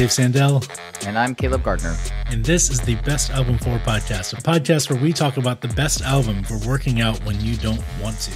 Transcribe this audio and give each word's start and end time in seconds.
Dave 0.00 0.08
Sandell. 0.08 0.66
And 1.06 1.18
I'm 1.18 1.34
Caleb 1.34 1.62
Gardner. 1.62 1.94
And 2.28 2.42
this 2.42 2.70
is 2.70 2.80
the 2.80 2.94
Best 3.02 3.28
Album 3.28 3.58
For 3.58 3.76
podcast, 3.80 4.32
a 4.32 4.36
podcast 4.36 4.88
where 4.88 4.98
we 4.98 5.12
talk 5.12 5.36
about 5.36 5.60
the 5.60 5.68
best 5.68 6.00
album 6.00 6.42
for 6.42 6.56
working 6.66 7.02
out 7.02 7.22
when 7.26 7.38
you 7.42 7.54
don't 7.58 7.82
want 8.00 8.18
to. 8.20 8.30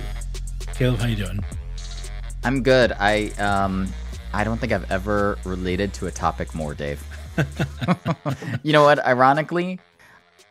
Caleb, 0.75 1.01
how 1.01 1.07
you 1.07 1.17
doing? 1.17 1.43
I'm 2.43 2.63
good. 2.63 2.93
I 2.93 3.29
um 3.39 3.91
I 4.35 4.45
don't 4.45 4.59
think 4.59 4.73
I've 4.73 4.91
ever 4.91 5.39
related 5.47 5.95
to 5.95 6.07
a 6.07 6.11
topic 6.11 6.55
more, 6.55 6.75
Dave. 6.75 7.03
you 8.63 8.75
know 8.75 8.83
what? 8.83 9.03
Ironically, 9.07 9.81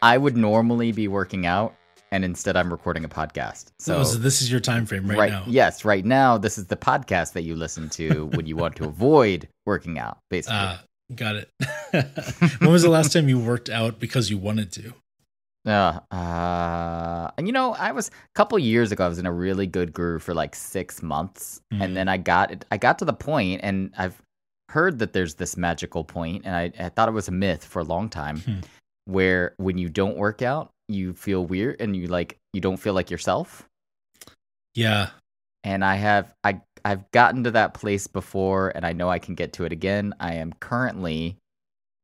I 0.01 0.17
would 0.17 0.35
normally 0.35 0.93
be 0.93 1.07
working 1.07 1.45
out 1.45 1.75
and 2.11 2.25
instead 2.25 2.57
I'm 2.57 2.71
recording 2.71 3.05
a 3.05 3.09
podcast. 3.09 3.71
So, 3.77 3.97
oh, 3.97 4.03
so 4.03 4.17
this 4.17 4.41
is 4.41 4.49
your 4.49 4.61
time 4.61 4.87
frame 4.87 5.07
right, 5.07 5.19
right, 5.19 5.31
now. 5.31 5.43
Yes, 5.45 5.85
right 5.85 6.05
now 6.05 6.39
this 6.39 6.57
is 6.57 6.65
the 6.65 6.75
podcast 6.75 7.33
that 7.33 7.43
you 7.43 7.55
listen 7.55 7.87
to 7.89 8.31
when 8.33 8.47
you 8.47 8.55
want 8.55 8.75
to 8.77 8.85
avoid 8.87 9.47
working 9.67 9.99
out, 9.99 10.17
basically. 10.31 10.57
Uh, 10.57 10.77
got 11.15 11.35
it. 11.35 11.49
when 12.59 12.71
was 12.71 12.83
the 12.83 12.89
last 12.89 13.13
time 13.13 13.29
you 13.29 13.39
worked 13.39 13.69
out 13.69 13.99
because 13.99 14.29
you 14.29 14.37
wanted 14.37 14.71
to? 14.73 14.93
Uh, 15.65 15.99
uh, 16.11 17.31
and 17.37 17.47
you 17.47 17.53
know, 17.53 17.73
I 17.73 17.93
was 17.93 18.09
a 18.09 18.11
couple 18.35 18.59
years 18.59 18.91
ago. 18.91 19.05
I 19.05 19.07
was 19.07 19.19
in 19.19 19.25
a 19.25 19.31
really 19.31 19.67
good 19.67 19.93
groove 19.93 20.21
for 20.23 20.33
like 20.33 20.55
six 20.55 21.01
months, 21.01 21.61
mm. 21.73 21.81
and 21.81 21.95
then 21.95 22.09
I 22.09 22.17
got 22.17 22.65
I 22.69 22.77
got 22.77 22.99
to 22.99 23.05
the 23.05 23.13
point, 23.13 23.61
and 23.63 23.93
I've 23.97 24.21
heard 24.69 24.99
that 24.99 25.13
there's 25.13 25.35
this 25.35 25.55
magical 25.55 26.03
point, 26.03 26.43
and 26.45 26.55
I, 26.55 26.71
I 26.83 26.89
thought 26.89 27.07
it 27.07 27.13
was 27.13 27.29
a 27.29 27.31
myth 27.31 27.63
for 27.63 27.79
a 27.79 27.83
long 27.83 28.09
time, 28.09 28.39
hmm. 28.39 28.59
where 29.05 29.53
when 29.57 29.77
you 29.77 29.87
don't 29.87 30.17
work 30.17 30.41
out, 30.41 30.73
you 30.87 31.13
feel 31.13 31.45
weird 31.45 31.79
and 31.79 31.95
you 31.95 32.07
like 32.07 32.37
you 32.53 32.61
don't 32.61 32.77
feel 32.77 32.93
like 32.93 33.09
yourself. 33.09 33.67
Yeah. 34.75 35.09
And 35.63 35.83
I 35.83 35.95
have 35.95 36.33
I 36.43 36.61
I've 36.85 37.09
gotten 37.11 37.43
to 37.45 37.51
that 37.51 37.73
place 37.73 38.07
before 38.07 38.71
and 38.75 38.85
I 38.85 38.93
know 38.93 39.09
I 39.09 39.19
can 39.19 39.35
get 39.35 39.53
to 39.53 39.65
it 39.65 39.71
again. 39.71 40.13
I 40.19 40.35
am 40.35 40.53
currently 40.59 41.37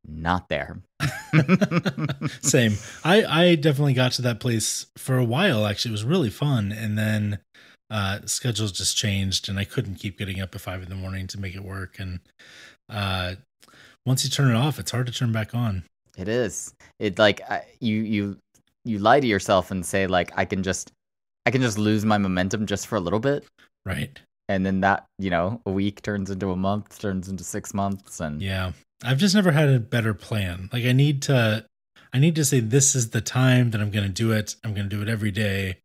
not 0.07 0.49
there. 0.49 0.79
Same. 2.41 2.73
I 3.03 3.25
I 3.25 3.55
definitely 3.55 3.93
got 3.93 4.13
to 4.13 4.21
that 4.23 4.39
place 4.39 4.87
for 4.97 5.17
a 5.17 5.23
while 5.23 5.65
actually. 5.65 5.89
It 5.89 5.93
was 5.93 6.05
really 6.05 6.29
fun 6.29 6.71
and 6.71 6.97
then 6.97 7.39
uh 7.89 8.19
schedules 8.25 8.71
just 8.71 8.95
changed 8.95 9.49
and 9.49 9.59
I 9.59 9.65
couldn't 9.65 9.95
keep 9.95 10.17
getting 10.17 10.39
up 10.39 10.55
at 10.55 10.61
5 10.61 10.83
in 10.83 10.89
the 10.89 10.95
morning 10.95 11.27
to 11.27 11.39
make 11.39 11.55
it 11.55 11.63
work 11.63 11.99
and 11.99 12.19
uh 12.89 13.35
once 14.05 14.23
you 14.23 14.29
turn 14.29 14.49
it 14.49 14.55
off, 14.55 14.79
it's 14.79 14.91
hard 14.91 15.07
to 15.07 15.13
turn 15.13 15.31
back 15.31 15.53
on. 15.53 15.83
It 16.17 16.27
is. 16.27 16.73
It 16.99 17.19
like 17.19 17.41
I, 17.49 17.63
you 17.79 17.97
you 17.97 18.37
you 18.85 18.99
lie 18.99 19.19
to 19.19 19.27
yourself 19.27 19.71
and 19.71 19.85
say 19.85 20.07
like 20.07 20.31
I 20.35 20.45
can 20.45 20.63
just 20.63 20.91
I 21.45 21.51
can 21.51 21.61
just 21.61 21.77
lose 21.77 22.05
my 22.05 22.17
momentum 22.17 22.65
just 22.65 22.87
for 22.87 22.95
a 22.95 22.99
little 22.99 23.19
bit. 23.19 23.45
Right. 23.85 24.19
And 24.49 24.65
then 24.65 24.81
that, 24.81 25.05
you 25.17 25.29
know, 25.29 25.61
a 25.65 25.71
week 25.71 26.01
turns 26.01 26.29
into 26.29 26.51
a 26.51 26.55
month, 26.57 26.99
turns 26.99 27.29
into 27.29 27.43
6 27.45 27.73
months 27.73 28.19
and 28.19 28.41
Yeah. 28.41 28.73
I've 29.03 29.17
just 29.19 29.33
never 29.35 29.51
had 29.51 29.69
a 29.69 29.79
better 29.79 30.13
plan. 30.13 30.69
Like 30.73 30.83
I 30.83 30.91
need 30.91 31.21
to 31.23 31.65
I 32.11 32.17
need 32.19 32.35
to 32.35 32.43
say 32.43 32.59
this 32.59 32.95
is 32.95 33.11
the 33.11 33.21
time 33.21 33.69
that 33.71 33.79
I'm 33.79 33.91
going 33.91 34.05
to 34.07 34.11
do 34.11 34.31
it. 34.31 34.55
I'm 34.63 34.73
going 34.73 34.89
to 34.89 34.95
do 34.95 35.01
it 35.01 35.07
every 35.07 35.31
day. 35.31 35.77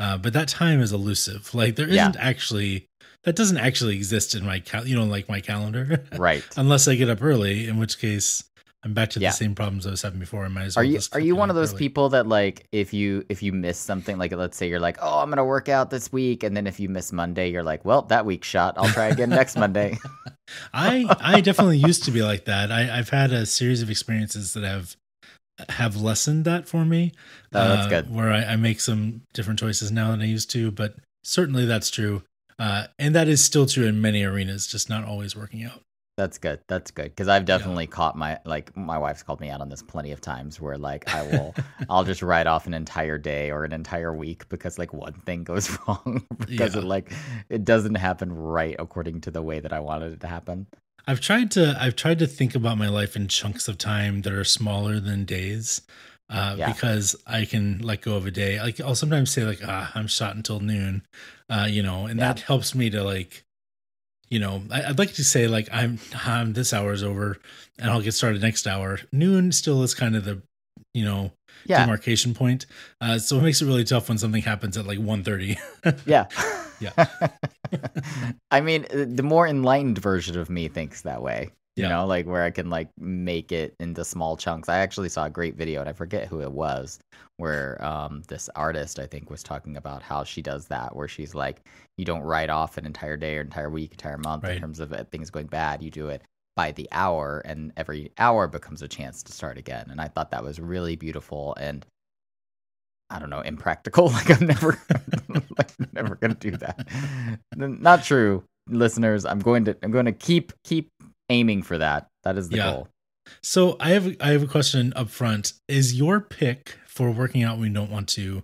Uh, 0.00 0.18
but 0.18 0.32
that 0.32 0.48
time 0.48 0.80
is 0.80 0.92
elusive. 0.92 1.54
Like 1.54 1.76
there 1.76 1.86
isn't 1.88 2.14
yeah. 2.16 2.20
actually 2.20 2.88
that 3.24 3.36
doesn't 3.36 3.58
actually 3.58 3.96
exist 3.96 4.34
in 4.34 4.44
my 4.44 4.60
cal- 4.60 4.86
you 4.86 4.96
know 4.96 5.04
like 5.04 5.28
my 5.28 5.40
calendar. 5.40 6.04
Right. 6.18 6.44
Unless 6.56 6.88
I 6.88 6.96
get 6.96 7.08
up 7.08 7.22
early, 7.22 7.68
in 7.68 7.78
which 7.78 7.98
case 8.00 8.44
I'm 8.84 8.94
back 8.94 9.10
to 9.10 9.20
yeah. 9.20 9.30
the 9.30 9.36
same 9.36 9.56
problems 9.56 9.86
I 9.86 9.90
was 9.90 10.02
having 10.02 10.20
before. 10.20 10.44
I 10.44 10.48
might 10.48 10.64
as 10.64 10.76
well. 10.76 10.84
Are 10.84 10.86
you 10.86 11.00
are 11.12 11.20
you 11.20 11.34
one 11.34 11.50
of 11.50 11.56
those 11.56 11.72
early. 11.72 11.78
people 11.78 12.10
that 12.10 12.28
like 12.28 12.66
if 12.70 12.94
you 12.94 13.24
if 13.28 13.42
you 13.42 13.52
miss 13.52 13.76
something 13.76 14.18
like 14.18 14.32
let's 14.32 14.56
say 14.56 14.68
you're 14.68 14.78
like 14.78 14.98
oh 15.02 15.18
I'm 15.18 15.30
gonna 15.30 15.44
work 15.44 15.68
out 15.68 15.90
this 15.90 16.12
week 16.12 16.44
and 16.44 16.56
then 16.56 16.66
if 16.66 16.78
you 16.78 16.88
miss 16.88 17.12
Monday 17.12 17.50
you're 17.50 17.64
like 17.64 17.84
well 17.84 18.02
that 18.02 18.24
week's 18.24 18.46
shot 18.46 18.74
I'll 18.76 18.88
try 18.88 19.08
again 19.08 19.30
next 19.30 19.56
Monday. 19.56 19.98
I 20.72 21.06
I 21.20 21.40
definitely 21.40 21.78
used 21.78 22.04
to 22.04 22.12
be 22.12 22.22
like 22.22 22.44
that. 22.44 22.70
I 22.70 22.98
I've 22.98 23.10
had 23.10 23.32
a 23.32 23.46
series 23.46 23.82
of 23.82 23.90
experiences 23.90 24.54
that 24.54 24.62
have 24.62 24.96
have 25.68 25.96
lessened 25.96 26.44
that 26.44 26.68
for 26.68 26.84
me. 26.84 27.12
Oh, 27.52 27.68
that's 27.68 27.86
uh, 27.86 27.88
good. 27.88 28.14
Where 28.14 28.30
I, 28.30 28.44
I, 28.44 28.56
make 28.56 28.78
some 28.78 29.22
different 29.32 29.58
choices 29.58 29.90
now 29.90 30.12
than 30.12 30.22
I 30.22 30.26
used 30.26 30.50
to, 30.52 30.70
but 30.70 30.94
certainly 31.24 31.66
that's 31.66 31.90
true. 31.90 32.22
Uh, 32.60 32.86
and 32.96 33.14
that 33.14 33.26
is 33.26 33.42
still 33.42 33.66
true 33.66 33.86
in 33.86 34.00
many 34.00 34.22
arenas, 34.22 34.68
just 34.68 34.88
not 34.88 35.04
always 35.04 35.34
working 35.34 35.64
out. 35.64 35.82
That's 36.18 36.36
good. 36.36 36.58
That's 36.66 36.90
good 36.90 37.10
because 37.10 37.28
I've 37.28 37.44
definitely 37.44 37.84
yeah. 37.84 37.90
caught 37.90 38.18
my 38.18 38.40
like 38.44 38.76
my 38.76 38.98
wife's 38.98 39.22
called 39.22 39.40
me 39.40 39.50
out 39.50 39.60
on 39.60 39.68
this 39.68 39.84
plenty 39.84 40.10
of 40.10 40.20
times 40.20 40.60
where 40.60 40.76
like 40.76 41.14
I 41.14 41.22
will 41.22 41.54
I'll 41.88 42.02
just 42.02 42.22
write 42.22 42.48
off 42.48 42.66
an 42.66 42.74
entire 42.74 43.18
day 43.18 43.52
or 43.52 43.62
an 43.62 43.72
entire 43.72 44.12
week 44.12 44.48
because 44.48 44.80
like 44.80 44.92
one 44.92 45.12
thing 45.12 45.44
goes 45.44 45.78
wrong 45.86 46.26
because 46.40 46.74
yeah. 46.74 46.80
it 46.80 46.84
like 46.84 47.12
it 47.48 47.64
doesn't 47.64 47.94
happen 47.94 48.32
right 48.32 48.74
according 48.80 49.20
to 49.22 49.30
the 49.30 49.42
way 49.42 49.60
that 49.60 49.72
I 49.72 49.78
wanted 49.78 50.12
it 50.12 50.20
to 50.22 50.26
happen. 50.26 50.66
I've 51.06 51.20
tried 51.20 51.52
to 51.52 51.78
I've 51.80 51.94
tried 51.94 52.18
to 52.18 52.26
think 52.26 52.56
about 52.56 52.78
my 52.78 52.88
life 52.88 53.14
in 53.14 53.28
chunks 53.28 53.68
of 53.68 53.78
time 53.78 54.22
that 54.22 54.32
are 54.32 54.42
smaller 54.42 54.98
than 54.98 55.24
days. 55.24 55.82
Uh, 56.30 56.56
yeah. 56.58 56.70
because 56.70 57.16
I 57.26 57.46
can 57.46 57.78
let 57.78 58.02
go 58.02 58.14
of 58.14 58.26
a 58.26 58.30
day. 58.30 58.60
Like 58.60 58.80
I'll 58.82 58.94
sometimes 58.94 59.30
say 59.30 59.44
like, 59.44 59.60
ah, 59.64 59.90
I'm 59.94 60.06
shot 60.08 60.36
until 60.36 60.60
noon, 60.60 61.06
uh, 61.48 61.66
you 61.70 61.82
know, 61.82 62.04
and 62.04 62.20
that 62.20 62.40
helps 62.40 62.74
me 62.74 62.90
to 62.90 63.02
like 63.02 63.46
you 64.30 64.38
know, 64.38 64.62
I, 64.70 64.88
would 64.88 64.98
like 64.98 65.14
to 65.14 65.24
say 65.24 65.48
like 65.48 65.68
I'm, 65.72 65.98
I'm 66.24 66.52
this 66.52 66.72
hour 66.72 66.92
is 66.92 67.02
over 67.02 67.38
and 67.78 67.90
I'll 67.90 68.02
get 68.02 68.12
started 68.12 68.42
next 68.42 68.66
hour. 68.66 69.00
Noon 69.12 69.52
still 69.52 69.82
is 69.82 69.94
kind 69.94 70.16
of 70.16 70.24
the, 70.24 70.42
you 70.94 71.04
know, 71.04 71.32
yeah. 71.66 71.80
demarcation 71.80 72.34
point. 72.34 72.66
Uh, 73.00 73.18
so 73.18 73.38
it 73.38 73.42
makes 73.42 73.62
it 73.62 73.66
really 73.66 73.84
tough 73.84 74.08
when 74.08 74.18
something 74.18 74.42
happens 74.42 74.76
at 74.76 74.86
like 74.86 74.98
1.30. 74.98 75.56
yeah. 76.06 76.26
Yeah. 76.80 77.06
I 78.50 78.60
mean, 78.60 78.86
the 78.90 79.22
more 79.22 79.46
enlightened 79.46 79.98
version 79.98 80.38
of 80.38 80.48
me 80.48 80.68
thinks 80.68 81.02
that 81.02 81.22
way 81.22 81.50
you 81.78 81.84
yeah. 81.84 81.90
know, 81.90 82.06
like 82.06 82.26
where 82.26 82.42
I 82.42 82.50
can 82.50 82.68
like 82.70 82.88
make 82.98 83.52
it 83.52 83.74
into 83.78 84.04
small 84.04 84.36
chunks. 84.36 84.68
I 84.68 84.78
actually 84.78 85.08
saw 85.08 85.26
a 85.26 85.30
great 85.30 85.56
video 85.56 85.80
and 85.80 85.88
I 85.88 85.92
forget 85.92 86.26
who 86.26 86.40
it 86.40 86.52
was 86.52 86.98
where 87.36 87.82
um 87.84 88.22
this 88.26 88.50
artist 88.56 88.98
I 88.98 89.06
think 89.06 89.30
was 89.30 89.44
talking 89.44 89.76
about 89.76 90.02
how 90.02 90.24
she 90.24 90.42
does 90.42 90.66
that 90.66 90.96
where 90.96 91.06
she's 91.06 91.36
like 91.36 91.62
you 91.96 92.04
don't 92.04 92.22
write 92.22 92.50
off 92.50 92.76
an 92.78 92.84
entire 92.84 93.16
day 93.16 93.36
or 93.36 93.42
entire 93.42 93.70
week, 93.70 93.92
entire 93.92 94.18
month 94.18 94.44
right. 94.44 94.56
in 94.56 94.60
terms 94.60 94.80
of 94.80 94.92
things 95.10 95.30
going 95.30 95.46
bad. 95.46 95.82
You 95.82 95.90
do 95.90 96.08
it 96.08 96.22
by 96.56 96.72
the 96.72 96.88
hour 96.90 97.40
and 97.44 97.72
every 97.76 98.10
hour 98.18 98.48
becomes 98.48 98.82
a 98.82 98.88
chance 98.88 99.22
to 99.22 99.32
start 99.32 99.58
again. 99.58 99.86
And 99.90 100.00
I 100.00 100.08
thought 100.08 100.32
that 100.32 100.42
was 100.42 100.58
really 100.58 100.96
beautiful 100.96 101.54
and 101.60 101.86
I 103.10 103.18
don't 103.18 103.30
know, 103.30 103.40
impractical. 103.40 104.08
Like 104.12 104.30
I'm 104.30 104.46
never 104.46 104.80
like 105.28 105.92
never 105.92 106.16
gonna 106.16 106.34
do 106.34 106.50
that. 106.56 106.88
Not 107.56 108.02
true, 108.02 108.42
listeners. 108.68 109.24
I'm 109.24 109.38
going 109.38 109.64
to 109.66 109.76
I'm 109.82 109.90
going 109.90 110.06
to 110.06 110.12
keep 110.12 110.52
keep 110.64 110.90
aiming 111.28 111.62
for 111.62 111.78
that. 111.78 112.08
That 112.24 112.36
is 112.36 112.48
the 112.48 112.58
yeah. 112.58 112.72
goal. 112.72 112.88
So 113.42 113.76
I 113.80 113.90
have 113.90 114.16
I 114.20 114.28
have 114.28 114.42
a 114.42 114.46
question 114.46 114.92
up 114.96 115.10
front. 115.10 115.52
Is 115.68 115.94
your 115.94 116.20
pick 116.20 116.76
for 116.86 117.10
working 117.10 117.42
out 117.42 117.58
when 117.58 117.68
you 117.68 117.74
don't 117.74 117.90
want 117.90 118.08
to 118.10 118.42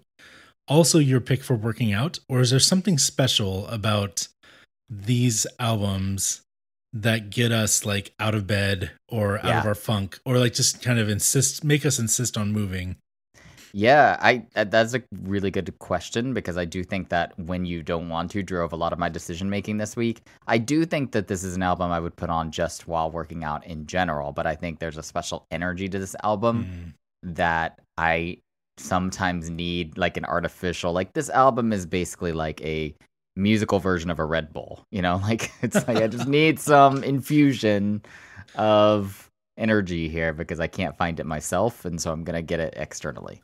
also 0.68 0.98
your 0.98 1.20
pick 1.20 1.42
for 1.42 1.54
working 1.54 1.92
out, 1.92 2.18
or 2.28 2.40
is 2.40 2.50
there 2.50 2.60
something 2.60 2.98
special 2.98 3.66
about 3.68 4.28
these 4.88 5.46
albums 5.58 6.42
that 6.92 7.30
get 7.30 7.50
us 7.50 7.84
like 7.84 8.14
out 8.20 8.34
of 8.34 8.46
bed 8.46 8.92
or 9.08 9.38
out 9.38 9.44
yeah. 9.46 9.60
of 9.60 9.66
our 9.66 9.74
funk, 9.74 10.18
or 10.24 10.38
like 10.38 10.54
just 10.54 10.82
kind 10.82 10.98
of 10.98 11.08
insist 11.08 11.64
make 11.64 11.84
us 11.84 11.98
insist 11.98 12.36
on 12.36 12.52
moving? 12.52 12.96
Yeah, 13.76 14.16
I 14.20 14.46
that's 14.54 14.94
a 14.94 15.02
really 15.24 15.50
good 15.50 15.76
question 15.80 16.32
because 16.32 16.56
I 16.56 16.64
do 16.64 16.84
think 16.84 17.08
that 17.08 17.36
when 17.40 17.64
you 17.64 17.82
don't 17.82 18.08
want 18.08 18.30
to 18.30 18.40
drove 18.40 18.72
a 18.72 18.76
lot 18.76 18.92
of 18.92 19.00
my 19.00 19.08
decision 19.08 19.50
making 19.50 19.78
this 19.78 19.96
week. 19.96 20.22
I 20.46 20.58
do 20.58 20.86
think 20.86 21.10
that 21.10 21.26
this 21.26 21.42
is 21.42 21.56
an 21.56 21.62
album 21.64 21.90
I 21.90 21.98
would 21.98 22.14
put 22.14 22.30
on 22.30 22.52
just 22.52 22.86
while 22.86 23.10
working 23.10 23.42
out 23.42 23.66
in 23.66 23.84
general, 23.86 24.30
but 24.30 24.46
I 24.46 24.54
think 24.54 24.78
there's 24.78 24.96
a 24.96 25.02
special 25.02 25.48
energy 25.50 25.88
to 25.88 25.98
this 25.98 26.14
album 26.22 26.94
mm. 27.24 27.34
that 27.34 27.80
I 27.98 28.38
sometimes 28.76 29.50
need 29.50 29.98
like 29.98 30.16
an 30.16 30.24
artificial 30.24 30.92
like 30.92 31.12
this 31.12 31.28
album 31.30 31.72
is 31.72 31.84
basically 31.84 32.30
like 32.30 32.60
a 32.62 32.94
musical 33.34 33.80
version 33.80 34.08
of 34.08 34.20
a 34.20 34.24
Red 34.24 34.52
Bull, 34.52 34.86
you 34.92 35.02
know? 35.02 35.16
Like 35.22 35.50
it's 35.62 35.88
like 35.88 35.96
I 35.96 36.06
just 36.06 36.28
need 36.28 36.60
some 36.60 37.02
infusion 37.02 38.04
of 38.54 39.32
energy 39.58 40.08
here 40.08 40.32
because 40.32 40.60
I 40.60 40.68
can't 40.68 40.96
find 40.96 41.18
it 41.18 41.26
myself 41.26 41.84
and 41.84 42.00
so 42.00 42.12
I'm 42.12 42.22
going 42.22 42.36
to 42.36 42.42
get 42.42 42.60
it 42.60 42.74
externally 42.76 43.42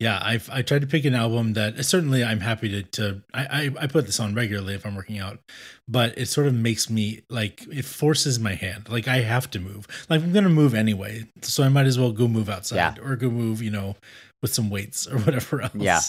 yeah, 0.00 0.18
I've 0.22 0.48
I 0.50 0.62
tried 0.62 0.80
to 0.80 0.86
pick 0.86 1.04
an 1.04 1.14
album 1.14 1.52
that 1.52 1.84
certainly 1.84 2.24
I'm 2.24 2.40
happy 2.40 2.70
to 2.70 2.82
to 2.82 3.22
I, 3.34 3.44
I, 3.44 3.70
I 3.82 3.86
put 3.86 4.06
this 4.06 4.18
on 4.18 4.34
regularly 4.34 4.74
if 4.74 4.86
I'm 4.86 4.96
working 4.96 5.18
out, 5.18 5.40
but 5.86 6.16
it 6.16 6.26
sort 6.26 6.46
of 6.46 6.54
makes 6.54 6.88
me 6.88 7.20
like 7.28 7.66
it 7.70 7.84
forces 7.84 8.40
my 8.40 8.54
hand. 8.54 8.88
Like 8.88 9.06
I 9.06 9.18
have 9.18 9.50
to 9.50 9.60
move. 9.60 9.86
Like 10.08 10.22
I'm 10.22 10.32
gonna 10.32 10.48
move 10.48 10.74
anyway, 10.74 11.26
so 11.42 11.62
I 11.62 11.68
might 11.68 11.84
as 11.84 11.98
well 11.98 12.12
go 12.12 12.26
move 12.26 12.48
outside 12.48 12.76
yeah. 12.76 12.94
or 13.02 13.14
go 13.14 13.28
move, 13.28 13.62
you 13.62 13.70
know, 13.70 13.94
with 14.40 14.54
some 14.54 14.70
weights 14.70 15.06
or 15.06 15.18
whatever 15.20 15.60
else. 15.60 15.74
Yeah. 15.74 16.00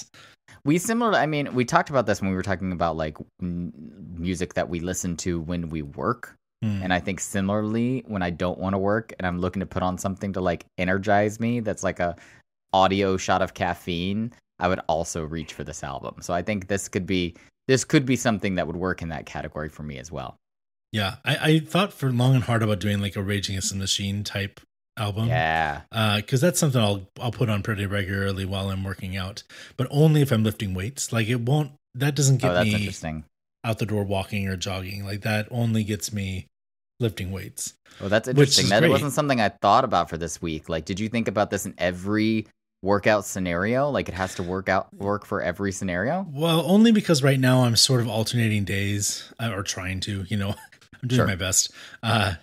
We 0.63 0.77
similar. 0.77 1.17
I 1.17 1.25
mean, 1.25 1.53
we 1.53 1.65
talked 1.65 1.89
about 1.89 2.05
this 2.05 2.21
when 2.21 2.29
we 2.29 2.35
were 2.35 2.43
talking 2.43 2.71
about 2.71 2.95
like 2.95 3.17
music 3.41 4.53
that 4.53 4.69
we 4.69 4.79
listen 4.79 5.17
to 5.17 5.41
when 5.41 5.69
we 5.69 5.81
work. 5.81 6.37
Hmm. 6.61 6.83
And 6.83 6.93
I 6.93 6.99
think 6.99 7.19
similarly, 7.19 8.03
when 8.07 8.21
I 8.21 8.29
don't 8.29 8.59
want 8.59 8.75
to 8.75 8.77
work 8.77 9.13
and 9.17 9.25
I'm 9.25 9.39
looking 9.39 9.61
to 9.61 9.65
put 9.65 9.81
on 9.81 9.97
something 9.97 10.33
to 10.33 10.41
like 10.41 10.65
energize 10.77 11.39
me, 11.39 11.59
that's 11.59 11.83
like 11.83 11.99
a 11.99 12.15
audio 12.73 13.17
shot 13.17 13.41
of 13.41 13.53
caffeine, 13.53 14.31
I 14.59 14.67
would 14.67 14.79
also 14.87 15.23
reach 15.25 15.53
for 15.53 15.63
this 15.63 15.83
album. 15.83 16.21
So 16.21 16.33
I 16.33 16.41
think 16.41 16.67
this 16.67 16.87
could 16.87 17.05
be 17.05 17.35
this 17.67 17.83
could 17.83 18.05
be 18.05 18.15
something 18.15 18.55
that 18.55 18.67
would 18.67 18.75
work 18.75 19.01
in 19.01 19.09
that 19.09 19.25
category 19.25 19.69
for 19.69 19.83
me 19.83 19.97
as 19.97 20.11
well. 20.11 20.37
Yeah, 20.91 21.15
I, 21.23 21.37
I 21.37 21.59
thought 21.59 21.93
for 21.93 22.11
long 22.11 22.35
and 22.35 22.43
hard 22.43 22.63
about 22.63 22.79
doing 22.79 22.99
like 22.99 23.15
a 23.15 23.23
Rage 23.23 23.47
Against 23.47 23.71
the 23.71 23.77
Machine 23.77 24.23
type 24.23 24.59
album. 24.97 25.27
Yeah, 25.29 25.81
because 26.17 26.43
uh, 26.43 26.47
that's 26.47 26.59
something 26.59 26.81
I'll 26.81 27.07
I'll 27.19 27.31
put 27.31 27.49
on 27.49 27.63
pretty 27.63 27.85
regularly 27.85 28.45
while 28.45 28.69
I'm 28.69 28.83
working 28.83 29.15
out, 29.15 29.43
but 29.77 29.87
only 29.89 30.21
if 30.21 30.31
I'm 30.31 30.43
lifting 30.43 30.73
weights. 30.73 31.13
Like 31.13 31.27
it 31.27 31.41
won't. 31.41 31.71
That 31.95 32.15
doesn't 32.15 32.37
get 32.37 32.55
oh, 32.55 32.63
me 32.63 33.23
out 33.63 33.79
the 33.79 33.85
door 33.85 34.03
walking 34.03 34.47
or 34.47 34.57
jogging. 34.57 35.05
Like 35.05 35.21
that 35.21 35.47
only 35.51 35.83
gets 35.83 36.11
me 36.11 36.47
lifting 36.99 37.31
weights. 37.31 37.73
Well, 37.99 38.09
that's 38.09 38.27
interesting. 38.27 38.69
That 38.69 38.79
great. 38.79 38.91
wasn't 38.91 39.13
something 39.13 39.41
I 39.41 39.49
thought 39.49 39.83
about 39.83 40.09
for 40.09 40.17
this 40.17 40.41
week. 40.41 40.69
Like, 40.69 40.85
did 40.85 40.99
you 40.99 41.09
think 41.09 41.27
about 41.27 41.49
this 41.49 41.65
in 41.65 41.73
every 41.77 42.47
workout 42.81 43.25
scenario? 43.25 43.89
Like, 43.89 44.09
it 44.09 44.15
has 44.15 44.35
to 44.35 44.43
work 44.43 44.69
out 44.69 44.93
work 44.93 45.25
for 45.25 45.41
every 45.41 45.71
scenario? 45.71 46.25
Well, 46.29 46.63
only 46.65 46.91
because 46.91 47.23
right 47.23 47.39
now 47.39 47.63
I'm 47.63 47.75
sort 47.75 48.01
of 48.01 48.07
alternating 48.07 48.63
days, 48.63 49.31
uh, 49.39 49.51
or 49.53 49.63
trying 49.63 49.99
to. 50.01 50.25
You 50.27 50.37
know, 50.37 50.49
I'm 51.01 51.07
doing 51.07 51.19
sure. 51.19 51.27
my 51.27 51.35
best. 51.35 51.71
Uh, 52.03 52.35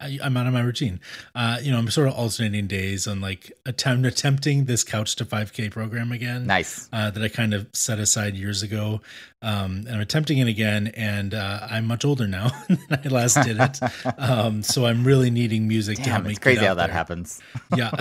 I, 0.00 0.18
am 0.22 0.36
out 0.36 0.46
of 0.46 0.52
my 0.52 0.60
routine. 0.60 1.00
Uh, 1.34 1.58
you 1.62 1.72
know, 1.72 1.78
I'm 1.78 1.90
sort 1.90 2.08
of 2.08 2.14
alternating 2.14 2.66
days 2.66 3.06
on 3.06 3.20
like 3.20 3.52
attempt 3.66 4.06
attempting 4.06 4.64
this 4.64 4.84
couch 4.84 5.16
to 5.16 5.24
5K 5.24 5.70
program 5.70 6.12
again. 6.12 6.46
Nice. 6.46 6.88
Uh, 6.92 7.10
that 7.10 7.22
I 7.22 7.28
kind 7.28 7.54
of 7.54 7.68
set 7.72 7.98
aside 7.98 8.34
years 8.36 8.62
ago. 8.62 9.00
Um, 9.40 9.84
and 9.86 9.90
I'm 9.90 10.00
attempting 10.00 10.38
it 10.38 10.48
again, 10.48 10.88
and 10.96 11.32
uh, 11.32 11.60
I'm 11.70 11.86
much 11.86 12.04
older 12.04 12.26
now 12.26 12.50
than 12.68 13.00
I 13.04 13.08
last 13.08 13.40
did 13.44 13.60
it. 13.60 13.78
um, 14.18 14.64
so 14.64 14.84
I'm 14.84 15.04
really 15.04 15.30
needing 15.30 15.68
music 15.68 15.98
Damn, 15.98 16.04
to 16.04 16.10
help 16.10 16.24
me. 16.24 16.30
It's 16.30 16.40
crazy 16.40 16.64
how 16.64 16.74
there. 16.74 16.88
that 16.88 16.92
happens. 16.92 17.40
yeah. 17.76 17.92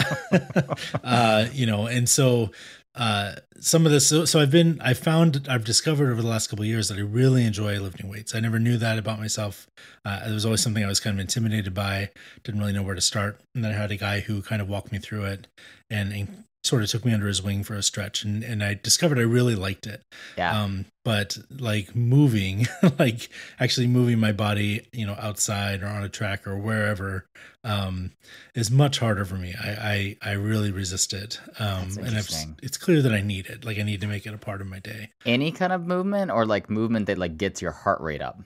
uh, 1.04 1.46
you 1.54 1.68
know, 1.68 1.86
and 1.86 2.10
so 2.10 2.50
uh, 2.98 3.36
some 3.60 3.86
of 3.86 3.92
this 3.92 4.08
so, 4.08 4.26
so, 4.26 4.40
i've 4.40 4.52
been 4.52 4.80
i 4.82 4.94
found 4.94 5.48
i've 5.50 5.64
discovered 5.64 6.12
over 6.12 6.22
the 6.22 6.28
last 6.28 6.48
couple 6.48 6.66
years 6.66 6.90
that 6.90 6.98
i 6.98 7.02
really 7.02 7.46
enjoy 7.46 7.80
lifting 7.80 8.10
weights. 8.10 8.34
I 8.36 8.40
never 8.40 8.60
knew 8.60 8.78
that 8.78 8.98
about 8.98 9.20
myself. 9.20 9.68
Uh, 10.04 10.22
it 10.28 10.32
was 10.32 10.46
always 10.46 10.62
something 10.62 10.84
i 10.84 10.88
was 10.88 11.00
kind 11.00 11.16
of 11.16 11.20
intimidated 11.20 11.74
by. 11.74 12.10
Didn't 12.44 12.60
really 12.60 12.74
know 12.74 12.84
where 12.84 12.96
to 12.96 13.02
start. 13.02 13.40
And 13.54 13.64
then 13.64 13.72
i 13.72 13.76
had 13.76 13.92
a 13.92 13.98
guy 13.98 14.22
who 14.22 14.42
kind 14.42 14.62
of 14.62 14.68
walked 14.68 14.92
me 14.92 14.98
through 14.98 15.26
it 15.26 15.48
and, 15.90 16.12
and 16.12 16.44
sort 16.68 16.84
of 16.84 16.90
took 16.90 17.06
me 17.06 17.14
under 17.14 17.28
his 17.28 17.42
wing 17.42 17.64
for 17.64 17.76
a 17.76 17.84
stretch 17.84 18.24
and, 18.24 18.44
and 18.44 18.64
I 18.64 18.74
discovered 18.76 19.18
I 19.18 19.24
really 19.24 19.56
liked 19.56 19.88
it. 19.88 20.02
Yeah. 20.38 20.62
Um, 20.62 20.86
but 21.04 21.38
like 21.50 21.96
moving, 21.96 22.68
like 23.00 23.30
actually 23.60 23.88
moving 23.88 24.20
my 24.20 24.32
body, 24.32 24.88
you 24.92 25.06
know, 25.06 25.16
outside 25.20 25.82
or 25.82 25.88
on 25.88 26.04
a 26.04 26.10
track 26.10 26.46
or 26.46 26.58
wherever, 26.58 27.26
um, 27.64 28.12
is 28.56 28.70
much 28.70 29.00
harder 29.00 29.26
for 29.26 29.36
me. 29.36 29.56
I, 29.60 29.70
I, 29.70 30.32
I 30.32 30.32
really 30.34 30.72
resist 30.72 31.14
it. 31.14 31.40
Um, 31.60 31.90
and 31.98 32.16
I've, 32.18 32.30
it's 32.62 32.78
clear 32.78 33.02
that 33.02 33.14
I 33.14 33.22
need 33.22 33.48
it. 33.48 33.66
Like 33.66 33.80
I 33.80 33.84
need 33.84 34.02
to 34.02 34.08
make 34.08 34.26
it 34.26 34.34
a 34.34 34.38
part 34.38 34.62
of 34.62 34.68
my 34.68 34.80
day. 34.80 35.10
Any 35.26 35.52
kind 35.52 35.72
of 35.72 35.86
movement 35.86 36.32
or 36.32 36.46
like 36.46 36.70
movement 36.70 37.08
that 37.08 37.18
like 37.18 37.38
gets 37.38 37.62
your 37.62 37.72
heart 37.72 38.02
rate 38.02 38.22
up. 38.22 38.42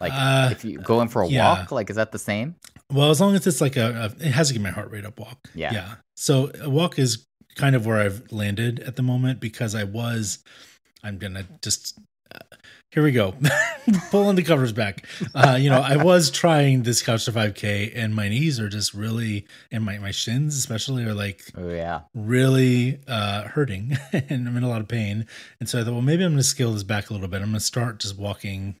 Like 0.00 0.12
uh, 0.14 0.48
if 0.50 0.64
you 0.64 0.78
go 0.78 1.02
in 1.02 1.08
for 1.08 1.22
a 1.22 1.28
yeah. 1.28 1.60
walk, 1.60 1.70
like 1.70 1.90
is 1.90 1.96
that 1.96 2.10
the 2.10 2.18
same? 2.18 2.56
Well, 2.90 3.10
as 3.10 3.20
long 3.20 3.34
as 3.34 3.46
it's 3.46 3.60
like 3.60 3.76
a, 3.76 4.12
a, 4.20 4.26
it 4.26 4.30
has 4.30 4.48
to 4.48 4.54
get 4.54 4.62
my 4.62 4.70
heart 4.70 4.90
rate 4.90 5.04
up 5.04 5.20
walk. 5.20 5.38
Yeah. 5.54 5.72
Yeah. 5.72 5.94
So 6.16 6.50
a 6.60 6.70
walk 6.70 6.98
is 6.98 7.26
kind 7.60 7.76
of 7.76 7.86
where 7.86 8.00
I've 8.00 8.32
landed 8.32 8.80
at 8.80 8.96
the 8.96 9.02
moment 9.02 9.38
because 9.38 9.74
I 9.74 9.84
was, 9.84 10.38
I'm 11.02 11.18
gonna 11.18 11.46
just. 11.62 11.98
Uh, 12.32 12.56
here 12.92 13.04
we 13.04 13.12
go, 13.12 13.34
pulling 14.10 14.34
the 14.34 14.42
covers 14.42 14.72
back. 14.72 15.06
Uh, 15.32 15.56
you 15.60 15.70
know, 15.70 15.80
I 15.80 15.96
was 15.96 16.28
trying 16.28 16.82
this 16.82 17.02
couch 17.02 17.26
to 17.26 17.32
5K, 17.32 17.92
and 17.94 18.14
my 18.16 18.28
knees 18.28 18.58
are 18.58 18.68
just 18.68 18.94
really, 18.94 19.46
and 19.70 19.84
my 19.84 19.98
my 19.98 20.10
shins 20.10 20.56
especially 20.56 21.04
are 21.04 21.14
like, 21.14 21.42
oh 21.56 21.68
yeah, 21.68 22.00
really 22.14 22.98
uh, 23.06 23.42
hurting, 23.42 23.96
and 24.12 24.48
I'm 24.48 24.56
in 24.56 24.64
a 24.64 24.68
lot 24.68 24.80
of 24.80 24.88
pain. 24.88 25.26
And 25.60 25.68
so 25.68 25.80
I 25.80 25.84
thought, 25.84 25.92
well, 25.92 26.02
maybe 26.02 26.24
I'm 26.24 26.32
gonna 26.32 26.42
scale 26.42 26.72
this 26.72 26.82
back 26.82 27.10
a 27.10 27.12
little 27.12 27.28
bit. 27.28 27.42
I'm 27.42 27.48
gonna 27.48 27.60
start 27.60 28.00
just 28.00 28.18
walking 28.18 28.76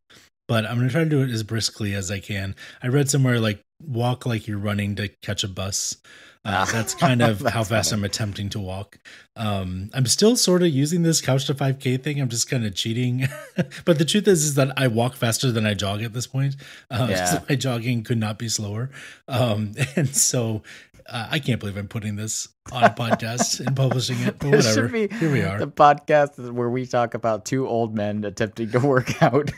but 0.48 0.66
I'm 0.66 0.78
gonna 0.78 0.90
try 0.90 1.04
to 1.04 1.08
do 1.08 1.22
it 1.22 1.30
as 1.30 1.44
briskly 1.44 1.94
as 1.94 2.10
I 2.10 2.18
can. 2.18 2.56
I 2.82 2.88
read 2.88 3.08
somewhere 3.08 3.38
like 3.38 3.62
walk 3.80 4.26
like 4.26 4.48
you're 4.48 4.58
running 4.58 4.96
to 4.96 5.06
catch 5.22 5.44
a 5.44 5.48
bus. 5.48 5.96
Uh, 6.44 6.64
that's 6.66 6.94
kind 6.94 7.20
of 7.20 7.38
that's 7.42 7.54
how 7.54 7.64
fast 7.64 7.90
funny. 7.90 8.00
I'm 8.00 8.04
attempting 8.04 8.48
to 8.50 8.60
walk. 8.60 8.98
Um, 9.36 9.90
I'm 9.92 10.06
still 10.06 10.36
sort 10.36 10.62
of 10.62 10.68
using 10.68 11.02
this 11.02 11.20
couch 11.20 11.46
to 11.46 11.54
5K 11.54 12.02
thing. 12.02 12.20
I'm 12.20 12.28
just 12.28 12.48
kind 12.48 12.64
of 12.64 12.74
cheating. 12.74 13.28
but 13.84 13.98
the 13.98 14.04
truth 14.04 14.26
is, 14.26 14.44
is 14.44 14.54
that 14.54 14.72
I 14.78 14.88
walk 14.88 15.14
faster 15.14 15.52
than 15.52 15.66
I 15.66 15.74
jog 15.74 16.02
at 16.02 16.12
this 16.12 16.26
point. 16.26 16.56
Uh, 16.90 17.08
yeah. 17.10 17.24
so 17.26 17.42
my 17.48 17.56
jogging 17.56 18.02
could 18.04 18.18
not 18.18 18.38
be 18.38 18.48
slower. 18.48 18.90
Um, 19.28 19.74
and 19.96 20.08
so 20.14 20.62
uh, 21.06 21.28
I 21.30 21.38
can't 21.40 21.60
believe 21.60 21.76
I'm 21.76 21.88
putting 21.88 22.16
this 22.16 22.48
on 22.72 22.84
a 22.84 22.90
podcast 22.90 23.64
and 23.64 23.76
publishing 23.76 24.20
it. 24.20 24.38
But 24.38 24.50
whatever. 24.50 24.88
Here 24.88 25.32
we 25.32 25.42
are. 25.42 25.58
The 25.58 25.66
podcast 25.68 26.52
where 26.52 26.70
we 26.70 26.86
talk 26.86 27.14
about 27.14 27.44
two 27.44 27.68
old 27.68 27.94
men 27.94 28.24
attempting 28.24 28.70
to 28.70 28.78
work 28.80 29.22
out. 29.22 29.50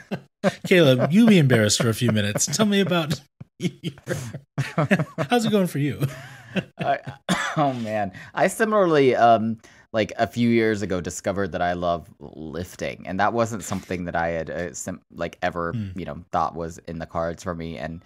Caleb, 0.67 1.13
you 1.13 1.27
be 1.27 1.39
embarrassed 1.39 1.81
for 1.81 1.89
a 1.89 1.95
few 1.95 2.11
minutes. 2.11 2.47
Tell 2.47 2.67
me 2.67 2.81
about 2.81 3.21
how's 5.31 5.45
it 5.45 5.51
going 5.51 5.67
for 5.67 5.79
you? 5.79 6.01
I, 6.79 6.99
oh 7.57 7.73
man, 7.75 8.13
I 8.35 8.47
similarly 8.49 9.15
um 9.17 9.59
like 9.93 10.13
a 10.17 10.27
few 10.27 10.49
years 10.49 10.81
ago 10.83 11.01
discovered 11.01 11.53
that 11.53 11.63
I 11.63 11.75
love 11.75 12.09
lifting, 12.19 13.07
and 13.07 13.21
that 13.21 13.33
wasn't 13.33 13.65
something 13.65 14.05
that 14.07 14.17
I 14.17 14.29
had 14.29 14.51
uh, 14.51 14.73
sim- 14.73 15.03
like 15.15 15.39
ever 15.43 15.73
mm. 15.73 15.97
you 15.99 16.05
know 16.05 16.25
thought 16.33 16.55
was 16.55 16.79
in 16.89 16.99
the 16.99 17.07
cards 17.07 17.43
for 17.43 17.55
me, 17.55 17.79
and 17.79 18.03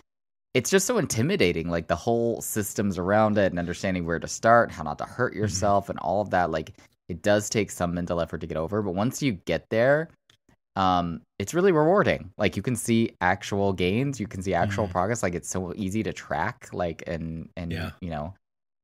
it's 0.57 0.71
just 0.71 0.87
so 0.87 0.97
intimidating 0.97 1.69
like 1.69 1.87
the 1.87 1.95
whole 1.95 2.41
systems 2.41 2.97
around 2.97 3.37
it 3.37 3.53
and 3.53 3.59
understanding 3.59 4.07
where 4.07 4.19
to 4.19 4.27
start 4.27 4.71
how 4.71 4.83
not 4.83 4.97
to 4.97 5.05
hurt 5.05 5.33
mm-hmm. 5.33 5.43
yourself 5.43 5.85
mm-hmm. 5.85 5.93
and 5.93 5.99
all 6.01 6.23
of 6.23 6.31
that 6.31 6.51
like 6.51 6.73
it 7.11 7.21
does 7.21 7.51
take 7.51 7.71
some 7.71 7.93
mental 7.93 8.23
effort 8.23 8.41
to 8.41 8.47
get 8.47 8.57
over 8.57 8.81
but 8.81 8.95
once 8.95 9.23
you 9.23 9.33
get 9.33 9.69
there 9.69 10.09
um 10.77 11.21
it's 11.39 11.55
really 11.55 11.73
rewarding 11.73 12.31
like 12.39 12.57
you 12.57 12.63
can 12.63 12.77
see 12.77 13.11
actual 13.21 13.73
gains 13.73 14.21
you 14.21 14.27
can 14.27 14.43
see 14.43 14.55
actual 14.55 14.85
mm-hmm. 14.85 14.93
progress 14.93 15.23
like 15.23 15.35
it's 15.35 15.49
so 15.49 15.73
easy 15.77 16.03
to 16.03 16.13
track 16.13 16.69
like 16.73 17.03
and 17.07 17.49
and 17.57 17.73
yeah. 17.73 17.91
you 18.01 18.11
know 18.11 18.35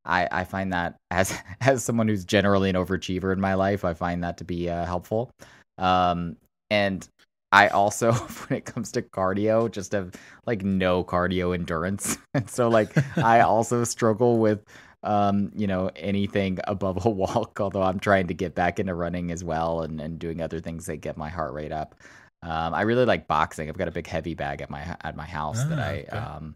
i 0.05 0.27
i 0.33 0.45
find 0.45 0.73
that 0.73 0.97
as 1.11 1.35
as 1.61 1.85
someone 1.85 2.09
who's 2.09 2.25
generally 2.25 2.71
an 2.71 2.77
overachiever 2.77 3.33
in 3.33 3.41
my 3.41 3.55
life 3.55 3.85
i 3.85 3.95
find 3.95 4.25
that 4.25 4.39
to 4.39 4.45
be 4.45 4.69
uh, 4.69 4.85
helpful 4.85 5.31
um 5.79 6.37
and 6.71 7.09
I 7.53 7.69
also, 7.69 8.13
when 8.49 8.57
it 8.57 8.65
comes 8.65 8.91
to 8.93 9.03
cardio, 9.03 9.71
just 9.71 9.93
have 9.93 10.15
like 10.47 10.65
no 10.65 11.05
cardio 11.05 11.55
endurance. 11.55 12.19
And 12.35 12.49
so, 12.49 12.71
like, 12.71 12.97
I 13.19 13.41
also 13.41 13.85
struggle 13.85 14.39
with, 14.39 14.65
um, 15.03 15.51
you 15.55 15.67
know, 15.67 15.91
anything 15.97 16.59
above 16.65 17.05
a 17.05 17.11
walk, 17.11 17.61
although 17.61 17.83
I'm 17.83 18.01
trying 18.01 18.29
to 18.29 18.35
get 18.35 18.55
back 18.55 18.79
into 18.79 18.95
running 18.95 19.31
as 19.31 19.43
well 19.45 19.83
and, 19.83 20.01
and 20.01 20.19
doing 20.19 20.41
other 20.41 20.61
things 20.61 20.87
that 20.87 20.99
get 20.99 21.17
my 21.17 21.29
heart 21.29 21.53
rate 21.53 21.73
up. 21.73 21.95
Um, 22.43 22.75
I 22.75 22.83
really 22.83 23.05
like 23.05 23.29
boxing. 23.29 23.69
I've 23.69 23.79
got 23.79 23.89
a 23.89 23.93
big 23.93 24.07
heavy 24.07 24.35
bag 24.35 24.63
at 24.63 24.71
my 24.71 24.97
at 25.03 25.17
my 25.17 25.27
house 25.27 25.61
ah, 25.61 25.69
that 25.69 25.79
I 25.79 26.05
okay. 26.09 26.17
um, 26.17 26.55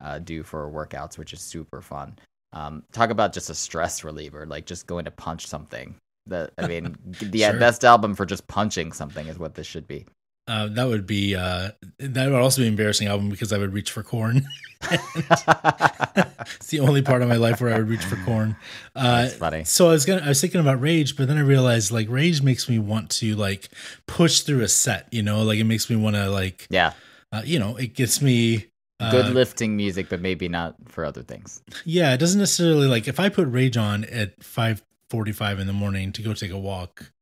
uh, 0.00 0.18
do 0.18 0.42
for 0.42 0.70
workouts, 0.70 1.18
which 1.18 1.32
is 1.32 1.40
super 1.40 1.82
fun. 1.82 2.18
Um, 2.52 2.84
talk 2.92 3.10
about 3.10 3.34
just 3.34 3.50
a 3.50 3.54
stress 3.54 4.02
reliever, 4.02 4.46
like 4.46 4.64
just 4.64 4.86
going 4.86 5.04
to 5.04 5.10
punch 5.10 5.46
something. 5.46 5.94
The 6.26 6.50
I 6.56 6.66
mean, 6.66 6.96
the 7.04 7.40
sure. 7.40 7.58
best 7.58 7.84
album 7.84 8.14
for 8.14 8.24
just 8.24 8.46
punching 8.46 8.92
something 8.92 9.26
is 9.26 9.38
what 9.38 9.54
this 9.54 9.66
should 9.66 9.86
be. 9.86 10.06
Uh, 10.48 10.68
that 10.68 10.86
would 10.86 11.06
be 11.06 11.34
uh, 11.34 11.70
that 11.98 12.30
would 12.30 12.40
also 12.40 12.60
be 12.60 12.66
an 12.66 12.72
embarrassing 12.74 13.08
album 13.08 13.30
because 13.30 13.52
I 13.52 13.58
would 13.58 13.72
reach 13.72 13.90
for 13.90 14.02
Korn. 14.02 14.46
it's 14.90 16.68
the 16.68 16.80
only 16.80 17.02
part 17.02 17.22
of 17.22 17.28
my 17.28 17.36
life 17.36 17.60
where 17.60 17.74
I 17.74 17.78
would 17.78 17.88
reach 17.88 18.04
for 18.04 18.16
Korn. 18.24 18.56
Uh, 18.94 19.22
That's 19.22 19.34
funny. 19.34 19.64
So 19.64 19.88
I 19.88 19.92
was 19.92 20.06
gonna, 20.06 20.22
I 20.22 20.28
was 20.28 20.40
thinking 20.40 20.58
about 20.58 20.80
rage, 20.80 21.16
but 21.16 21.28
then 21.28 21.36
I 21.36 21.42
realized 21.42 21.92
like 21.92 22.08
rage 22.08 22.40
makes 22.40 22.66
me 22.66 22.78
want 22.78 23.10
to 23.10 23.34
like 23.36 23.68
push 24.06 24.40
through 24.40 24.62
a 24.62 24.68
set. 24.68 25.06
You 25.12 25.22
know, 25.22 25.42
like 25.42 25.58
it 25.58 25.64
makes 25.64 25.90
me 25.90 25.96
want 25.96 26.16
to 26.16 26.30
like 26.30 26.66
yeah. 26.70 26.92
Uh, 27.30 27.42
you 27.44 27.58
know, 27.58 27.76
it 27.76 27.92
gets 27.92 28.22
me 28.22 28.68
uh, 29.00 29.10
good 29.10 29.34
lifting 29.34 29.76
music, 29.76 30.08
but 30.08 30.22
maybe 30.22 30.48
not 30.48 30.76
for 30.86 31.04
other 31.04 31.22
things. 31.22 31.62
Yeah, 31.84 32.14
it 32.14 32.18
doesn't 32.18 32.38
necessarily 32.40 32.86
like 32.86 33.06
if 33.06 33.20
I 33.20 33.28
put 33.28 33.48
rage 33.48 33.76
on 33.76 34.04
at 34.04 34.42
five 34.42 34.82
forty 35.10 35.32
five 35.32 35.58
in 35.58 35.66
the 35.66 35.74
morning 35.74 36.12
to 36.12 36.22
go 36.22 36.32
take 36.32 36.52
a 36.52 36.58
walk 36.58 37.12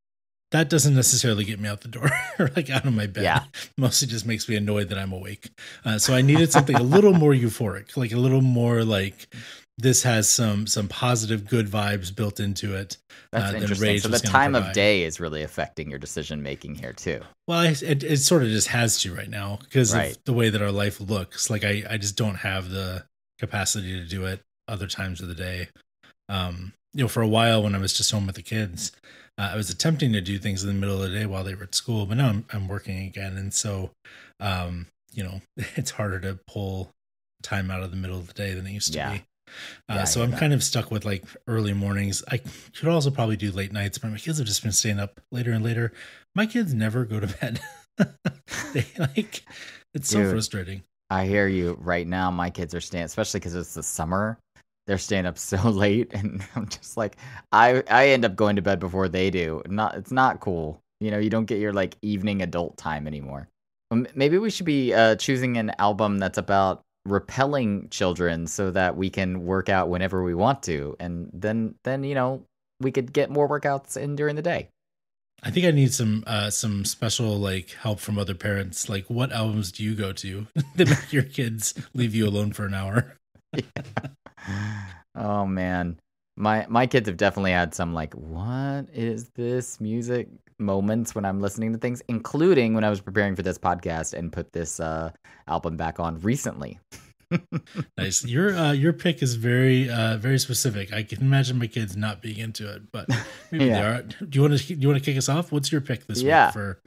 that 0.55 0.71
doesn't 0.71 0.95
necessarily 0.95 1.45
get 1.45 1.59
me 1.59 1.69
out 1.69 1.81
the 1.81 1.89
door 1.89 2.09
or 2.39 2.49
like 2.55 2.71
out 2.71 2.87
of 2.87 2.95
my 2.95 3.09
bed. 3.09 3.25
Yeah. 3.25 3.43
Mostly 3.77 4.07
just 4.07 4.25
makes 4.25 4.49
me 4.49 4.55
annoyed 4.55 4.89
that 4.91 4.99
I'm 4.99 5.13
awake. 5.13 5.51
Uh, 5.85 5.99
so 5.99 6.15
I 6.15 6.23
needed 6.23 6.53
something 6.53 6.77
a 6.77 6.83
little 6.83 7.13
more 7.13 7.33
euphoric, 7.33 7.97
like 7.97 8.13
a 8.13 8.17
little 8.17 8.41
more 8.41 8.85
like 8.85 9.35
this 9.79 10.05
has 10.05 10.31
some 10.31 10.69
some 10.69 10.87
positive 10.87 11.49
good 11.49 11.67
vibes 11.67 12.15
built 12.15 12.39
into 12.39 12.77
it. 12.77 12.99
Uh, 13.33 13.41
That's 13.41 13.55
uh, 13.55 13.57
interesting. 13.57 13.99
So 13.99 14.09
the 14.09 14.21
time 14.21 14.55
of 14.55 14.73
day 14.73 15.03
is 15.03 15.19
really 15.19 15.43
affecting 15.43 15.91
your 15.91 15.99
decision 15.99 16.41
making 16.41 16.77
here 16.77 16.93
too. 16.93 17.21
Well, 17.49 17.59
I, 17.59 17.67
it, 17.83 18.05
it 18.05 18.19
sort 18.19 18.45
of 18.45 18.49
just 18.51 18.69
has 18.69 19.01
to 19.01 19.13
right 19.13 19.29
now 19.29 19.59
because 19.61 19.93
right. 19.93 20.17
of 20.17 20.25
the 20.25 20.35
way 20.35 20.51
that 20.51 20.63
our 20.63 20.71
life 20.71 21.01
looks. 21.01 21.51
Like 21.51 21.65
I 21.65 21.83
I 21.91 21.97
just 21.97 22.15
don't 22.15 22.37
have 22.37 22.71
the 22.71 23.05
capacity 23.41 23.99
to 24.01 24.07
do 24.07 24.27
it 24.27 24.41
other 24.69 24.87
times 24.87 25.21
of 25.21 25.27
the 25.27 25.35
day. 25.35 25.69
Um, 26.29 26.73
you 26.93 27.05
know, 27.05 27.09
for 27.09 27.23
a 27.23 27.29
while 27.29 27.63
when 27.63 27.75
I 27.75 27.79
was 27.79 27.93
just 27.93 28.11
home 28.11 28.27
with 28.27 28.37
the 28.37 28.43
kids, 28.43 28.93
uh, 29.37 29.51
I 29.53 29.57
was 29.57 29.71
attempting 29.71 30.13
to 30.13 30.21
do 30.21 30.39
things 30.39 30.63
in 30.63 30.69
the 30.69 30.75
middle 30.75 31.03
of 31.03 31.11
the 31.11 31.19
day 31.19 31.27
while 31.27 31.45
they 31.45 31.55
were 31.55 31.65
at 31.65 31.75
school, 31.75 32.07
but 32.07 32.17
now 32.17 32.29
I'm, 32.29 32.47
I'm 32.53 32.69
working 32.69 32.99
again. 32.99 33.37
And 33.37 33.53
so, 33.53 33.91
um, 34.41 34.87
you 35.13 35.25
know, 35.25 35.41
it's 35.77 35.91
harder 35.91 36.21
to 36.21 36.39
pull 36.47 36.91
time 37.43 37.71
out 37.71 37.83
of 37.83 37.91
the 37.91 37.97
middle 37.97 38.19
of 38.19 38.29
the 38.29 38.35
day 38.35 38.55
than 38.55 38.67
it 38.67 38.73
used 38.73 38.93
to 38.93 38.99
yeah. 38.99 39.13
be. 39.13 39.25
Uh, 39.89 39.95
yeah, 39.97 40.05
so 40.05 40.23
I'm 40.23 40.31
that. 40.31 40.41
kind 40.41 40.53
of 40.53 40.63
stuck 40.65 40.91
with 40.91 41.05
like 41.05 41.25
early 41.47 41.75
mornings. 41.75 42.23
I 42.29 42.39
could 42.39 42.89
also 42.89 43.11
probably 43.11 43.37
do 43.37 43.53
late 43.53 43.73
nights, 43.73 43.99
but 43.99 44.11
my 44.11 44.19
kids 44.19 44.39
have 44.39 44.47
just 44.47 44.63
been 44.63 44.73
staying 44.73 44.99
up 44.99 45.21
later 45.31 45.53
and 45.53 45.65
later. 45.65 45.93
My 46.35 46.47
kids 46.47 46.73
never 46.75 47.05
go 47.05 47.21
to 47.21 47.27
bed. 47.41 47.61
they 48.73 48.87
like 48.99 49.45
it's 49.95 50.09
Dude, 50.09 50.27
so 50.27 50.31
frustrating. 50.31 50.83
I 51.11 51.27
hear 51.27 51.47
you 51.47 51.77
right 51.81 52.07
now. 52.07 52.31
My 52.31 52.51
kids 52.51 52.75
are 52.75 52.81
staying, 52.81 53.05
especially 53.05 53.41
because 53.41 53.55
it's 53.55 53.75
the 53.75 53.83
summer. 53.83 54.39
They're 54.87 54.99
staying 54.99 55.27
up 55.27 55.39
so 55.53 55.57
late, 55.69 56.13
and 56.13 56.45
I'm 56.55 56.69
just 56.69 56.97
like, 56.97 57.17
I 57.53 57.83
I 57.91 58.09
end 58.09 58.25
up 58.25 58.37
going 58.37 58.57
to 58.57 58.63
bed 58.63 58.81
before 58.81 59.09
they 59.09 59.31
do. 59.31 59.63
Not 59.67 59.97
it's 59.97 60.13
not 60.13 60.41
cool. 60.41 60.81
You 61.01 61.11
know, 61.11 61.19
you 61.19 61.31
don't 61.31 61.47
get 61.47 61.59
your 61.59 61.73
like 61.73 61.97
evening 62.03 62.43
adult 62.43 62.77
time 62.77 63.07
anymore. 63.07 63.49
Maybe 64.15 64.39
we 64.39 64.51
should 64.51 64.67
be 64.67 64.93
uh, 64.93 65.15
choosing 65.17 65.57
an 65.57 65.73
album 65.79 66.19
that's 66.19 66.39
about 66.39 66.83
repelling 67.05 67.89
children 67.91 68.47
so 68.47 68.71
that 68.71 68.97
we 68.97 69.11
can 69.11 69.45
work 69.45 69.69
out 69.69 69.89
whenever 69.89 70.25
we 70.25 70.35
want 70.35 70.63
to, 70.65 70.97
and 70.99 71.31
then 71.33 71.75
then 71.85 72.05
you 72.05 72.15
know 72.15 72.43
we 72.81 72.91
could 72.91 73.13
get 73.13 73.31
more 73.31 73.49
workouts 73.49 73.97
in 73.97 74.17
during 74.17 74.37
the 74.37 74.43
day. 74.43 74.69
I 75.43 75.51
think 75.51 75.67
I 75.67 75.73
need 75.73 75.93
some 75.93 76.25
uh, 76.27 76.51
some 76.51 76.85
special 76.85 77.39
like 77.39 77.71
help 77.73 78.01
from 78.01 78.19
other 78.19 78.35
parents. 78.35 78.89
Like, 78.89 79.11
what 79.11 79.31
albums 79.31 79.73
do 79.73 79.85
you 79.85 79.95
go 79.95 80.13
to 80.13 80.47
that 80.77 80.89
make 80.89 81.13
your 81.13 81.23
kids 81.23 81.75
leave 81.93 82.15
you 82.15 82.27
alone 82.27 82.53
for 82.53 82.65
an 82.65 82.75
hour? 82.75 83.17
yeah. 83.55 83.63
Oh 85.17 85.47
man, 85.47 86.01
my 86.37 86.67
my 86.69 86.87
kids 86.87 87.09
have 87.09 87.17
definitely 87.17 87.53
had 87.53 87.75
some 87.75 87.95
like, 87.95 88.13
what 88.15 88.87
is 88.93 89.29
this 89.37 89.81
music 89.81 90.29
moments 90.59 91.15
when 91.15 91.25
I'm 91.25 91.41
listening 91.41 91.73
to 91.73 91.79
things, 91.79 92.03
including 92.09 92.75
when 92.75 92.85
I 92.85 92.91
was 92.91 93.01
preparing 93.01 93.37
for 93.37 93.43
this 93.43 93.59
podcast 93.59 94.15
and 94.15 94.33
put 94.33 94.53
this 94.53 94.81
uh, 94.81 95.11
album 95.49 95.77
back 95.77 96.01
on 96.01 96.21
recently. 96.21 96.79
nice. 97.99 98.25
Your 98.25 98.55
uh, 98.55 98.73
your 98.73 98.93
pick 98.93 99.23
is 99.23 99.35
very 99.35 99.91
uh, 99.91 100.17
very 100.19 100.39
specific. 100.39 100.93
I 100.93 101.03
can 101.03 101.21
imagine 101.21 101.59
my 101.59 101.67
kids 101.67 101.97
not 101.97 102.23
being 102.23 102.39
into 102.39 102.73
it, 102.73 102.83
but 102.93 103.09
maybe 103.51 103.67
yeah. 103.67 103.81
they 103.81 103.89
are. 103.89 104.03
Do 104.03 104.29
you 104.33 104.43
want 104.43 104.59
to 104.59 104.67
do 104.67 104.81
you 104.81 104.89
want 104.89 105.03
to 105.03 105.05
kick 105.05 105.19
us 105.19 105.29
off? 105.29 105.53
What's 105.53 105.73
your 105.73 105.81
pick 105.81 106.07
this 106.07 106.23
yeah. 106.23 106.47
week 106.47 106.55
for 106.55 106.81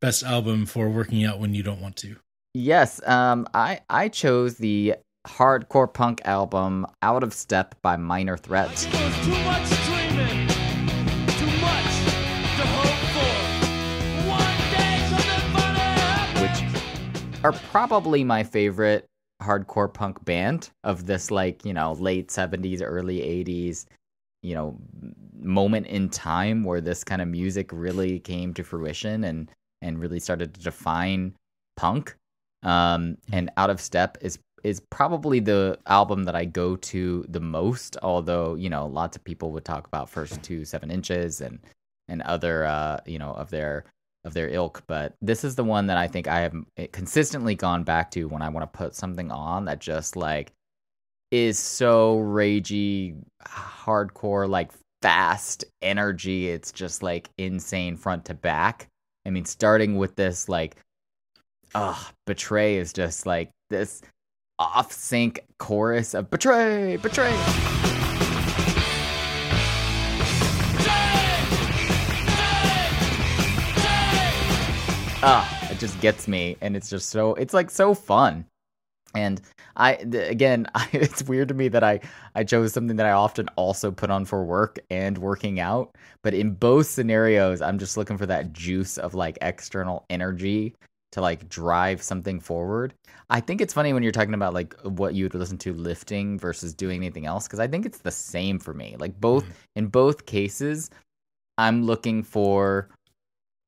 best 0.00 0.22
album 0.22 0.66
for 0.66 0.88
working 0.88 1.24
out 1.24 1.38
when 1.38 1.54
you 1.54 1.62
don't 1.62 1.80
want 1.80 1.96
to? 1.96 2.16
Yes, 2.54 3.06
um, 3.06 3.46
I 3.54 3.80
I 3.88 4.08
chose 4.08 4.56
the 4.56 4.94
hardcore 5.28 5.92
punk 5.92 6.20
album 6.24 6.86
"Out 7.02 7.22
of 7.22 7.34
Step" 7.34 7.74
by 7.82 7.96
Minor 7.96 8.36
Threat. 8.36 8.70
Which 16.40 17.44
are 17.44 17.52
probably 17.70 18.24
my 18.24 18.42
favorite 18.42 19.06
hardcore 19.42 19.92
punk 19.92 20.24
band 20.24 20.70
of 20.82 21.06
this 21.06 21.30
like 21.30 21.64
you 21.64 21.72
know 21.72 21.92
late 21.92 22.28
70s 22.28 22.82
early 22.82 23.18
80s 23.20 23.86
you 24.42 24.54
know 24.54 24.76
moment 25.40 25.86
in 25.86 26.08
time 26.08 26.64
where 26.64 26.80
this 26.80 27.04
kind 27.04 27.22
of 27.22 27.28
music 27.28 27.70
really 27.72 28.18
came 28.18 28.52
to 28.54 28.64
fruition 28.64 29.24
and 29.24 29.50
and 29.80 30.00
really 30.00 30.18
started 30.18 30.54
to 30.54 30.60
define 30.60 31.34
punk. 31.76 32.16
Um 32.64 33.18
and 33.30 33.50
out 33.56 33.70
of 33.70 33.80
step 33.80 34.18
is 34.20 34.38
is 34.64 34.80
probably 34.90 35.40
the 35.40 35.78
album 35.86 36.24
that 36.24 36.34
I 36.34 36.44
go 36.44 36.76
to 36.76 37.24
the 37.28 37.40
most 37.40 37.96
although 38.02 38.54
you 38.54 38.70
know 38.70 38.86
lots 38.86 39.16
of 39.16 39.24
people 39.24 39.52
would 39.52 39.64
talk 39.64 39.86
about 39.86 40.10
first 40.10 40.42
two 40.42 40.64
seven 40.64 40.90
inches 40.90 41.40
and 41.40 41.58
and 42.08 42.22
other 42.22 42.64
uh 42.64 43.00
you 43.06 43.18
know 43.18 43.32
of 43.32 43.50
their 43.50 43.84
of 44.24 44.34
their 44.34 44.48
ilk, 44.48 44.82
but 44.86 45.14
this 45.20 45.44
is 45.44 45.54
the 45.56 45.64
one 45.64 45.86
that 45.86 45.96
I 45.96 46.06
think 46.06 46.28
I 46.28 46.40
have 46.40 46.54
eh, 46.76 46.86
consistently 46.92 47.54
gone 47.54 47.84
back 47.84 48.10
to 48.12 48.26
when 48.26 48.42
I 48.42 48.48
want 48.48 48.70
to 48.70 48.78
put 48.78 48.94
something 48.94 49.30
on 49.30 49.64
that 49.66 49.80
just 49.80 50.16
like 50.16 50.52
is 51.30 51.58
so 51.58 52.18
ragey, 52.18 53.16
hardcore, 53.46 54.48
like 54.48 54.70
fast 55.02 55.64
energy. 55.82 56.48
It's 56.48 56.72
just 56.72 57.02
like 57.02 57.30
insane 57.38 57.96
front 57.96 58.24
to 58.26 58.34
back. 58.34 58.88
I 59.26 59.30
mean, 59.30 59.44
starting 59.44 59.96
with 59.96 60.16
this 60.16 60.48
like, 60.48 60.76
ah, 61.74 62.12
betray 62.26 62.76
is 62.76 62.92
just 62.92 63.26
like 63.26 63.50
this 63.70 64.02
off 64.58 64.92
sync 64.92 65.44
chorus 65.58 66.14
of 66.14 66.30
betray, 66.30 66.96
betray. 66.96 67.32
ah, 75.22 75.70
it 75.70 75.78
just 75.78 76.00
gets 76.00 76.28
me, 76.28 76.56
and 76.60 76.76
it's 76.76 76.90
just 76.90 77.10
so 77.10 77.34
it's 77.34 77.54
like 77.54 77.70
so 77.70 77.94
fun. 77.94 78.44
And 79.14 79.40
I 79.76 79.92
again, 79.94 80.66
I, 80.74 80.88
it's 80.92 81.22
weird 81.22 81.48
to 81.48 81.54
me 81.54 81.68
that 81.68 81.84
I 81.84 82.00
I 82.34 82.44
chose 82.44 82.72
something 82.72 82.96
that 82.96 83.06
I 83.06 83.12
often 83.12 83.48
also 83.56 83.90
put 83.90 84.10
on 84.10 84.24
for 84.24 84.44
work 84.44 84.78
and 84.90 85.18
working 85.18 85.60
out. 85.60 85.96
But 86.22 86.34
in 86.34 86.52
both 86.52 86.86
scenarios, 86.86 87.60
I'm 87.62 87.78
just 87.78 87.96
looking 87.96 88.18
for 88.18 88.26
that 88.26 88.52
juice 88.52 88.98
of 88.98 89.14
like 89.14 89.38
external 89.40 90.04
energy 90.10 90.74
to 91.12 91.20
like 91.20 91.48
drive 91.48 92.02
something 92.02 92.40
forward. 92.40 92.94
I 93.30 93.40
think 93.40 93.60
it's 93.60 93.74
funny 93.74 93.92
when 93.92 94.02
you're 94.02 94.12
talking 94.12 94.34
about 94.34 94.54
like 94.54 94.74
what 94.82 95.14
you 95.14 95.24
would 95.24 95.34
listen 95.34 95.58
to 95.58 95.72
lifting 95.72 96.38
versus 96.38 96.74
doing 96.74 96.96
anything 96.96 97.26
else 97.26 97.46
because 97.46 97.60
I 97.60 97.66
think 97.66 97.86
it's 97.86 97.98
the 97.98 98.10
same 98.10 98.58
for 98.58 98.74
me. 98.74 98.96
Like 98.98 99.18
both 99.20 99.44
mm-hmm. 99.44 99.52
in 99.76 99.86
both 99.86 100.26
cases, 100.26 100.90
I'm 101.56 101.84
looking 101.84 102.22
for 102.22 102.88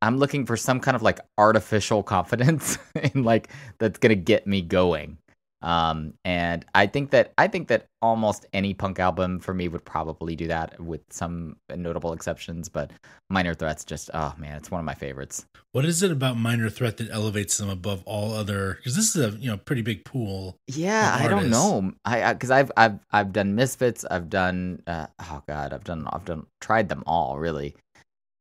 I'm 0.03 0.17
looking 0.17 0.47
for 0.47 0.57
some 0.57 0.81
kind 0.81 0.95
of 0.95 1.03
like 1.03 1.21
artificial 1.39 2.03
confidence 2.15 2.79
and 2.95 3.25
like 3.25 3.49
that's 3.79 3.99
gonna 3.99 4.15
get 4.15 4.47
me 4.47 4.63
going. 4.63 5.19
Um, 5.63 6.15
and 6.25 6.65
I 6.75 6.87
think 6.87 7.11
that 7.11 7.33
I 7.37 7.47
think 7.47 7.69
that 7.69 7.87
almost 8.01 8.47
any 8.55 8.73
punk 8.73 8.99
album 8.99 9.41
for 9.41 9.53
me 9.53 9.69
would 9.69 9.85
probably 9.85 10.35
do 10.35 10.47
that, 10.47 10.81
with 10.81 11.03
some 11.11 11.57
notable 11.75 12.15
exceptions. 12.15 12.69
But 12.69 12.93
Minor 13.29 13.53
Threat's 13.53 13.85
just 13.85 14.11
oh 14.15 14.35
man, 14.39 14.57
it's 14.57 14.71
one 14.71 14.79
of 14.79 14.87
my 14.87 14.95
favorites. 14.95 15.45
What 15.73 15.85
is 15.85 16.03
it 16.03 16.11
about 16.11 16.39
Minor 16.39 16.71
Threat 16.71 16.97
that 16.97 17.11
elevates 17.11 17.59
them 17.59 17.69
above 17.69 18.03
all 18.07 18.33
other? 18.33 18.75
Because 18.77 18.97
this 18.97 19.15
is 19.15 19.35
a 19.35 19.37
you 19.37 19.51
know 19.51 19.59
pretty 19.59 19.83
big 19.83 20.05
pool. 20.05 20.57
Yeah, 20.67 21.17
I 21.21 21.29
don't 21.29 21.51
know. 21.51 21.93
I 22.07 22.33
because 22.33 22.51
I've 22.51 22.73
I've 22.77 22.99
I've 23.11 23.33
done 23.33 23.55
Misfits. 23.55 24.05
I've 24.11 24.31
done 24.31 24.83
uh, 24.87 25.09
oh 25.21 25.43
god, 25.47 25.75
I've 25.75 25.85
done 25.85 26.09
I've 26.11 26.25
done 26.25 26.47
tried 26.63 26.89
them 26.89 27.03
all 27.07 27.39
really, 27.39 27.77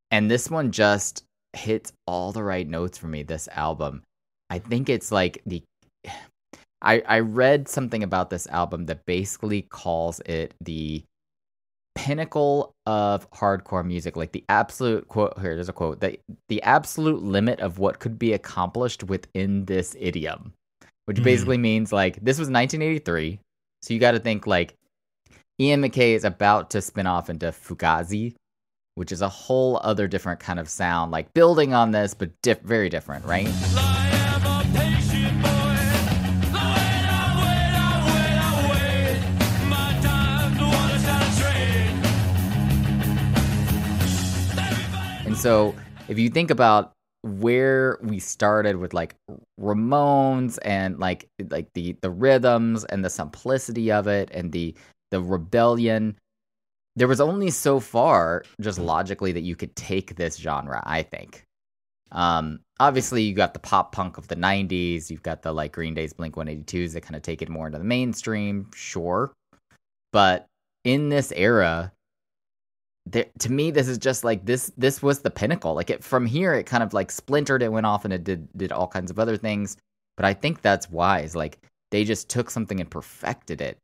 and 0.10 0.32
this 0.32 0.50
one 0.50 0.72
just 0.72 1.26
hits 1.54 1.92
all 2.08 2.32
the 2.32 2.44
right 2.44 2.68
notes 2.68 2.98
for 2.98 3.08
me 3.08 3.24
this 3.24 3.50
album. 3.50 4.04
I 4.50 4.60
think 4.60 4.90
it's 4.90 5.12
like 5.12 5.42
the 5.46 5.62
I 6.82 7.02
I 7.08 7.20
read 7.20 7.68
something 7.68 8.04
about 8.04 8.30
this 8.30 8.48
album 8.48 8.86
that 8.86 9.06
basically 9.06 9.64
calls 9.64 10.20
it 10.22 10.54
the 10.62 11.04
pinnacle 11.96 12.76
of 12.86 13.30
hardcore 13.32 13.86
music, 13.86 14.16
like 14.16 14.32
the 14.32 14.46
absolute 14.48 15.08
quote 15.10 15.38
here, 15.40 15.56
there's 15.56 15.70
a 15.70 15.74
quote, 15.74 16.00
that 16.00 16.20
the 16.48 16.62
absolute 16.64 17.22
limit 17.22 17.60
of 17.60 17.80
what 17.80 18.00
could 18.00 18.18
be 18.18 18.34
accomplished 18.34 19.04
within 19.04 19.66
this 19.66 19.96
idiom. 20.00 20.54
Which 21.06 21.18
mm. 21.18 21.24
basically 21.24 21.58
means 21.58 21.92
like 21.92 22.16
this 22.16 22.40
was 22.40 22.50
1983. 22.50 23.40
So 23.82 23.94
you 23.94 24.00
gotta 24.00 24.20
think 24.20 24.48
like 24.48 24.76
Ian 25.60 25.82
MacKaye 25.82 26.16
is 26.16 26.24
about 26.24 26.70
to 26.72 26.82
spin 26.82 27.08
off 27.08 27.30
into 27.30 27.48
Fugazi, 27.48 28.36
which 28.96 29.12
is 29.12 29.22
a 29.22 29.30
whole 29.30 29.80
other 29.84 30.08
different 30.08 30.40
kind 30.40 30.60
of 30.60 30.70
sound, 30.70 31.12
like 31.12 31.34
building 31.34 31.74
on 31.74 31.92
this, 31.92 32.14
but 32.14 32.32
diff- 32.42 32.62
very 32.62 32.90
different, 32.90 33.26
right? 33.26 33.50
So, 45.40 45.76
if 46.08 46.20
you 46.20 46.30
think 46.30 46.52
about 46.52 46.94
where 47.24 47.98
we 48.02 48.20
started 48.20 48.78
with 48.78 48.94
like 48.94 49.16
Ramones 49.60 50.58
and 50.64 51.00
like 51.00 51.28
like 51.50 51.68
the 51.74 51.98
the 52.02 52.10
rhythms 52.10 52.86
and 52.86 53.04
the 53.04 53.10
simplicity 53.10 53.92
of 53.92 54.08
it 54.08 54.30
and 54.32 54.52
the 54.52 54.74
the 55.12 55.22
rebellion 55.22 56.16
there 56.96 57.08
was 57.08 57.22
only 57.22 57.50
so 57.50 57.80
far, 57.80 58.44
just 58.60 58.78
logically, 58.78 59.32
that 59.32 59.42
you 59.42 59.56
could 59.56 59.76
take 59.76 60.16
this 60.16 60.36
genre. 60.36 60.84
I 60.86 61.04
think. 61.04 61.46
Um, 62.12 62.60
obviously, 62.80 63.24
you 63.24 63.34
got 63.34 63.54
the 63.54 63.60
pop 63.60 63.94
punk 63.94 64.18
of 64.18 64.28
the 64.28 64.36
'90s. 64.36 65.10
You've 65.10 65.24
got 65.24 65.42
the 65.42 65.54
like 65.54 65.72
Green 65.72 65.94
Day's, 65.94 66.14
Blink 66.14 66.36
182s 66.36 66.94
that 66.94 67.02
kind 67.02 67.16
of 67.16 67.22
take 67.22 67.42
it 67.42 67.50
more 67.50 67.68
into 67.68 67.80
the 67.80 67.86
mainstream. 67.86 68.70
Sure, 68.76 69.32
but 70.12 70.48
in 70.84 71.10
this 71.10 71.32
era, 71.36 71.94
there, 73.12 73.26
to 73.40 73.52
me, 73.52 73.72
this 73.72 73.88
is 73.88 73.98
just 73.98 74.24
like 74.24 74.46
this. 74.46 74.72
This 74.78 75.02
was 75.02 75.20
the 75.20 75.30
pinnacle. 75.30 75.74
Like 75.74 75.90
it 75.90 76.04
from 76.04 76.26
here, 76.26 76.54
it 76.54 76.66
kind 76.66 76.84
of 76.84 76.94
like 76.94 77.12
splintered. 77.12 77.62
It 77.62 77.72
went 77.72 77.86
off 77.86 78.06
and 78.06 78.14
it 78.14 78.24
did 78.24 78.48
did 78.58 78.72
all 78.72 78.88
kinds 78.88 79.12
of 79.12 79.20
other 79.20 79.38
things. 79.38 79.78
But 80.18 80.26
I 80.26 80.34
think 80.34 80.62
that's 80.62 80.90
wise. 80.90 81.36
Like 81.36 81.60
they 81.92 82.04
just 82.04 82.30
took 82.30 82.50
something 82.50 82.80
and 82.80 82.90
perfected 82.90 83.62
it 83.62 83.78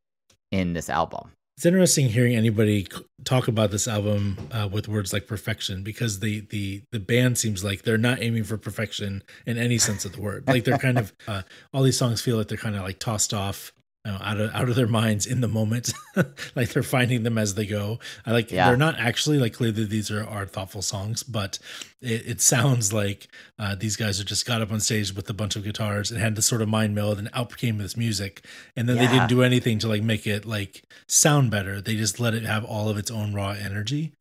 in 0.52 0.72
this 0.72 0.88
album. 0.88 1.32
It's 1.56 1.64
interesting 1.64 2.10
hearing 2.10 2.36
anybody 2.36 2.86
talk 3.24 3.48
about 3.48 3.70
this 3.70 3.88
album 3.88 4.36
uh, 4.52 4.68
with 4.70 4.88
words 4.88 5.14
like 5.14 5.26
perfection 5.26 5.82
because 5.82 6.20
the 6.20 6.40
the 6.50 6.82
the 6.92 7.00
band 7.00 7.38
seems 7.38 7.64
like 7.64 7.82
they're 7.82 7.96
not 7.96 8.20
aiming 8.20 8.44
for 8.44 8.58
perfection 8.58 9.22
in 9.46 9.56
any 9.56 9.78
sense 9.78 10.04
of 10.04 10.12
the 10.12 10.20
word. 10.20 10.46
Like 10.46 10.64
they're 10.64 10.76
kind 10.76 10.98
of 10.98 11.14
uh, 11.26 11.42
all 11.72 11.82
these 11.82 11.98
songs 11.98 12.20
feel 12.20 12.36
like 12.36 12.48
they're 12.48 12.58
kind 12.58 12.76
of 12.76 12.82
like 12.82 12.98
tossed 12.98 13.32
off 13.32 13.72
know, 14.12 14.18
out 14.20 14.40
of 14.40 14.54
out 14.54 14.68
of 14.68 14.76
their 14.76 14.86
minds 14.86 15.26
in 15.26 15.40
the 15.40 15.48
moment, 15.48 15.92
like 16.54 16.70
they're 16.70 16.82
finding 16.82 17.22
them 17.22 17.38
as 17.38 17.54
they 17.54 17.66
go. 17.66 17.98
I 18.24 18.32
like 18.32 18.50
yeah. 18.50 18.68
they're 18.68 18.76
not 18.76 18.98
actually 18.98 19.38
like 19.38 19.54
clearly 19.54 19.84
these 19.84 20.10
are 20.10 20.24
are 20.24 20.46
thoughtful 20.46 20.82
songs, 20.82 21.22
but 21.22 21.58
it, 22.00 22.26
it 22.26 22.40
sounds 22.40 22.92
like 22.92 23.28
uh, 23.58 23.74
these 23.74 23.96
guys 23.96 24.18
have 24.18 24.26
just 24.26 24.46
got 24.46 24.62
up 24.62 24.70
on 24.70 24.80
stage 24.80 25.14
with 25.14 25.28
a 25.28 25.34
bunch 25.34 25.56
of 25.56 25.64
guitars 25.64 26.10
and 26.10 26.20
had 26.20 26.36
this 26.36 26.46
sort 26.46 26.62
of 26.62 26.68
mind 26.68 26.94
meld 26.94 27.18
and 27.18 27.28
out 27.32 27.56
came 27.56 27.78
this 27.78 27.96
music, 27.96 28.44
and 28.76 28.88
then 28.88 28.96
yeah. 28.96 29.06
they 29.06 29.12
didn't 29.12 29.28
do 29.28 29.42
anything 29.42 29.78
to 29.78 29.88
like 29.88 30.02
make 30.02 30.26
it 30.26 30.44
like 30.44 30.82
sound 31.08 31.50
better. 31.50 31.80
They 31.80 31.96
just 31.96 32.20
let 32.20 32.34
it 32.34 32.44
have 32.44 32.64
all 32.64 32.88
of 32.88 32.98
its 32.98 33.10
own 33.10 33.34
raw 33.34 33.50
energy, 33.50 34.12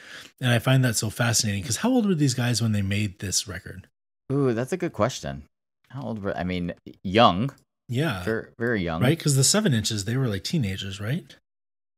and 0.42 0.51
I 0.51 0.60
find 0.60 0.84
that 0.86 0.96
so 0.96 1.10
fascinating. 1.10 1.62
Because 1.62 1.77
how 1.77 1.89
old 1.89 2.08
were 2.08 2.15
these 2.15 2.34
guys 2.34 2.62
when 2.62 2.72
they 2.72 2.82
made 2.82 3.20
this 3.20 3.48
record? 3.48 3.88
Ooh, 4.32 4.54
that's 4.54 4.74
a 4.74 4.77
good 4.77 4.94
question. 4.94 5.44
How 5.89 6.01
old 6.01 6.24
were 6.24 6.36
I 6.36 6.44
mean 6.44 6.74
young? 7.04 7.51
Yeah. 7.88 8.24
Very, 8.24 8.48
very 8.58 8.84
young. 8.84 9.01
Right? 9.01 9.18
Because 9.18 9.36
the 9.36 9.44
seven 9.44 9.74
inches, 9.74 10.06
they 10.06 10.18
were 10.18 10.27
like 10.27 10.44
teenagers, 10.44 11.00
right? 11.00 11.36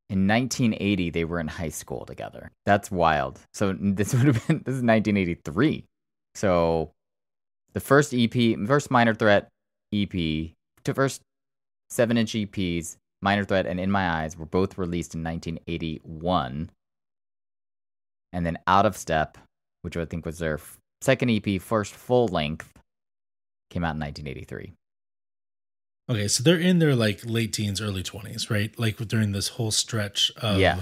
In 0.09 0.27
1980, 0.27 1.09
they 1.09 1.25
were 1.25 1.39
in 1.39 1.47
high 1.47 1.69
school 1.69 2.05
together. 2.05 2.51
That's 2.65 2.89
wild. 2.91 3.39
So 3.53 3.75
this 3.79 4.13
would 4.13 4.27
have 4.27 4.47
been, 4.47 4.57
this 4.65 4.75
is 4.75 4.83
1983. 4.83 5.85
So 6.35 6.91
the 7.73 7.79
first 7.79 8.13
EP, 8.13 8.57
first 8.67 8.91
Minor 8.91 9.13
Threat 9.13 9.49
EP, 9.93 10.11
to 10.11 10.93
first 10.93 11.21
seven 11.89 12.17
inch 12.17 12.33
EPs, 12.33 12.97
Minor 13.21 13.43
Threat 13.43 13.65
and 13.65 13.79
In 13.79 13.91
My 13.91 14.23
Eyes, 14.23 14.37
were 14.37 14.45
both 14.45 14.77
released 14.77 15.15
in 15.15 15.23
1981. 15.23 16.69
And 18.33 18.45
then 18.45 18.59
Out 18.67 18.85
of 18.85 18.95
Step, 18.97 19.37
which 19.81 19.97
I 19.97 20.05
think 20.05 20.25
was 20.25 20.39
their 20.39 20.59
second 21.01 21.29
EP, 21.29 21.61
first 21.61 21.93
full 21.93 22.27
length, 22.27 22.71
came 23.69 23.83
out 23.83 23.95
in 23.95 24.01
1983. 24.01 24.73
Okay, 26.09 26.27
so 26.27 26.41
they're 26.41 26.59
in 26.59 26.79
their 26.79 26.95
like 26.95 27.21
late 27.25 27.53
teens, 27.53 27.81
early 27.81 28.03
twenties, 28.03 28.49
right? 28.49 28.77
Like 28.79 28.97
during 29.07 29.33
this 29.33 29.49
whole 29.49 29.71
stretch 29.71 30.31
of 30.37 30.57
yeah. 30.57 30.81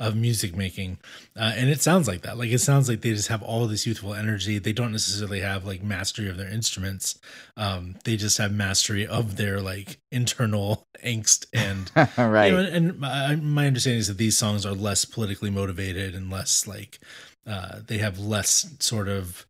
of 0.00 0.16
music 0.16 0.56
making, 0.56 0.98
uh, 1.38 1.52
and 1.54 1.70
it 1.70 1.80
sounds 1.80 2.08
like 2.08 2.22
that. 2.22 2.36
Like 2.36 2.50
it 2.50 2.58
sounds 2.58 2.88
like 2.88 3.00
they 3.00 3.10
just 3.12 3.28
have 3.28 3.44
all 3.44 3.68
this 3.68 3.86
youthful 3.86 4.12
energy. 4.12 4.58
They 4.58 4.72
don't 4.72 4.90
necessarily 4.90 5.40
have 5.40 5.64
like 5.64 5.84
mastery 5.84 6.28
of 6.28 6.36
their 6.36 6.50
instruments. 6.50 7.16
Um, 7.56 7.94
they 8.04 8.16
just 8.16 8.38
have 8.38 8.52
mastery 8.52 9.06
of 9.06 9.36
their 9.36 9.60
like 9.60 9.98
internal 10.10 10.84
angst 11.04 11.46
and 11.52 11.90
right. 12.18 12.46
You 12.50 12.52
know, 12.52 12.64
and, 12.64 12.90
and 12.90 12.98
my, 12.98 13.36
my 13.36 13.66
understanding 13.68 14.00
is 14.00 14.08
that 14.08 14.18
these 14.18 14.36
songs 14.36 14.66
are 14.66 14.74
less 14.74 15.04
politically 15.04 15.50
motivated 15.50 16.12
and 16.16 16.28
less 16.28 16.66
like 16.66 16.98
uh, 17.46 17.80
they 17.86 17.98
have 17.98 18.18
less 18.18 18.74
sort 18.80 19.08
of 19.08 19.46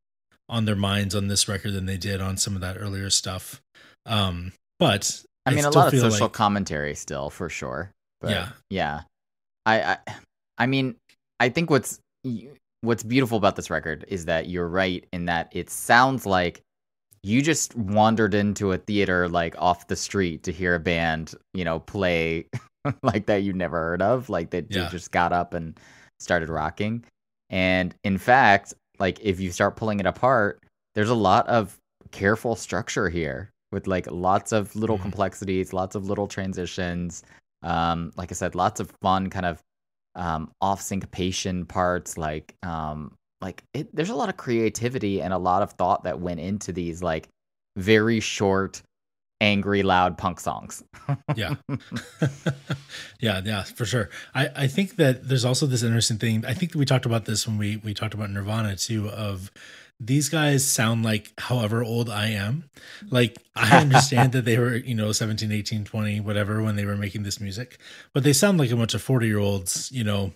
on 0.47 0.67
their 0.67 0.77
minds 0.77 1.15
on 1.15 1.29
this 1.29 1.49
record 1.49 1.73
than 1.73 1.87
they 1.87 1.97
did 1.97 2.21
on 2.21 2.37
some 2.37 2.55
of 2.55 2.61
that 2.61 2.77
earlier 2.79 3.09
stuff. 3.09 3.63
Um, 4.05 4.53
but 4.79 5.25
I 5.45 5.51
mean, 5.51 5.65
I 5.65 5.69
a 5.69 5.71
lot 5.71 5.93
of 5.93 6.01
social 6.01 6.27
like... 6.27 6.33
commentary 6.33 6.95
still 6.95 7.31
for 7.31 7.49
sure. 7.49 7.93
But 8.21 8.31
yeah, 8.31 8.49
yeah. 8.71 9.01
I, 9.65 9.81
I, 9.83 9.99
I 10.59 10.67
mean, 10.67 10.97
I 11.41 11.49
think 11.49 11.71
what's 11.71 12.01
what's 12.81 13.03
beautiful 13.03 13.39
about 13.39 13.57
this 13.57 13.71
record 13.71 14.05
is 14.09 14.27
that 14.27 14.49
you're 14.49 14.69
right 14.69 15.07
in 15.13 15.27
that 15.27 15.49
it 15.53 15.71
sounds 15.71 16.27
like 16.27 16.63
you 17.23 17.43
just 17.43 17.75
wandered 17.77 18.35
into 18.35 18.73
a 18.73 18.79
theater 18.79 19.29
like 19.29 19.55
off 19.59 19.89
the 19.89 19.97
street 19.97 20.45
to 20.45 20.53
hear 20.53 20.75
a 20.75 20.81
band, 20.81 21.35
you 21.55 21.65
know, 21.65 21.81
play 21.81 22.47
like 23.03 23.27
that 23.27 23.43
you'd 23.43 23.57
never 23.57 23.77
heard 23.77 24.03
of, 24.03 24.29
like 24.29 24.51
that 24.51 24.67
yeah. 24.71 24.85
you 24.85 24.91
just 24.91 25.11
got 25.11 25.33
up 25.33 25.55
and 25.55 25.79
started 26.19 26.49
rocking. 26.49 27.05
And 27.51 27.95
in 28.05 28.19
fact, 28.19 28.75
like 28.99 29.19
if 29.23 29.41
you 29.41 29.51
start 29.51 29.77
pulling 29.77 30.01
it 30.01 30.07
apart, 30.07 30.61
there's 30.95 31.11
a 31.11 31.15
lot 31.15 31.49
of 31.49 31.77
careful 32.13 32.57
structure 32.57 33.09
here 33.09 33.51
with 33.73 33.87
like 33.87 34.11
lots 34.11 34.53
of 34.53 34.75
little 34.77 34.99
mm. 34.99 35.03
complexities, 35.03 35.73
lots 35.73 35.95
of 35.95 36.07
little 36.07 36.29
transitions. 36.29 37.23
Um, 37.63 38.13
like 38.17 38.31
I 38.31 38.35
said, 38.35 38.55
lots 38.55 38.81
of 38.81 38.91
fun 39.03 39.31
kind 39.31 39.47
of 39.47 39.63
um, 40.15 40.51
off 40.61 40.81
syncopation 40.81 41.67
parts. 41.67 42.17
Like 42.17 42.55
um, 42.63 43.17
like 43.41 43.63
it, 43.75 43.95
there's 43.95 44.11
a 44.11 44.15
lot 44.15 44.29
of 44.29 44.37
creativity 44.37 45.21
and 45.21 45.33
a 45.33 45.39
lot 45.39 45.63
of 45.63 45.73
thought 45.73 46.05
that 46.05 46.21
went 46.21 46.41
into 46.41 46.73
these 46.73 47.03
like 47.03 47.29
very 47.77 48.21
short 48.21 48.83
angry 49.43 49.83
loud 49.83 50.17
punk 50.17 50.41
songs 50.41 50.83
yeah 51.35 51.55
yeah 53.21 53.43
yeah 53.45 53.63
for 53.63 53.85
sure 53.85 54.09
i 54.35 54.49
i 54.57 54.67
think 54.67 54.97
that 54.97 55.29
there's 55.29 55.45
also 55.45 55.67
this 55.67 55.83
interesting 55.83 56.17
thing 56.17 56.43
i 56.47 56.55
think 56.55 56.75
we 56.75 56.87
talked 56.87 57.05
about 57.05 57.27
this 57.27 57.47
when 57.47 57.59
we 57.59 57.77
we 57.79 57.93
talked 57.93 58.15
about 58.15 58.31
nirvana 58.31 58.75
too 58.75 59.11
of 59.11 59.51
these 59.99 60.29
guys 60.29 60.65
sound 60.65 61.05
like 61.05 61.33
however 61.39 61.83
old 61.83 62.11
I 62.11 62.29
am. 62.29 62.69
Like 63.11 63.37
I 63.55 63.79
understand 63.79 64.33
that 64.33 64.45
they 64.45 64.59
were, 64.59 64.77
you 64.77 64.95
know, 64.95 65.13
17, 65.13 65.51
18, 65.51 65.85
20, 65.85 66.21
whatever 66.21 66.63
when 66.63 66.77
they 66.77 66.85
were 66.85 66.97
making 66.97 67.23
this 67.23 67.41
music, 67.41 67.79
but 68.13 68.23
they 68.23 68.33
sound 68.33 68.59
like 68.59 68.71
a 68.71 68.77
bunch 68.77 68.95
of 68.95 69.03
40 69.03 69.27
year 69.27 69.39
olds, 69.39 69.91
you 69.91 70.05
know, 70.05 70.33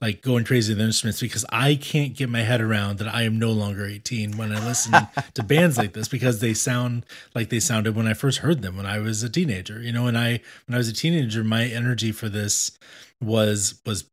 like 0.00 0.22
going 0.22 0.44
crazy 0.44 0.72
with 0.72 0.80
instruments 0.80 1.20
because 1.20 1.44
I 1.50 1.74
can't 1.74 2.14
get 2.14 2.28
my 2.28 2.42
head 2.42 2.60
around 2.60 2.98
that 2.98 3.12
I 3.12 3.22
am 3.22 3.38
no 3.38 3.50
longer 3.50 3.84
18 3.84 4.36
when 4.36 4.52
I 4.52 4.64
listen 4.64 4.94
to 5.34 5.42
bands 5.42 5.76
like 5.76 5.92
this 5.92 6.08
because 6.08 6.40
they 6.40 6.54
sound 6.54 7.04
like 7.34 7.48
they 7.48 7.60
sounded 7.60 7.96
when 7.96 8.06
I 8.06 8.14
first 8.14 8.38
heard 8.38 8.62
them 8.62 8.76
when 8.76 8.86
I 8.86 8.98
was 8.98 9.22
a 9.22 9.28
teenager. 9.28 9.80
You 9.80 9.92
know, 9.92 10.04
when 10.04 10.16
I 10.16 10.40
when 10.66 10.74
I 10.74 10.78
was 10.78 10.88
a 10.88 10.92
teenager, 10.92 11.42
my 11.42 11.64
energy 11.64 12.12
for 12.12 12.28
this 12.28 12.78
was 13.20 13.80
was 13.84 14.04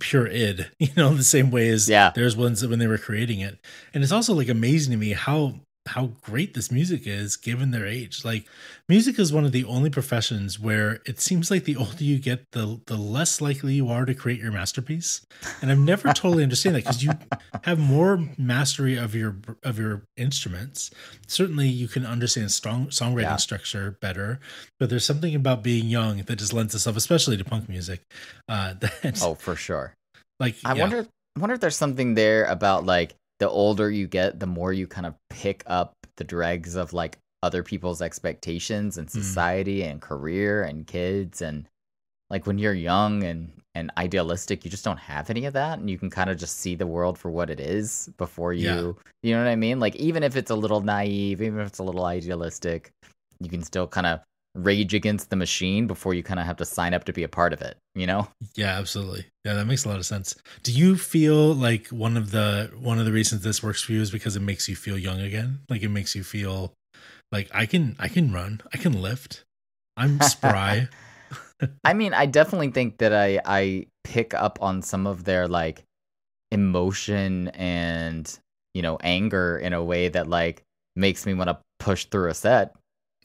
pure 0.00 0.26
id 0.26 0.70
you 0.78 0.88
know 0.96 1.14
the 1.14 1.22
same 1.22 1.50
way 1.50 1.68
as 1.68 1.88
yeah. 1.88 2.10
there's 2.14 2.36
ones 2.36 2.66
when 2.66 2.78
they 2.78 2.86
were 2.86 2.98
creating 2.98 3.40
it. 3.40 3.58
And 3.94 4.02
it's 4.02 4.12
also 4.12 4.34
like 4.34 4.48
amazing 4.48 4.92
to 4.92 4.96
me 4.96 5.12
how 5.12 5.60
how 5.86 6.12
great 6.20 6.54
this 6.54 6.70
music 6.70 7.06
is 7.06 7.36
given 7.36 7.72
their 7.72 7.86
age 7.86 8.24
like 8.24 8.46
music 8.88 9.18
is 9.18 9.32
one 9.32 9.44
of 9.44 9.50
the 9.50 9.64
only 9.64 9.90
professions 9.90 10.58
where 10.58 11.00
it 11.06 11.20
seems 11.20 11.50
like 11.50 11.64
the 11.64 11.76
older 11.82 12.04
you 12.04 12.18
get 12.18 12.44
the 12.52 12.80
the 12.86 12.96
less 12.96 13.40
likely 13.40 13.74
you 13.74 13.88
are 13.88 14.04
to 14.04 14.14
create 14.14 14.40
your 14.40 14.52
masterpiece 14.52 15.26
and 15.60 15.72
i've 15.72 15.78
never 15.78 16.12
totally 16.12 16.42
understand 16.42 16.76
that 16.76 16.84
because 16.84 17.02
you 17.02 17.10
have 17.64 17.78
more 17.78 18.28
mastery 18.38 18.96
of 18.96 19.14
your 19.14 19.36
of 19.64 19.78
your 19.78 20.02
instruments 20.16 20.90
certainly 21.26 21.68
you 21.68 21.88
can 21.88 22.06
understand 22.06 22.50
strong 22.50 22.86
songwriting 22.86 23.22
yeah. 23.22 23.36
structure 23.36 23.98
better 24.00 24.38
but 24.78 24.88
there's 24.88 25.04
something 25.04 25.34
about 25.34 25.62
being 25.62 25.86
young 25.86 26.18
that 26.18 26.36
just 26.36 26.52
lends 26.52 26.74
itself 26.74 26.96
especially 26.96 27.36
to 27.36 27.44
punk 27.44 27.68
music 27.68 28.02
uh 28.48 28.74
that 28.80 29.20
oh 29.22 29.34
for 29.34 29.56
sure 29.56 29.94
like 30.38 30.54
i 30.64 30.74
yeah. 30.74 30.82
wonder 30.82 31.06
I 31.34 31.40
wonder 31.40 31.54
if 31.54 31.60
there's 31.60 31.76
something 31.76 32.14
there 32.14 32.44
about 32.44 32.84
like 32.84 33.14
the 33.38 33.48
older 33.48 33.90
you 33.90 34.06
get, 34.06 34.38
the 34.38 34.46
more 34.46 34.72
you 34.72 34.86
kind 34.86 35.06
of 35.06 35.14
pick 35.30 35.62
up 35.66 35.94
the 36.16 36.24
dregs 36.24 36.76
of 36.76 36.92
like 36.92 37.18
other 37.42 37.62
people's 37.62 38.02
expectations 38.02 38.98
and 38.98 39.10
hmm. 39.10 39.18
society 39.18 39.80
mm. 39.80 39.90
and 39.90 40.00
career 40.00 40.62
and 40.62 40.86
kids 40.86 41.42
and 41.42 41.68
like 42.30 42.46
when 42.46 42.58
you're 42.58 42.74
young 42.74 43.24
and 43.24 43.50
and 43.74 43.90
idealistic 43.96 44.64
you 44.64 44.70
just 44.70 44.84
don't 44.84 44.98
have 44.98 45.30
any 45.30 45.44
of 45.46 45.54
that 45.54 45.78
and 45.78 45.88
you 45.88 45.98
can 45.98 46.10
kind 46.10 46.30
of 46.30 46.36
just 46.36 46.58
see 46.58 46.74
the 46.74 46.86
world 46.86 47.18
for 47.18 47.30
what 47.30 47.50
it 47.50 47.58
is 47.58 48.10
before 48.18 48.52
you 48.52 48.64
yeah. 48.64 48.92
you 49.22 49.34
know 49.34 49.42
what 49.42 49.50
i 49.50 49.56
mean 49.56 49.80
like 49.80 49.96
even 49.96 50.22
if 50.22 50.36
it's 50.36 50.50
a 50.50 50.54
little 50.54 50.80
naive 50.80 51.40
even 51.40 51.58
if 51.58 51.66
it's 51.66 51.78
a 51.78 51.82
little 51.82 52.04
idealistic 52.04 52.92
you 53.40 53.48
can 53.48 53.62
still 53.62 53.86
kind 53.86 54.06
of 54.06 54.20
rage 54.54 54.94
against 54.94 55.30
the 55.30 55.36
machine 55.36 55.86
before 55.86 56.14
you 56.14 56.22
kind 56.22 56.38
of 56.38 56.46
have 56.46 56.56
to 56.58 56.64
sign 56.64 56.92
up 56.92 57.04
to 57.04 57.12
be 57.12 57.22
a 57.22 57.28
part 57.28 57.52
of 57.52 57.62
it 57.62 57.76
you 57.94 58.06
know? 58.06 58.28
Yeah 58.54 58.78
absolutely. 58.78 59.26
Yeah 59.44 59.54
that 59.54 59.66
makes 59.66 59.84
a 59.84 59.88
lot 59.88 59.98
of 59.98 60.06
sense. 60.06 60.34
Do 60.62 60.72
you 60.72 60.96
feel 60.96 61.54
like 61.54 61.88
one 61.88 62.16
of 62.16 62.30
the 62.30 62.70
one 62.78 62.98
of 62.98 63.04
the 63.04 63.12
reasons 63.12 63.42
this 63.42 63.62
works 63.62 63.82
for 63.82 63.92
you 63.92 64.00
is 64.00 64.10
because 64.10 64.36
it 64.36 64.42
makes 64.42 64.68
you 64.68 64.76
feel 64.76 64.98
young 64.98 65.20
again? 65.20 65.60
Like 65.68 65.82
it 65.82 65.90
makes 65.90 66.14
you 66.14 66.24
feel 66.24 66.72
like 67.30 67.50
i 67.52 67.66
can 67.66 67.96
i 67.98 68.08
can 68.08 68.32
run. 68.32 68.60
I 68.72 68.76
can 68.76 69.00
lift. 69.00 69.44
I'm 69.96 70.20
spry. 70.20 70.88
I 71.84 71.94
mean 71.94 72.14
i 72.14 72.26
definitely 72.26 72.70
think 72.70 72.98
that 72.98 73.12
i 73.14 73.40
i 73.44 73.86
pick 74.04 74.34
up 74.34 74.58
on 74.60 74.82
some 74.82 75.06
of 75.06 75.24
their 75.24 75.48
like 75.48 75.84
emotion 76.50 77.48
and 77.48 78.38
you 78.74 78.82
know 78.82 78.98
anger 79.02 79.58
in 79.58 79.72
a 79.72 79.82
way 79.82 80.08
that 80.08 80.28
like 80.28 80.62
makes 80.96 81.24
me 81.24 81.34
want 81.34 81.48
to 81.48 81.58
push 81.78 82.06
through 82.06 82.28
a 82.28 82.34
set 82.34 82.74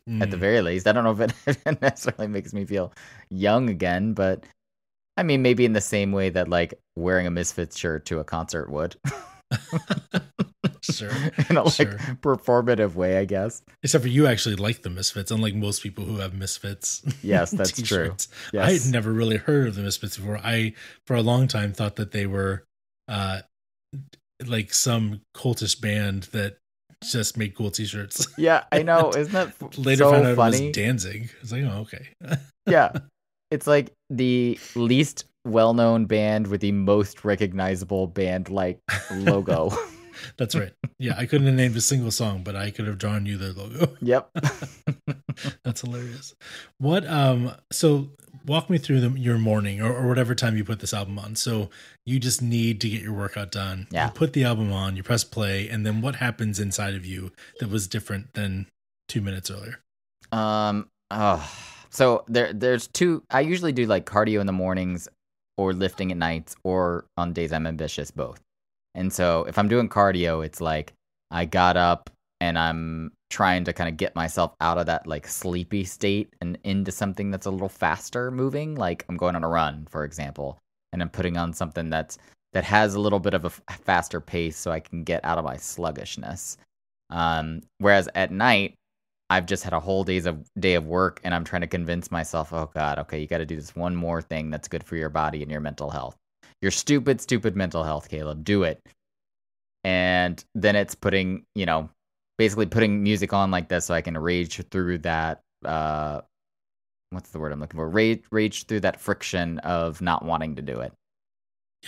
mm. 0.07 0.21
at 0.21 0.31
the 0.31 0.37
mm. 0.37 0.41
very 0.41 0.61
least. 0.61 0.87
I 0.87 0.91
don't 0.91 1.03
know 1.03 1.23
if 1.47 1.65
it 1.65 1.81
necessarily 1.81 2.27
makes 2.27 2.53
me 2.53 2.65
feel 2.65 2.93
young 3.29 3.69
again, 3.69 4.13
but 4.13 4.43
I 5.17 5.23
mean, 5.23 5.41
maybe 5.41 5.65
in 5.65 5.73
the 5.73 5.81
same 5.81 6.11
way 6.11 6.29
that 6.29 6.47
like 6.47 6.75
wearing 6.95 7.27
a 7.27 7.31
Misfits 7.31 7.77
shirt 7.77 8.05
to 8.05 8.19
a 8.19 8.23
concert 8.23 8.69
would. 8.69 8.95
sure. 10.81 11.09
in 11.49 11.57
a 11.57 11.63
like 11.63 11.73
sure. 11.73 11.97
performative 12.21 12.93
way, 12.93 13.17
I 13.17 13.25
guess. 13.25 13.63
Except 13.83 14.03
for 14.03 14.09
you 14.09 14.27
actually 14.27 14.55
like 14.55 14.83
the 14.83 14.89
Misfits, 14.89 15.31
unlike 15.31 15.55
most 15.55 15.81
people 15.81 16.05
who 16.05 16.17
have 16.17 16.33
Misfits. 16.33 17.03
Yes, 17.23 17.51
that's 17.51 17.81
true. 17.81 18.15
Yes. 18.53 18.67
I 18.69 18.73
had 18.73 18.91
never 18.91 19.11
really 19.11 19.37
heard 19.37 19.69
of 19.69 19.75
the 19.75 19.81
Misfits 19.81 20.17
before. 20.17 20.37
I, 20.37 20.73
for 21.07 21.15
a 21.15 21.21
long 21.21 21.47
time, 21.47 21.73
thought 21.73 21.95
that 21.97 22.11
they 22.11 22.25
were 22.25 22.63
uh, 23.07 23.41
like 24.45 24.73
some 24.73 25.21
cultish 25.35 25.81
band 25.81 26.23
that 26.31 26.57
just 27.03 27.37
made 27.37 27.55
cool 27.55 27.71
t-shirts. 27.71 28.27
Yeah, 28.37 28.63
I 28.71 28.83
know. 28.83 29.09
Isn't 29.15 29.33
that 29.33 29.77
later 29.77 30.03
so 30.03 30.11
found 30.11 30.27
out 30.27 30.35
funny? 30.35 30.57
it 30.57 30.67
was 30.67 30.75
Danzig? 30.75 31.29
It's 31.41 31.51
like, 31.51 31.63
oh, 31.63 31.79
okay. 31.81 32.09
yeah, 32.67 32.91
it's 33.51 33.67
like 33.67 33.91
the 34.09 34.59
least 34.75 35.25
well-known 35.45 36.05
band 36.05 36.47
with 36.47 36.61
the 36.61 36.71
most 36.71 37.23
recognizable 37.23 38.07
band 38.07 38.49
like 38.49 38.79
logo. 39.11 39.71
That's 40.37 40.55
right. 40.55 40.73
yeah, 40.97 41.13
I 41.15 41.25
couldn't 41.27 41.45
have 41.47 41.55
named 41.55 41.75
a 41.75 41.81
single 41.81 42.11
song, 42.11 42.41
but 42.43 42.55
I 42.55 42.71
could 42.71 42.87
have 42.87 42.97
drawn 42.97 43.25
you 43.25 43.37
their 43.37 43.53
logo. 43.53 43.95
Yep. 44.01 44.31
That's 45.63 45.81
hilarious. 45.81 46.35
What 46.79 47.07
um 47.07 47.53
so 47.71 48.09
walk 48.47 48.69
me 48.69 48.77
through 48.77 49.01
the, 49.01 49.09
your 49.19 49.37
morning 49.37 49.81
or, 49.81 49.93
or, 49.93 50.07
whatever 50.07 50.33
time 50.33 50.55
you 50.57 50.63
put 50.63 50.79
this 50.79 50.93
album 50.93 51.19
on. 51.19 51.35
So 51.35 51.69
you 52.05 52.17
just 52.17 52.41
need 52.41 52.81
to 52.81 52.89
get 52.89 53.01
your 53.01 53.13
workout 53.13 53.51
done. 53.51 53.87
Yeah. 53.91 54.05
You 54.05 54.11
put 54.11 54.33
the 54.33 54.45
album 54.45 54.71
on, 54.71 54.95
you 54.95 55.03
press 55.03 55.23
play, 55.23 55.67
and 55.67 55.85
then 55.85 56.01
what 56.01 56.15
happens 56.15 56.59
inside 56.59 56.95
of 56.95 57.05
you 57.05 57.31
that 57.59 57.69
was 57.69 57.87
different 57.87 58.33
than 58.33 58.67
two 59.07 59.21
minutes 59.21 59.51
earlier? 59.51 59.79
Um. 60.31 60.89
Oh. 61.11 61.49
So 61.89 62.23
there, 62.27 62.53
there's 62.53 62.87
two. 62.87 63.23
I 63.29 63.41
usually 63.41 63.71
do 63.71 63.85
like 63.85 64.05
cardio 64.05 64.39
in 64.39 64.47
the 64.47 64.53
mornings, 64.53 65.07
or 65.57 65.73
lifting 65.73 66.11
at 66.11 66.17
nights, 66.17 66.55
or 66.63 67.05
on 67.17 67.33
days 67.33 67.51
I'm 67.51 67.67
ambitious, 67.67 68.11
both. 68.11 68.39
And 68.95 69.11
so 69.11 69.45
if 69.45 69.57
I'm 69.57 69.67
doing 69.67 69.89
cardio, 69.89 70.45
it's 70.45 70.59
like 70.61 70.93
I 71.31 71.45
got 71.45 71.77
up 71.77 72.09
and 72.39 72.57
I'm 72.57 73.11
trying 73.29 73.63
to 73.65 73.73
kind 73.73 73.89
of 73.89 73.97
get 73.97 74.15
myself 74.15 74.53
out 74.61 74.77
of 74.77 74.85
that 74.85 75.05
like 75.05 75.27
sleepy 75.27 75.83
state 75.83 76.33
and 76.41 76.57
into 76.63 76.91
something 76.91 77.29
that's 77.29 77.45
a 77.45 77.51
little 77.51 77.69
faster 77.69 78.31
moving 78.31 78.75
like 78.75 79.03
i'm 79.09 79.17
going 79.17 79.35
on 79.35 79.43
a 79.43 79.47
run 79.47 79.85
for 79.89 80.03
example 80.05 80.57
and 80.93 81.01
i'm 81.01 81.09
putting 81.09 81.37
on 81.37 81.51
something 81.53 81.89
that's 81.89 82.17
that 82.53 82.63
has 82.63 82.95
a 82.95 82.99
little 82.99 83.19
bit 83.19 83.33
of 83.33 83.43
a 83.43 83.47
f- 83.47 83.61
faster 83.83 84.21
pace 84.21 84.57
so 84.57 84.71
i 84.71 84.79
can 84.79 85.03
get 85.03 85.23
out 85.25 85.37
of 85.37 85.45
my 85.45 85.57
sluggishness. 85.57 86.57
Um, 87.09 87.61
whereas 87.79 88.09
at 88.15 88.31
night 88.31 88.75
i've 89.29 89.45
just 89.45 89.63
had 89.63 89.73
a 89.73 89.79
whole 89.79 90.03
days 90.03 90.25
of 90.25 90.45
day 90.59 90.75
of 90.75 90.85
work 90.87 91.19
and 91.23 91.33
i'm 91.33 91.43
trying 91.43 91.61
to 91.61 91.67
convince 91.67 92.11
myself 92.11 92.51
oh 92.53 92.69
god 92.73 92.99
okay 92.99 93.19
you 93.19 93.27
got 93.27 93.37
to 93.39 93.45
do 93.45 93.55
this 93.55 93.75
one 93.75 93.95
more 93.95 94.21
thing 94.21 94.49
that's 94.49 94.67
good 94.67 94.83
for 94.83 94.95
your 94.95 95.09
body 95.09 95.41
and 95.41 95.51
your 95.51 95.61
mental 95.61 95.89
health. 95.89 96.15
Your 96.61 96.71
stupid 96.71 97.21
stupid 97.21 97.55
mental 97.55 97.83
health 97.83 98.09
caleb 98.09 98.43
do 98.43 98.63
it. 98.63 98.81
And 99.83 100.43
then 100.55 100.75
it's 100.75 100.95
putting 100.95 101.45
you 101.55 101.65
know 101.65 101.89
basically 102.37 102.65
putting 102.65 103.03
music 103.03 103.33
on 103.33 103.51
like 103.51 103.67
this 103.67 103.85
so 103.85 103.93
I 103.93 104.01
can 104.01 104.17
rage 104.17 104.61
through 104.69 104.99
that 104.99 105.41
uh 105.65 106.21
what's 107.09 107.29
the 107.29 107.39
word 107.39 107.51
I'm 107.51 107.59
looking 107.59 107.77
for? 107.77 107.89
Rage 107.89 108.23
rage 108.31 108.65
through 108.65 108.81
that 108.81 108.99
friction 108.99 109.59
of 109.59 110.01
not 110.01 110.23
wanting 110.23 110.55
to 110.55 110.61
do 110.61 110.79
it. 110.79 110.93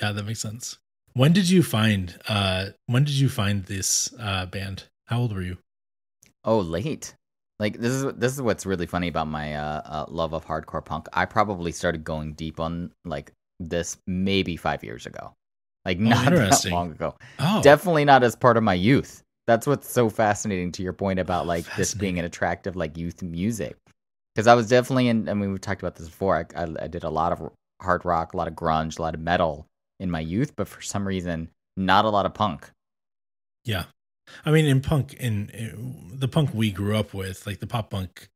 Yeah, 0.01 0.12
that 0.12 0.25
makes 0.25 0.39
sense. 0.39 0.77
When 1.13 1.33
did 1.33 1.49
you 1.49 1.63
find 1.63 2.17
uh 2.27 2.67
when 2.88 3.03
did 3.03 3.15
you 3.15 3.29
find 3.29 3.65
this 3.65 4.13
uh 4.19 4.45
band? 4.45 4.85
How 5.07 5.19
old 5.19 5.33
were 5.33 5.41
you? 5.41 5.57
Oh, 6.43 6.59
late. 6.59 7.15
Like 7.59 7.79
this 7.79 7.91
is 7.91 8.13
this 8.13 8.33
is 8.33 8.41
what's 8.41 8.65
really 8.65 8.85
funny 8.85 9.07
about 9.07 9.27
my 9.27 9.55
uh, 9.55 9.81
uh 9.85 10.05
love 10.07 10.33
of 10.33 10.45
hardcore 10.45 10.83
punk. 10.83 11.07
I 11.13 11.25
probably 11.25 11.71
started 11.71 12.03
going 12.03 12.33
deep 12.33 12.59
on 12.59 12.91
like 13.05 13.33
this 13.59 13.97
maybe 14.07 14.55
5 14.55 14.83
years 14.83 15.05
ago. 15.05 15.33
Like 15.83 15.97
oh, 15.99 16.03
not 16.03 16.31
that 16.31 16.65
long 16.71 16.91
ago. 16.91 17.15
Oh. 17.39 17.62
Definitely 17.62 18.05
not 18.05 18.23
as 18.23 18.35
part 18.35 18.55
of 18.55 18.63
my 18.63 18.73
youth 18.73 19.23
that's 19.49 19.65
what's 19.65 19.91
so 19.91 20.12
fascinating 20.12 20.71
to 20.71 20.83
your 20.83 20.93
point 20.93 21.17
about 21.17 21.47
like 21.47 21.65
this 21.75 21.95
being 21.95 22.19
an 22.19 22.25
attractive 22.25 22.75
like 22.75 22.95
youth 22.95 23.23
music 23.23 23.75
because 24.35 24.45
i 24.45 24.53
was 24.53 24.67
definitely 24.67 25.07
in 25.07 25.27
i 25.27 25.33
mean 25.33 25.49
we've 25.49 25.59
talked 25.59 25.81
about 25.81 25.95
this 25.95 26.07
before 26.07 26.38
I, 26.38 26.62
I, 26.63 26.67
I, 26.83 26.88
did 26.88 27.03
a 27.03 27.09
lot 27.09 27.31
of 27.31 27.51
hard 27.81 28.05
rock 28.05 28.35
a 28.35 28.38
lot 28.38 28.47
of 28.47 28.53
grunge 28.53 28.99
a 28.99 29.01
lot 29.01 29.15
of 29.15 29.21
metal 29.21 29.65
in 29.99 30.12
my 30.12 30.19
youth 30.19 30.55
but 30.55 30.67
for 30.67 30.81
some 30.81 31.07
reason 31.07 31.49
not 31.75 32.05
a 32.05 32.09
lot 32.09 32.27
of 32.27 32.35
punk 32.35 32.69
yeah 33.65 33.85
i 34.45 34.51
mean 34.51 34.67
in 34.67 34.81
punk 34.81 35.15
in, 35.15 35.49
in 35.49 36.12
the 36.13 36.27
punk 36.27 36.51
we 36.53 36.69
grew 36.69 36.95
up 36.95 37.12
with 37.15 37.47
like 37.47 37.59
the 37.59 37.67
pop 37.67 37.89
punk 37.89 38.29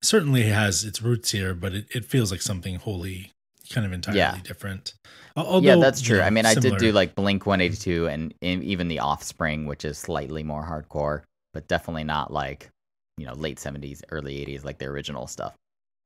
certainly 0.00 0.44
has 0.44 0.82
its 0.82 1.02
roots 1.02 1.32
here 1.32 1.52
but 1.52 1.74
it, 1.74 1.86
it 1.94 2.06
feels 2.06 2.30
like 2.30 2.40
something 2.40 2.76
wholly 2.76 3.34
kind 3.70 3.86
of 3.86 3.92
entirely 3.92 4.18
yeah. 4.18 4.38
different. 4.42 4.94
Although, 5.36 5.66
yeah, 5.66 5.76
that's 5.76 6.00
true. 6.00 6.18
Know, 6.18 6.24
I 6.24 6.30
mean, 6.30 6.44
similar. 6.44 6.76
I 6.76 6.78
did 6.78 6.78
do 6.78 6.92
like 6.92 7.14
Blink 7.14 7.44
182 7.44 8.06
and, 8.06 8.34
and 8.40 8.62
even 8.62 8.88
the 8.88 9.00
Offspring, 9.00 9.66
which 9.66 9.84
is 9.84 9.98
slightly 9.98 10.42
more 10.42 10.64
hardcore, 10.64 11.22
but 11.52 11.66
definitely 11.66 12.04
not 12.04 12.32
like, 12.32 12.70
you 13.18 13.26
know, 13.26 13.34
late 13.34 13.58
70s, 13.58 14.02
early 14.10 14.36
80s, 14.46 14.64
like 14.64 14.78
the 14.78 14.86
original 14.86 15.26
stuff. 15.26 15.54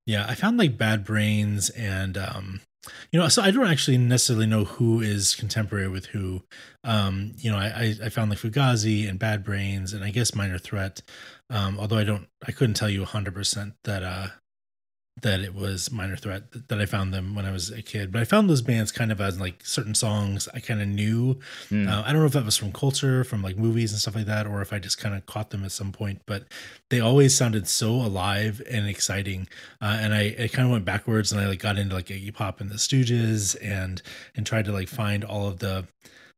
Yeah, 0.07 0.25
I 0.27 0.35
found 0.35 0.57
like 0.57 0.79
Bad 0.79 1.05
Brains 1.05 1.69
and, 1.71 2.17
um, 2.17 2.62
you 3.12 3.21
know, 3.21 3.29
so 3.29 3.43
I 3.43 3.51
don't 3.51 3.67
actually 3.67 3.99
necessarily 3.99 4.47
know 4.47 4.64
who 4.64 5.03
is 5.03 5.35
contemporary 5.35 5.88
with 5.88 6.07
who. 6.07 6.43
Um, 6.83 7.35
you 7.37 7.51
know, 7.51 7.59
I, 7.59 7.95
I 8.03 8.09
found 8.09 8.31
like 8.31 8.38
Fugazi 8.38 9.07
and 9.07 9.19
Bad 9.19 9.45
Brains 9.45 9.93
and 9.93 10.03
I 10.03 10.11
guess 10.11 10.35
Minor 10.35 10.59
Threat. 10.59 11.03
Um, 11.51 11.79
although 11.79 11.99
I 11.99 12.05
don't, 12.05 12.27
I 12.47 12.53
couldn't 12.53 12.75
tell 12.75 12.88
you 12.88 13.05
100% 13.05 13.75
that, 13.85 14.03
uh, 14.03 14.29
that 15.23 15.41
it 15.41 15.55
was 15.55 15.91
Minor 15.91 16.17
Threat 16.17 16.69
that 16.69 16.81
I 16.81 16.87
found 16.87 17.13
them 17.13 17.35
when 17.35 17.45
I 17.45 17.51
was 17.51 17.71
a 17.71 17.83
kid. 17.83 18.13
But 18.13 18.21
I 18.21 18.25
found 18.25 18.49
those 18.49 18.63
bands 18.63 18.93
kind 18.93 19.13
of 19.13 19.21
as 19.21 19.41
like 19.41 19.65
certain 19.65 19.95
songs 19.95 20.49
I 20.55 20.61
kind 20.61 20.81
of 20.81 20.89
knew. 20.89 21.39
Mm. 21.71 21.89
Uh, 21.89 22.03
I 22.05 22.13
don't 22.13 22.21
know 22.21 22.27
if 22.27 22.33
that 22.33 22.45
was 22.45 22.57
from 22.57 22.73
culture, 22.73 23.25
from 23.25 23.43
like 23.43 23.57
movies 23.57 23.93
and 23.93 24.01
stuff 24.01 24.15
like 24.15 24.27
that, 24.27 24.47
or 24.47 24.63
if 24.63 24.73
I 24.73 24.79
just 24.79 24.99
kind 24.99 25.15
of 25.15 25.27
caught 25.27 25.51
them 25.51 25.65
at 25.65 25.73
some 25.73 25.93
point. 25.93 26.23
But 26.27 26.45
they 26.91 27.01
always 27.01 27.35
sounded 27.35 27.69
so 27.69 27.91
alive 27.91 28.63
and 28.71 28.89
exciting. 28.89 29.49
Uh, 29.81 29.99
and 30.01 30.15
I, 30.15 30.35
I 30.39 30.49
kind 30.49 30.67
of 30.67 30.73
went 30.73 30.85
backwards 30.85 31.33
and 31.33 31.41
I 31.41 31.47
like 31.47 31.61
got 31.61 31.79
into 31.79 31.95
like 31.95 32.07
Iggy 32.07 32.35
Pop 32.35 32.61
and 32.61 32.71
the 32.71 32.77
Stooges 32.77 33.57
and 33.63 34.03
and 34.35 34.47
tried 34.47 34.65
to 34.67 34.73
like 34.73 34.89
find 34.89 35.25
all 35.25 35.49
of 35.49 35.59
the 35.59 35.87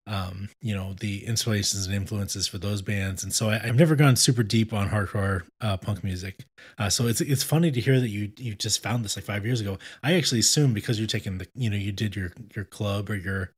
um, 0.06 0.48
you 0.60 0.74
know, 0.74 0.94
the 0.94 1.24
inspirations 1.26 1.86
and 1.86 1.94
influences 1.94 2.48
for 2.48 2.58
those 2.58 2.82
bands. 2.82 3.22
And 3.22 3.32
so 3.32 3.50
I, 3.50 3.58
have 3.58 3.76
never 3.76 3.94
gone 3.94 4.16
super 4.16 4.42
deep 4.42 4.72
on 4.72 4.88
hardcore 4.88 5.42
uh, 5.60 5.76
punk 5.76 6.02
music. 6.02 6.44
Uh, 6.78 6.88
so 6.88 7.06
it's 7.06 7.20
it's 7.20 7.42
funny 7.42 7.70
to 7.70 7.80
hear 7.80 8.00
that 8.00 8.08
you 8.08 8.32
you 8.36 8.54
just 8.54 8.82
found 8.82 9.04
this 9.04 9.16
like 9.16 9.24
five 9.24 9.44
years 9.44 9.60
ago. 9.60 9.78
I 10.02 10.14
actually 10.14 10.40
assumed 10.40 10.74
because 10.74 10.98
you're 10.98 11.06
taking 11.06 11.38
the 11.38 11.46
you 11.54 11.70
know 11.70 11.76
you 11.76 11.92
did 11.92 12.16
your 12.16 12.32
your 12.56 12.64
club 12.64 13.10
or 13.10 13.16
your 13.16 13.52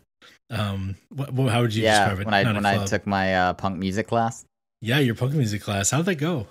um 0.51 0.97
what, 1.09 1.51
how 1.51 1.63
would 1.63 1.75
you 1.75 1.85
yeah, 1.85 2.05
describe 2.05 2.21
it? 2.21 2.25
when 2.27 2.35
I 2.35 2.43
Not 2.43 2.55
when 2.57 2.67
I 2.67 2.85
took 2.85 3.07
my 3.07 3.35
uh, 3.35 3.53
punk 3.55 3.79
music 3.79 4.09
class. 4.09 4.45
Yeah, 4.81 4.99
your 4.99 5.15
punk 5.15 5.35
music 5.35 5.63
class. 5.63 5.91
How 5.91 5.99
did 5.99 6.07
that 6.07 6.17
go? 6.17 6.49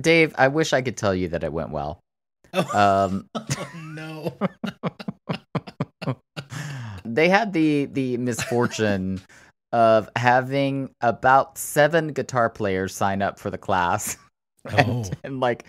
Dave, 0.00 0.34
I 0.38 0.48
wish 0.48 0.72
I 0.72 0.82
could 0.82 0.96
tell 0.96 1.14
you 1.14 1.28
that 1.28 1.42
it 1.42 1.52
went 1.52 1.70
well. 1.70 2.00
Oh, 2.54 2.78
um, 2.78 3.28
oh 3.34 3.68
no. 3.74 4.38
they 7.18 7.28
had 7.28 7.52
the 7.52 7.86
the 7.86 8.16
misfortune 8.16 9.20
of 9.72 10.08
having 10.14 10.90
about 11.00 11.58
seven 11.58 12.12
guitar 12.12 12.48
players 12.48 12.94
sign 12.94 13.22
up 13.22 13.40
for 13.40 13.50
the 13.50 13.58
class, 13.58 14.16
and, 14.64 15.06
oh. 15.06 15.10
and 15.24 15.40
like 15.40 15.64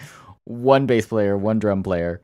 one 0.46 0.86
bass 0.86 1.08
player, 1.08 1.36
one 1.36 1.58
drum 1.58 1.82
player, 1.82 2.22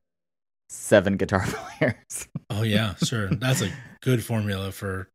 seven 0.70 1.18
guitar 1.18 1.44
players. 1.80 2.28
oh 2.52 2.62
yeah, 2.62 2.94
sure. 3.04 3.30
That's 3.30 3.62
a 3.62 3.72
good 4.02 4.24
formula 4.24 4.72
for 4.72 5.10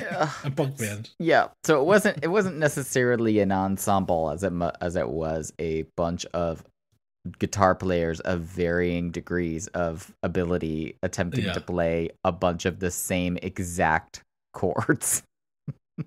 yeah. 0.00 0.30
a 0.42 0.50
punk 0.50 0.76
band. 0.76 1.10
Yeah. 1.20 1.48
So 1.62 1.80
it 1.80 1.84
wasn't 1.84 2.24
it 2.24 2.28
wasn't 2.28 2.58
necessarily 2.58 3.38
an 3.38 3.52
ensemble 3.52 4.30
as 4.30 4.42
it 4.42 4.52
as 4.80 4.96
it 4.96 5.08
was 5.08 5.52
a 5.60 5.82
bunch 5.96 6.26
of 6.34 6.64
guitar 7.38 7.74
players 7.74 8.20
of 8.20 8.40
varying 8.40 9.10
degrees 9.10 9.66
of 9.68 10.14
ability 10.22 10.96
attempting 11.02 11.44
yeah. 11.44 11.52
to 11.52 11.60
play 11.60 12.10
a 12.24 12.32
bunch 12.32 12.64
of 12.64 12.80
the 12.80 12.90
same 12.90 13.38
exact 13.42 14.22
chords. 14.52 15.22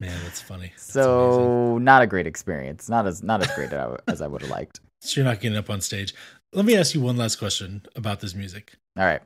Man, 0.00 0.18
that's 0.24 0.40
funny. 0.40 0.68
That's 0.68 0.92
so 0.92 1.34
amazing. 1.34 1.84
not 1.84 2.02
a 2.02 2.06
great 2.06 2.26
experience. 2.26 2.88
Not 2.88 3.06
as 3.06 3.22
not 3.22 3.42
as 3.42 3.54
great 3.54 3.70
as 4.08 4.22
I 4.22 4.26
would 4.26 4.42
have 4.42 4.50
liked. 4.50 4.80
So 5.02 5.18
you're 5.18 5.30
not 5.30 5.40
getting 5.40 5.56
up 5.56 5.70
on 5.70 5.80
stage. 5.80 6.14
Let 6.52 6.66
me 6.66 6.76
ask 6.76 6.94
you 6.94 7.00
one 7.00 7.16
last 7.16 7.36
question 7.36 7.86
about 7.96 8.20
this 8.20 8.34
music. 8.34 8.74
All 8.98 9.06
right. 9.06 9.22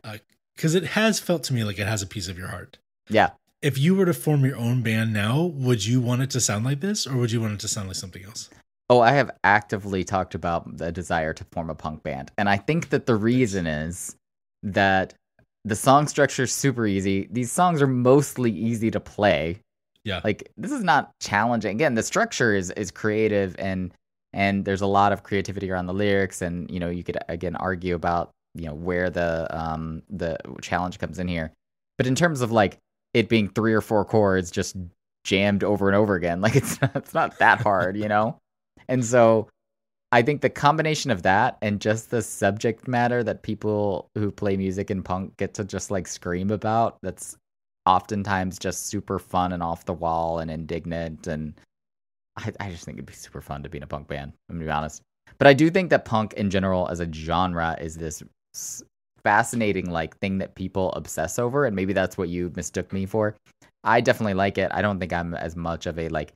Because 0.55 0.77
uh, 0.77 0.79
it 0.79 0.85
has 0.91 1.19
felt 1.19 1.43
to 1.45 1.53
me 1.53 1.65
like 1.65 1.81
it 1.81 1.89
has 1.89 2.01
a 2.01 2.07
piece 2.07 2.29
of 2.29 2.39
your 2.39 2.47
heart. 2.47 2.79
Yeah. 3.09 3.31
If 3.61 3.77
you 3.77 3.97
were 3.97 4.07
to 4.07 4.15
form 4.15 4.45
your 4.45 4.57
own 4.57 4.83
band 4.83 5.13
now, 5.13 5.43
would 5.43 5.85
you 5.85 6.01
want 6.01 6.23
it 6.23 6.31
to 6.31 6.41
sound 6.41 6.65
like 6.65 6.79
this, 6.79 7.09
or 7.09 7.17
would 7.17 7.33
you 7.33 7.41
want 7.41 7.55
it 7.55 7.61
to 7.61 7.67
sound 7.67 7.89
like 7.89 7.97
something 7.97 8.25
else? 8.25 8.51
Oh, 8.91 9.01
I 9.01 9.13
have 9.13 9.31
actively 9.45 10.05
talked 10.05 10.35
about 10.35 10.77
the 10.77 10.93
desire 10.93 11.33
to 11.33 11.45
form 11.53 11.71
a 11.71 11.75
punk 11.75 12.03
band. 12.03 12.31
And 12.37 12.49
I 12.49 12.57
think 12.59 12.91
that 12.91 13.07
the 13.07 13.17
reason 13.17 13.67
is 13.67 14.17
that 14.63 15.15
the 15.65 15.77
song 15.77 16.07
structure 16.07 16.43
is 16.43 16.53
super 16.53 16.87
easy. 16.87 17.29
These 17.31 17.51
songs 17.51 17.81
are 17.81 17.87
mostly 17.87 18.51
easy 18.51 18.91
to 18.91 19.01
play. 19.01 19.61
Yeah. 20.05 20.21
Like 20.23 20.51
this 20.59 20.71
is 20.71 20.85
not 20.85 21.13
challenging. 21.21 21.75
Again, 21.75 21.95
the 21.95 22.03
structure 22.03 22.55
is 22.55 22.71
is 22.73 22.91
creative 22.91 23.57
and 23.59 23.93
and 24.35 24.65
there's 24.65 24.83
a 24.83 24.87
lot 24.87 25.13
of 25.13 25.23
creativity 25.23 25.71
around 25.71 25.87
the 25.87 25.95
lyrics 25.95 26.43
and 26.43 26.71
you 26.71 26.79
know, 26.79 26.91
you 26.91 27.03
could 27.03 27.17
again 27.29 27.57
argue 27.57 27.95
about, 27.95 28.33
you 28.55 28.67
know, 28.67 28.75
where 28.75 29.09
the 29.09 29.47
um 29.51 30.03
the 30.11 30.37
challenge 30.61 30.99
comes 30.99 31.19
in 31.19 31.29
here. 31.29 31.53
But 31.97 32.07
in 32.07 32.15
terms 32.15 32.43
of 32.43 32.53
like 32.53 32.77
it 33.15 33.31
being 33.31 33.49
three 33.49 33.73
or 33.73 33.81
four 33.81 34.05
chords 34.05 34.51
just 34.51 34.77
jammed 35.25 35.65
over 35.65 35.89
and 35.89 35.97
over 35.97 36.17
again, 36.17 36.41
like 36.43 36.57
it's 36.57 36.79
it's 36.95 37.15
not 37.15 37.39
that 37.39 37.63
hard, 37.63 37.97
you 37.97 38.09
know? 38.09 38.39
And 38.89 39.05
so 39.05 39.49
I 40.13 40.23
think 40.23 40.41
the 40.41 40.51
combination 40.51 41.11
of 41.11 41.23
that 41.23 41.59
and 41.61 41.81
just 41.81 42.11
the 42.11 42.23
subject 42.23 42.87
matter 42.87 43.25
that 43.25 43.43
people 43.43 44.09
who 44.15 44.31
play 44.31 44.57
music 44.57 44.91
and 44.91 45.05
punk 45.05 45.37
get 45.37 45.55
to 45.55 45.65
just 45.65 45.91
like 45.91 46.07
scream 46.07 46.51
about 46.51 46.99
that's 47.03 47.37
oftentimes 47.87 48.59
just 48.59 48.87
super 48.87 49.19
fun 49.19 49.53
and 49.53 49.63
off 49.63 49.85
the 49.85 49.93
wall 49.93 50.39
and 50.39 50.51
indignant 50.51 51.27
and 51.27 51.55
I, 52.37 52.53
I 52.61 52.71
just 52.71 52.85
think 52.85 52.97
it'd 52.97 53.07
be 53.07 53.13
super 53.13 53.41
fun 53.41 53.63
to 53.63 53.69
be 53.69 53.79
in 53.79 53.85
a 53.85 53.89
punk 53.89 54.09
band. 54.09 54.33
I'm 54.49 54.57
gonna 54.57 54.67
be 54.67 54.71
honest, 54.71 55.03
but 55.39 55.47
I 55.47 55.53
do 55.53 55.71
think 55.71 55.91
that 55.91 56.05
punk 56.05 56.33
in 56.35 56.51
general 56.51 56.89
as 56.89 57.01
a 57.01 57.13
genre 57.13 57.77
is 57.81 57.97
this 57.97 58.23
fascinating 59.23 59.91
like 59.91 60.17
thing 60.19 60.39
that 60.39 60.55
people 60.55 60.93
obsess 60.93 61.39
over, 61.39 61.65
and 61.65 61.75
maybe 61.75 61.93
that's 61.93 62.19
what 62.19 62.29
you 62.29 62.53
mistook 62.57 62.93
me 62.93 63.07
for. 63.07 63.37
I 63.85 64.01
definitely 64.01 64.35
like 64.35 64.59
it. 64.59 64.71
I 64.73 64.83
don't 64.83 64.99
think 64.99 65.13
I'm 65.13 65.35
as 65.35 65.57
much 65.57 65.87
of 65.87 65.99
a 65.99 66.09
like 66.09 66.33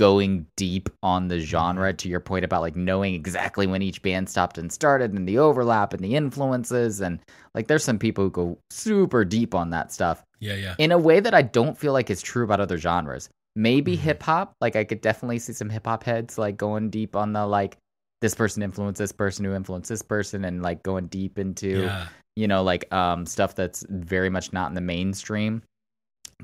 going 0.00 0.46
deep 0.56 0.88
on 1.02 1.28
the 1.28 1.38
genre 1.40 1.92
to 1.92 2.08
your 2.08 2.20
point 2.20 2.42
about 2.42 2.62
like 2.62 2.74
knowing 2.74 3.12
exactly 3.12 3.66
when 3.66 3.82
each 3.82 4.00
band 4.00 4.30
stopped 4.30 4.56
and 4.56 4.72
started 4.72 5.12
and 5.12 5.28
the 5.28 5.36
overlap 5.36 5.92
and 5.92 6.02
the 6.02 6.16
influences 6.16 7.02
and 7.02 7.20
like 7.54 7.68
there's 7.68 7.84
some 7.84 7.98
people 7.98 8.24
who 8.24 8.30
go 8.30 8.58
super 8.70 9.26
deep 9.26 9.54
on 9.54 9.68
that 9.68 9.92
stuff. 9.92 10.24
Yeah, 10.38 10.54
yeah. 10.54 10.74
In 10.78 10.90
a 10.90 10.96
way 10.96 11.20
that 11.20 11.34
I 11.34 11.42
don't 11.42 11.76
feel 11.76 11.92
like 11.92 12.08
is 12.08 12.22
true 12.22 12.44
about 12.44 12.60
other 12.60 12.78
genres. 12.78 13.28
Maybe 13.54 13.92
mm-hmm. 13.92 14.02
hip 14.02 14.22
hop, 14.22 14.54
like 14.62 14.74
I 14.74 14.84
could 14.84 15.02
definitely 15.02 15.38
see 15.38 15.52
some 15.52 15.68
hip 15.68 15.86
hop 15.86 16.02
heads 16.02 16.38
like 16.38 16.56
going 16.56 16.88
deep 16.88 17.14
on 17.14 17.34
the 17.34 17.46
like 17.46 17.76
this 18.22 18.34
person 18.34 18.62
influenced 18.62 19.00
this 19.00 19.12
person 19.12 19.44
who 19.44 19.52
influenced 19.52 19.90
this 19.90 20.00
person 20.02 20.46
and 20.46 20.62
like 20.62 20.82
going 20.82 21.08
deep 21.08 21.38
into 21.38 21.82
yeah. 21.82 22.08
you 22.36 22.48
know 22.48 22.62
like 22.62 22.90
um 22.90 23.26
stuff 23.26 23.54
that's 23.54 23.84
very 23.90 24.30
much 24.30 24.50
not 24.54 24.70
in 24.70 24.74
the 24.74 24.80
mainstream. 24.80 25.62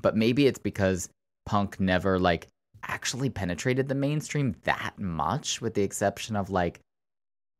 But 0.03 0.15
maybe 0.15 0.47
it's 0.47 0.59
because 0.59 1.09
punk 1.47 1.81
never 1.81 2.19
like 2.19 2.49
actually 2.87 3.31
penetrated 3.31 3.89
the 3.89 3.95
mainstream 3.95 4.55
that 4.65 4.99
much, 4.99 5.61
with 5.61 5.75
the 5.75 5.83
exception 5.83 6.37
of 6.37 6.51
like 6.51 6.81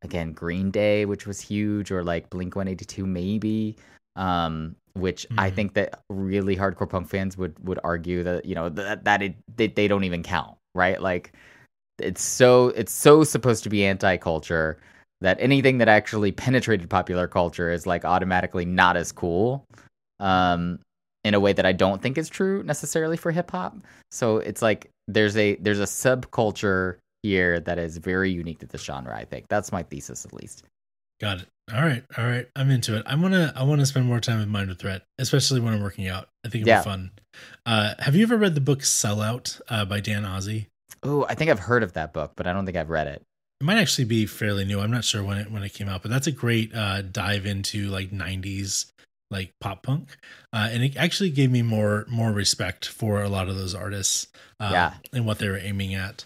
again 0.03 0.33
Green 0.33 0.71
Day, 0.71 1.05
which 1.05 1.27
was 1.27 1.41
huge, 1.41 1.91
or 1.91 2.05
like 2.05 2.31
Blink 2.31 2.57
One 2.57 2.69
Eighty 2.69 2.85
Two, 2.85 3.07
maybe. 3.07 3.77
Um, 4.17 4.77
which 4.95 5.27
mm-hmm. 5.29 5.41
I 5.41 5.51
think 5.51 5.75
that 5.75 6.01
really 6.09 6.57
hardcore 6.57 6.89
punk 6.89 7.09
fans 7.09 7.37
would 7.37 7.59
would 7.67 7.79
argue 7.85 8.23
that 8.23 8.45
you 8.47 8.55
know 8.55 8.69
that 8.71 9.05
that 9.05 9.23
it 9.23 9.37
they, 9.57 9.69
they 9.69 9.89
don't 9.89 10.05
even 10.05 10.23
count, 10.23 10.57
right? 10.75 11.01
Like 11.01 11.33
it's 11.99 12.23
so 12.23 12.69
it's 12.69 12.93
so 12.93 13.25
supposed 13.25 13.63
to 13.65 13.71
be 13.71 13.85
anti 13.85 14.17
culture 14.17 14.79
that 15.21 15.39
anything 15.41 15.79
that 15.79 15.89
actually 15.89 16.33
penetrated 16.33 16.91
popular 16.91 17.27
culture 17.27 17.71
is 17.71 17.87
like 17.87 18.05
automatically 18.05 18.65
not 18.65 18.97
as 18.97 19.13
cool. 19.13 19.65
Um, 20.21 20.79
in 21.27 21.35
a 21.35 21.41
way 21.41 21.53
that 21.53 21.67
I 21.67 21.73
don't 21.73 22.01
think 22.01 22.17
is 22.17 22.29
true 22.29 22.63
necessarily 22.63 23.17
for 23.17 23.33
hip 23.33 23.51
hop. 23.51 23.77
So 24.13 24.39
it's 24.39 24.63
like 24.63 24.91
there's 25.09 25.37
a 25.37 25.57
there's 25.57 25.81
a 25.81 25.85
subculture 25.85 26.99
here 27.25 27.59
that 27.61 27.81
is 27.81 27.99
very 27.99 28.31
unique 28.31 28.61
to 28.61 28.67
the 28.67 28.79
genre. 28.79 29.15
I 29.15 29.25
think 29.25 29.49
that's 29.49 29.73
my 29.73 29.83
thesis 29.83 30.25
at 30.25 30.33
least. 30.33 30.63
Got 31.21 31.41
it. 31.41 31.49
All 31.75 31.83
right, 31.83 32.05
all 32.17 32.25
right. 32.25 32.47
I'm 32.55 32.71
into 32.71 32.97
it. 32.97 33.03
I 33.07 33.17
wanna 33.17 33.53
I 33.57 33.65
wanna 33.65 33.87
spend 33.87 34.07
more 34.07 34.21
time 34.21 34.39
with 34.39 34.49
Minor 34.49 34.75
Threat, 34.75 35.03
especially 35.19 35.59
when 35.59 35.75
I'm 35.75 35.83
working 35.83 36.07
out. 36.07 36.29
I 36.45 36.49
think 36.49 36.63
it'll 36.63 36.69
yeah. 36.69 36.83
be 36.83 36.85
fun. 36.85 37.11
Uh, 37.65 37.95
have 37.99 38.15
you 38.15 38.23
ever 38.23 38.37
read 38.37 38.55
the 38.55 38.61
book 38.61 38.81
Sellout 38.81 39.61
uh, 39.69 39.85
by 39.85 39.99
Dan 39.99 40.23
Ozzi? 40.23 40.67
Oh, 41.03 41.27
I 41.29 41.35
think 41.35 41.51
I've 41.51 41.59
heard 41.59 41.83
of 41.83 41.95
that 41.95 42.13
book, 42.13 42.35
but 42.37 42.47
I 42.47 42.53
don't 42.53 42.67
think 42.67 42.77
I've 42.77 42.91
read 42.91 43.09
it. 43.09 43.23
It 43.61 43.65
might 43.65 43.79
actually 43.79 44.05
be 44.05 44.27
fairly 44.27 44.65
new. 44.65 44.79
I'm 44.79 44.93
not 44.93 45.05
sure 45.05 45.25
when 45.25 45.39
it 45.39 45.51
when 45.51 45.65
it 45.65 45.75
came 45.75 45.89
out, 45.89 46.03
but 46.03 46.13
that's 46.13 46.29
a 46.29 46.33
great 46.33 46.73
uh, 46.73 47.03
dive 47.03 47.47
into 47.47 47.89
like 47.89 48.13
90s 48.13 48.93
like 49.31 49.53
pop 49.61 49.83
punk, 49.83 50.17
uh, 50.53 50.69
and 50.71 50.83
it 50.83 50.97
actually 50.97 51.31
gave 51.31 51.51
me 51.51 51.63
more 51.63 52.07
more 52.09 52.33
respect 52.33 52.87
for 52.87 53.23
a 53.23 53.29
lot 53.29 53.49
of 53.49 53.57
those 53.57 53.75
artists 53.75 54.29
uh, 54.61 54.71
yeah. 54.73 54.95
and 55.13 55.27
what 55.27 55.39
they 55.39 55.49
were 55.49 55.59
aiming 55.59 55.95
at. 55.95 56.25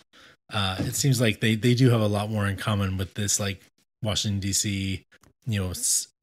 Uh, 0.52 0.76
it 0.80 0.94
seems 0.94 1.20
like 1.20 1.40
they 1.40 1.54
they 1.54 1.74
do 1.74 1.90
have 1.90 2.00
a 2.00 2.06
lot 2.06 2.30
more 2.30 2.46
in 2.46 2.56
common 2.56 2.96
with 2.96 3.14
this 3.14 3.38
like 3.40 3.62
Washington 4.02 4.40
D.C. 4.40 5.04
you 5.46 5.60
know 5.60 5.72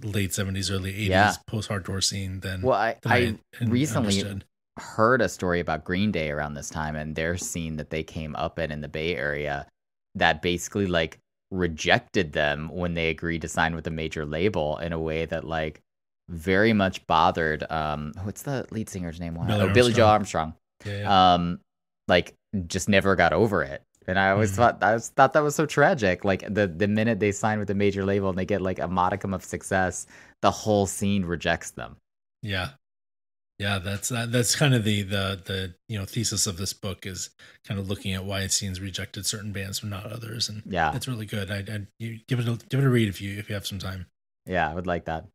late 0.04 0.34
seventies 0.34 0.70
early 0.70 0.92
eighties 0.92 1.10
yeah. 1.10 1.34
post 1.48 1.70
hardcore 1.70 2.04
scene 2.04 2.42
than 2.42 2.62
well 2.62 2.78
I 2.78 2.98
I, 3.06 3.38
I 3.60 3.66
recently 3.66 4.20
understood. 4.20 4.46
heard 4.78 5.22
a 5.22 5.30
story 5.30 5.60
about 5.60 5.84
Green 5.84 6.12
Day 6.12 6.30
around 6.30 6.54
this 6.54 6.70
time 6.70 6.96
and 6.96 7.16
their 7.16 7.38
scene 7.38 7.78
that 7.78 7.90
they 7.90 8.04
came 8.04 8.36
up 8.36 8.60
in 8.60 8.72
in 8.72 8.82
the 8.82 8.88
Bay 8.88 9.16
Area 9.16 9.66
that 10.16 10.42
basically 10.42 10.88
like 10.88 11.20
rejected 11.50 12.34
them 12.34 12.70
when 12.70 12.94
they 12.94 13.10
agreed 13.10 13.42
to 13.42 13.48
sign 13.48 13.74
with 13.74 13.88
a 13.88 13.92
major 13.92 14.26
label 14.26 14.78
in 14.78 14.92
a 14.92 15.00
way 15.00 15.26
that 15.26 15.46
like 15.46 15.82
very 16.30 16.74
much 16.74 17.06
bothered. 17.08 17.70
Um, 17.72 18.13
what's 18.24 18.44
the 18.44 18.66
lead 18.72 18.90
singer's 18.90 19.20
name? 19.20 19.36
Billy 19.36 19.62
oh, 19.62 19.74
Billie 19.74 19.94
Joe 19.94 20.08
Armstrong. 20.08 20.54
Yeah, 20.86 21.00
yeah. 21.00 21.34
Um, 21.34 21.60
like 22.08 22.36
just 22.68 22.90
never 22.90 23.16
got 23.16 23.34
over 23.34 23.63
it. 23.63 23.84
And 24.08 24.18
I 24.18 24.32
always 24.32 24.52
mm-hmm. 24.52 24.62
thought 24.62 24.84
I 24.84 24.94
was, 24.94 25.10
thought 25.10 25.34
that 25.34 25.44
was 25.44 25.56
so 25.56 25.66
tragic. 25.66 26.24
Like 26.24 26.44
the 26.54 26.68
the 26.68 26.88
minute 26.88 27.20
they 27.20 27.32
sign 27.32 27.60
with 27.60 27.70
a 27.70 27.76
major 27.76 28.06
label 28.06 28.30
and 28.30 28.38
they 28.38 28.46
get 28.46 28.62
like 28.62 28.80
a 28.80 28.88
modicum 28.88 29.34
of 29.34 29.44
success, 29.44 30.08
the 30.42 30.52
whole 30.52 30.86
scene 30.86 31.26
rejects 31.26 31.72
them. 31.72 31.98
Yeah, 32.42 32.70
yeah. 33.60 33.80
That's 33.80 34.10
uh, 34.10 34.26
that's 34.30 34.56
kind 34.56 34.74
of 34.74 34.86
the 34.86 35.02
the 35.04 35.42
the 35.44 35.76
you 35.90 36.00
know 36.00 36.06
thesis 36.06 36.48
of 36.48 36.56
this 36.56 36.72
book 36.72 37.06
is 37.06 37.32
kind 37.68 37.80
of 37.80 37.90
looking 37.90 38.13
at 38.13 38.24
why 38.24 38.48
scenes 38.48 38.80
rejected 38.80 39.26
certain 39.26 39.52
bands 39.52 39.82
but 39.82 39.90
not 39.90 40.06
others, 40.06 40.48
and 40.48 40.63
yeah, 40.66 40.96
it's 40.96 41.08
really 41.08 41.26
good. 41.26 41.52
I 41.52 41.58
I 41.58 41.88
give 42.30 42.40
it 42.40 42.48
a, 42.48 42.58
give 42.70 42.80
it 42.80 42.86
a 42.86 42.90
read 42.90 43.10
if 43.10 43.20
you 43.20 43.38
if 43.38 43.50
you 43.50 43.56
have 43.56 43.68
some 43.68 43.80
time. 43.80 44.06
Yeah, 44.46 44.72
I 44.72 44.74
would 44.74 44.88
like 44.88 45.06
that. 45.06 45.26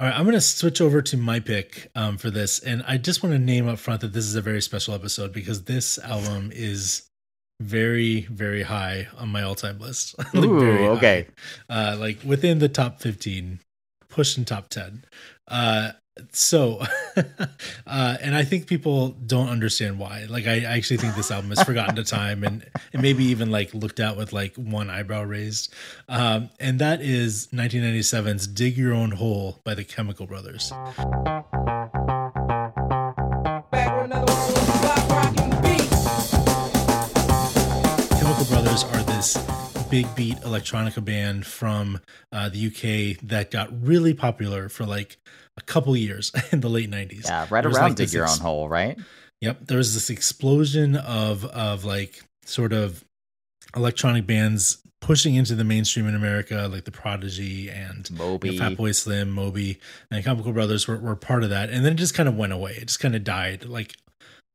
All 0.00 0.08
right, 0.08 0.18
I'm 0.18 0.24
going 0.24 0.34
to 0.34 0.40
switch 0.40 0.80
over 0.80 1.00
to 1.02 1.16
my 1.16 1.38
pick 1.38 1.88
um, 1.94 2.16
for 2.16 2.28
this, 2.28 2.58
and 2.58 2.82
I 2.88 2.96
just 2.96 3.22
want 3.22 3.32
to 3.32 3.38
name 3.38 3.68
up 3.68 3.78
front 3.78 4.00
that 4.00 4.12
this 4.12 4.24
is 4.24 4.34
a 4.34 4.40
very 4.40 4.60
special 4.60 4.92
episode 4.92 5.32
because 5.32 5.64
this 5.64 6.00
album 6.00 6.50
is 6.52 7.08
very, 7.60 8.22
very 8.22 8.62
high 8.62 9.06
on 9.16 9.28
my 9.28 9.44
all-time 9.44 9.78
list. 9.78 10.18
like 10.34 10.44
Ooh, 10.44 10.88
okay, 10.96 11.28
uh, 11.68 11.96
like 11.98 12.18
within 12.24 12.58
the 12.58 12.68
top 12.68 13.00
15, 13.00 13.60
pushing 14.08 14.44
top 14.44 14.68
10. 14.68 15.04
Uh, 15.46 15.92
so 16.30 16.80
uh 17.86 18.16
and 18.20 18.36
i 18.36 18.44
think 18.44 18.66
people 18.66 19.08
don't 19.26 19.48
understand 19.48 19.98
why. 19.98 20.26
Like 20.28 20.46
i, 20.46 20.58
I 20.60 20.76
actually 20.76 20.98
think 20.98 21.16
this 21.16 21.30
album 21.30 21.50
is 21.52 21.62
forgotten 21.62 21.96
to 21.96 22.04
time 22.04 22.44
and, 22.44 22.64
and 22.92 23.02
maybe 23.02 23.24
even 23.24 23.50
like 23.50 23.74
looked 23.74 24.00
at 24.00 24.16
with 24.16 24.32
like 24.32 24.54
one 24.56 24.90
eyebrow 24.90 25.22
raised. 25.22 25.72
Um 26.08 26.50
and 26.60 26.78
that 26.78 27.00
is 27.00 27.48
1997's 27.48 28.46
dig 28.46 28.76
your 28.76 28.94
own 28.94 29.12
hole 29.12 29.60
by 29.64 29.74
the 29.74 29.84
chemical 29.84 30.26
brothers 30.26 30.72
big 39.94 40.14
beat 40.16 40.36
electronica 40.38 41.04
band 41.04 41.46
from 41.46 42.00
uh, 42.32 42.48
the 42.48 42.66
uk 42.66 43.20
that 43.22 43.52
got 43.52 43.68
really 43.80 44.12
popular 44.12 44.68
for 44.68 44.84
like 44.84 45.18
a 45.56 45.60
couple 45.60 45.96
years 45.96 46.32
in 46.50 46.60
the 46.60 46.68
late 46.68 46.90
90s. 46.90 47.26
Yeah, 47.26 47.46
right 47.48 47.64
around 47.64 47.74
like 47.74 47.94
dig 47.94 48.12
your 48.12 48.24
ex- 48.24 48.40
own 48.40 48.42
hole, 48.42 48.68
right? 48.68 48.98
Yep, 49.40 49.68
there 49.68 49.78
was 49.78 49.94
this 49.94 50.10
explosion 50.10 50.96
of 50.96 51.44
of 51.44 51.84
like 51.84 52.20
sort 52.44 52.72
of 52.72 53.04
electronic 53.76 54.26
bands 54.26 54.78
pushing 55.00 55.36
into 55.36 55.54
the 55.54 55.62
mainstream 55.62 56.08
in 56.08 56.16
America, 56.16 56.68
like 56.72 56.86
the 56.86 56.90
Prodigy 56.90 57.70
and 57.70 58.10
Moby, 58.10 58.50
you 58.50 58.58
know, 58.58 58.70
Fatboy 58.70 58.96
Slim, 58.96 59.30
Moby, 59.30 59.78
and 60.10 60.24
Chemical 60.24 60.52
Brothers 60.52 60.88
were, 60.88 60.98
were 60.98 61.14
part 61.14 61.44
of 61.44 61.50
that. 61.50 61.70
And 61.70 61.84
then 61.84 61.92
it 61.92 61.96
just 61.96 62.14
kind 62.14 62.28
of 62.28 62.36
went 62.36 62.52
away. 62.52 62.72
It 62.72 62.86
just 62.86 62.98
kind 63.00 63.14
of 63.14 63.22
died, 63.22 63.66
like 63.66 63.94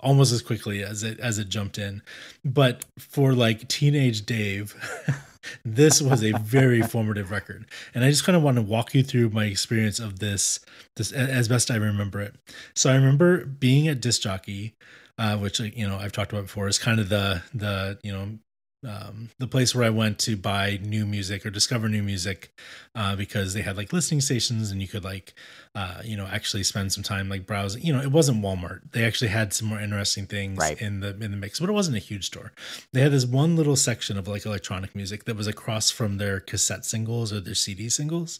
almost 0.02 0.34
as 0.34 0.42
quickly 0.42 0.84
as 0.84 1.04
it 1.04 1.18
as 1.22 1.40
it 1.40 1.48
jumped 1.48 1.78
in. 1.78 2.02
But 2.44 2.84
for 2.98 3.32
like 3.32 3.70
teenage 3.70 4.26
Dave, 4.26 4.76
this 5.64 6.02
was 6.02 6.24
a 6.24 6.32
very 6.40 6.82
formative 6.82 7.32
record 7.32 7.66
and 7.94 8.04
i 8.04 8.10
just 8.10 8.24
kind 8.24 8.36
of 8.36 8.44
want 8.44 8.56
to 8.56 8.62
walk 8.62 8.94
you 8.94 9.04
through 9.04 9.30
my 9.30 9.46
experience 9.46 10.00
of 10.00 10.20
this 10.20 10.60
this 10.96 11.12
as 11.12 11.48
best 11.48 11.72
i 11.72 11.76
remember 11.76 12.20
it. 12.20 12.36
So 12.76 12.90
i 12.90 12.96
remember 12.96 13.46
being 13.46 13.88
at 13.88 14.02
disc 14.02 14.22
jockey 14.22 14.76
uh, 15.18 15.38
which 15.38 15.60
you 15.60 15.88
know 15.88 15.98
i've 15.98 16.12
talked 16.12 16.32
about 16.32 16.44
before 16.44 16.68
is 16.68 16.78
kind 16.78 17.00
of 17.00 17.10
the 17.10 17.44
the 17.54 18.00
you 18.04 18.12
know 18.12 18.38
um, 18.88 19.30
the 19.40 19.48
place 19.48 19.76
where 19.76 19.86
I 19.86 19.90
went 19.90 20.20
to 20.20 20.38
buy 20.38 20.80
new 20.82 21.06
music 21.06 21.46
or 21.46 21.50
discover 21.50 21.90
new 21.90 22.02
music 22.02 22.58
uh, 22.96 23.16
because 23.16 23.54
they 23.54 23.62
had 23.62 23.76
like 23.76 23.92
listening 23.92 24.22
stations 24.22 24.72
and 24.72 24.82
you 24.82 24.88
could 24.88 25.04
like 25.04 25.34
uh, 25.76 26.02
you 26.04 26.16
know 26.16 26.26
actually 26.26 26.64
spend 26.64 26.94
some 26.94 27.04
time 27.04 27.28
like 27.28 27.46
browsing. 27.46 27.82
You 27.82 27.94
know, 27.94 28.02
it 28.02 28.12
wasn't 28.12 28.42
Walmart. 28.42 28.92
They 28.92 29.04
actually 29.04 29.30
had 29.30 29.54
some 29.54 29.68
more 29.68 29.82
interesting 29.82 30.28
things 30.28 30.58
right. 30.58 30.80
in 30.82 31.02
the 31.02 31.10
in 31.10 31.32
the 31.32 31.38
mix, 31.38 31.60
but 31.60 31.70
it 31.70 31.74
wasn't 31.74 31.98
a 31.98 32.00
huge 32.00 32.26
store. 32.26 32.54
They 32.94 33.02
had 33.02 33.12
this 33.12 33.26
one 33.26 33.56
little 33.56 33.76
section 33.76 34.18
of 34.18 34.28
like 34.28 34.46
electronic 34.46 34.96
music 34.96 35.26
that 35.26 35.36
was 35.36 35.48
across 35.48 35.90
from 35.92 36.18
their 36.18 36.40
cassette 36.40 36.86
singles 36.86 37.34
or 37.34 37.42
their 37.42 37.56
CD 37.56 37.90
singles. 37.90 38.40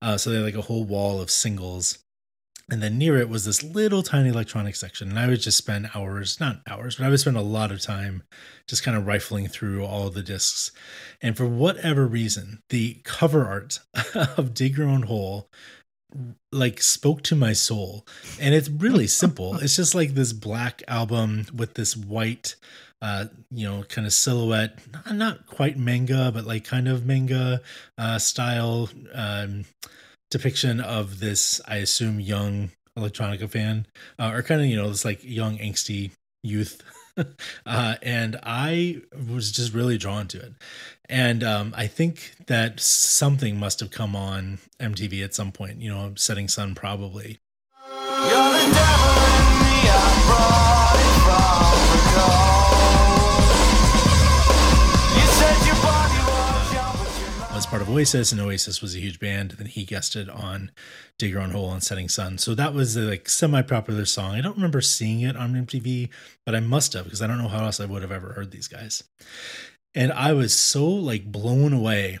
Uh, 0.00 0.16
so 0.16 0.30
they 0.30 0.36
had 0.36 0.44
like 0.44 0.54
a 0.54 0.62
whole 0.62 0.84
wall 0.84 1.20
of 1.20 1.30
singles 1.30 1.98
and 2.70 2.82
then 2.82 2.98
near 2.98 3.16
it 3.16 3.28
was 3.28 3.44
this 3.44 3.62
little 3.62 4.02
tiny 4.02 4.28
electronic 4.28 4.74
section. 4.74 5.10
And 5.10 5.18
I 5.18 5.28
would 5.28 5.40
just 5.40 5.58
spend 5.58 5.90
hours, 5.94 6.40
not 6.40 6.62
hours, 6.68 6.96
but 6.96 7.06
I 7.06 7.10
would 7.10 7.20
spend 7.20 7.36
a 7.36 7.42
lot 7.42 7.70
of 7.70 7.80
time 7.80 8.24
just 8.66 8.82
kind 8.82 8.96
of 8.96 9.06
rifling 9.06 9.46
through 9.46 9.84
all 9.84 10.08
of 10.08 10.14
the 10.14 10.22
discs. 10.22 10.72
And 11.22 11.36
for 11.36 11.46
whatever 11.46 12.06
reason, 12.06 12.62
the 12.70 13.00
cover 13.04 13.46
art 13.46 13.78
of 14.36 14.54
Dig 14.54 14.76
Your 14.76 14.88
Own 14.88 15.02
Hole 15.02 15.48
like 16.50 16.82
spoke 16.82 17.22
to 17.22 17.36
my 17.36 17.52
soul. 17.52 18.06
And 18.40 18.54
it's 18.54 18.68
really 18.68 19.06
simple. 19.06 19.56
it's 19.60 19.76
just 19.76 19.94
like 19.94 20.14
this 20.14 20.32
black 20.32 20.82
album 20.88 21.46
with 21.54 21.74
this 21.74 21.96
white 21.96 22.56
uh, 23.02 23.26
you 23.50 23.68
know, 23.68 23.82
kind 23.84 24.06
of 24.06 24.12
silhouette, 24.12 24.78
not 25.12 25.46
quite 25.46 25.76
manga, 25.76 26.32
but 26.32 26.46
like 26.46 26.64
kind 26.64 26.88
of 26.88 27.04
manga 27.04 27.60
uh, 27.98 28.18
style. 28.18 28.88
Um, 29.14 29.66
depiction 30.36 30.80
of 30.80 31.20
this, 31.20 31.60
I 31.66 31.76
assume, 31.76 32.20
young 32.20 32.70
electronica 32.96 33.48
fan, 33.50 33.86
uh, 34.18 34.32
or 34.34 34.42
kind 34.42 34.60
of 34.60 34.66
you 34.66 34.76
know 34.76 34.88
this 34.88 35.04
like 35.04 35.24
young 35.24 35.58
angsty 35.58 36.10
youth. 36.42 36.82
uh, 37.66 37.94
and 38.02 38.38
I 38.42 39.00
was 39.30 39.50
just 39.50 39.72
really 39.72 39.96
drawn 39.96 40.28
to 40.28 40.38
it, 40.38 40.52
and 41.08 41.42
um, 41.42 41.74
I 41.76 41.86
think 41.86 42.34
that 42.46 42.80
something 42.80 43.58
must 43.58 43.80
have 43.80 43.90
come 43.90 44.14
on 44.14 44.58
MTV 44.78 45.24
at 45.24 45.34
some 45.34 45.52
point. 45.52 45.80
You 45.80 45.90
know, 45.90 46.12
Setting 46.16 46.48
Sun 46.48 46.74
probably. 46.74 47.38
You're 47.88 48.52
the 48.52 48.72
devil 48.74 49.16
in 49.32 49.48
me, 49.62 49.88
I 49.88 50.20
brought 50.26 50.96
it 51.00 51.16
from 51.24 52.50
the 52.50 52.55
Oasis, 57.64 58.32
and 58.32 58.40
Oasis 58.40 58.82
was 58.82 58.94
a 58.94 58.98
huge 58.98 59.18
band. 59.18 59.52
Then 59.52 59.66
he 59.66 59.84
guested 59.84 60.28
on 60.28 60.70
Dig 61.18 61.30
Your 61.30 61.40
Own 61.40 61.52
Hole 61.52 61.72
and 61.72 61.82
Setting 61.82 62.08
Sun. 62.08 62.36
So 62.36 62.54
that 62.54 62.74
was 62.74 62.96
a 62.96 63.00
like 63.00 63.30
semi 63.30 63.62
popular 63.62 64.04
song. 64.04 64.34
I 64.34 64.42
don't 64.42 64.56
remember 64.56 64.82
seeing 64.82 65.22
it 65.22 65.36
on 65.36 65.54
MTV, 65.54 66.10
but 66.44 66.54
I 66.54 66.60
must 66.60 66.92
have 66.92 67.04
because 67.04 67.22
I 67.22 67.26
don't 67.26 67.38
know 67.38 67.48
how 67.48 67.64
else 67.64 67.80
I 67.80 67.86
would 67.86 68.02
have 68.02 68.12
ever 68.12 68.34
heard 68.34 68.50
these 68.50 68.68
guys. 68.68 69.04
And 69.94 70.12
I 70.12 70.34
was 70.34 70.52
so 70.52 70.86
like 70.86 71.32
blown 71.32 71.72
away 71.72 72.18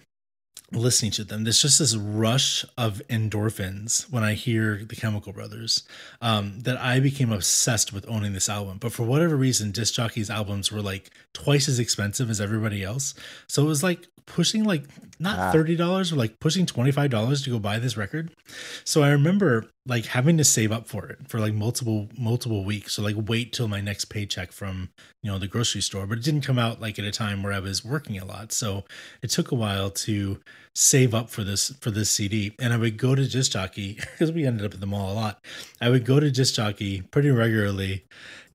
listening 0.72 1.10
to 1.12 1.24
them. 1.24 1.44
There's 1.44 1.60
just 1.60 1.78
this 1.78 1.94
rush 1.94 2.64
of 2.78 3.02
endorphins 3.08 4.10
when 4.10 4.24
I 4.24 4.32
hear 4.34 4.82
the 4.84 4.96
Chemical 4.96 5.32
Brothers 5.32 5.86
um, 6.22 6.60
that 6.60 6.80
I 6.80 6.98
became 6.98 7.30
obsessed 7.30 7.92
with 7.92 8.08
owning 8.08 8.32
this 8.32 8.48
album. 8.48 8.78
But 8.78 8.92
for 8.92 9.04
whatever 9.04 9.36
reason, 9.36 9.70
disc 9.70 9.94
jockeys' 9.94 10.30
albums 10.30 10.72
were 10.72 10.82
like 10.82 11.10
twice 11.34 11.68
as 11.68 11.78
expensive 11.78 12.30
as 12.30 12.40
everybody 12.40 12.82
else. 12.82 13.14
So 13.46 13.62
it 13.62 13.66
was 13.66 13.82
like 13.82 14.08
pushing 14.26 14.64
like 14.64 14.84
not 15.18 15.38
ah. 15.38 15.52
thirty 15.52 15.76
dollars 15.76 16.12
or 16.12 16.16
like 16.16 16.38
pushing 16.40 16.66
twenty 16.66 16.90
five 16.90 17.10
dollars 17.10 17.42
to 17.42 17.50
go 17.50 17.58
buy 17.58 17.78
this 17.78 17.96
record. 17.96 18.32
So 18.84 19.02
I 19.02 19.10
remember 19.10 19.70
like 19.86 20.06
having 20.06 20.36
to 20.38 20.44
save 20.44 20.72
up 20.72 20.88
for 20.88 21.06
it 21.06 21.28
for 21.28 21.38
like 21.38 21.54
multiple 21.54 22.08
multiple 22.18 22.64
weeks. 22.64 22.94
So 22.94 23.02
like 23.02 23.16
wait 23.16 23.52
till 23.52 23.68
my 23.68 23.80
next 23.80 24.06
paycheck 24.06 24.52
from 24.52 24.90
you 25.22 25.30
know 25.30 25.38
the 25.38 25.46
grocery 25.46 25.80
store. 25.80 26.06
But 26.06 26.18
it 26.18 26.24
didn't 26.24 26.42
come 26.42 26.58
out 26.58 26.80
like 26.80 26.98
at 26.98 27.04
a 27.04 27.12
time 27.12 27.42
where 27.42 27.52
I 27.52 27.60
was 27.60 27.84
working 27.84 28.18
a 28.18 28.24
lot. 28.24 28.52
So 28.52 28.84
it 29.22 29.30
took 29.30 29.52
a 29.52 29.54
while 29.54 29.90
to 29.90 30.40
save 30.74 31.14
up 31.14 31.30
for 31.30 31.42
this 31.42 31.70
for 31.80 31.90
this 31.90 32.10
CD. 32.10 32.54
And 32.60 32.72
I 32.72 32.76
would 32.76 32.98
go 32.98 33.14
to 33.14 33.26
Disc 33.26 33.52
Jockey 33.52 33.94
because 34.12 34.32
we 34.32 34.44
ended 34.44 34.66
up 34.66 34.74
at 34.74 34.80
the 34.80 34.86
mall 34.86 35.12
a 35.12 35.14
lot. 35.14 35.44
I 35.80 35.88
would 35.88 36.04
go 36.04 36.20
to 36.20 36.30
Disc 36.30 36.54
Jockey 36.54 37.00
pretty 37.00 37.30
regularly 37.30 38.04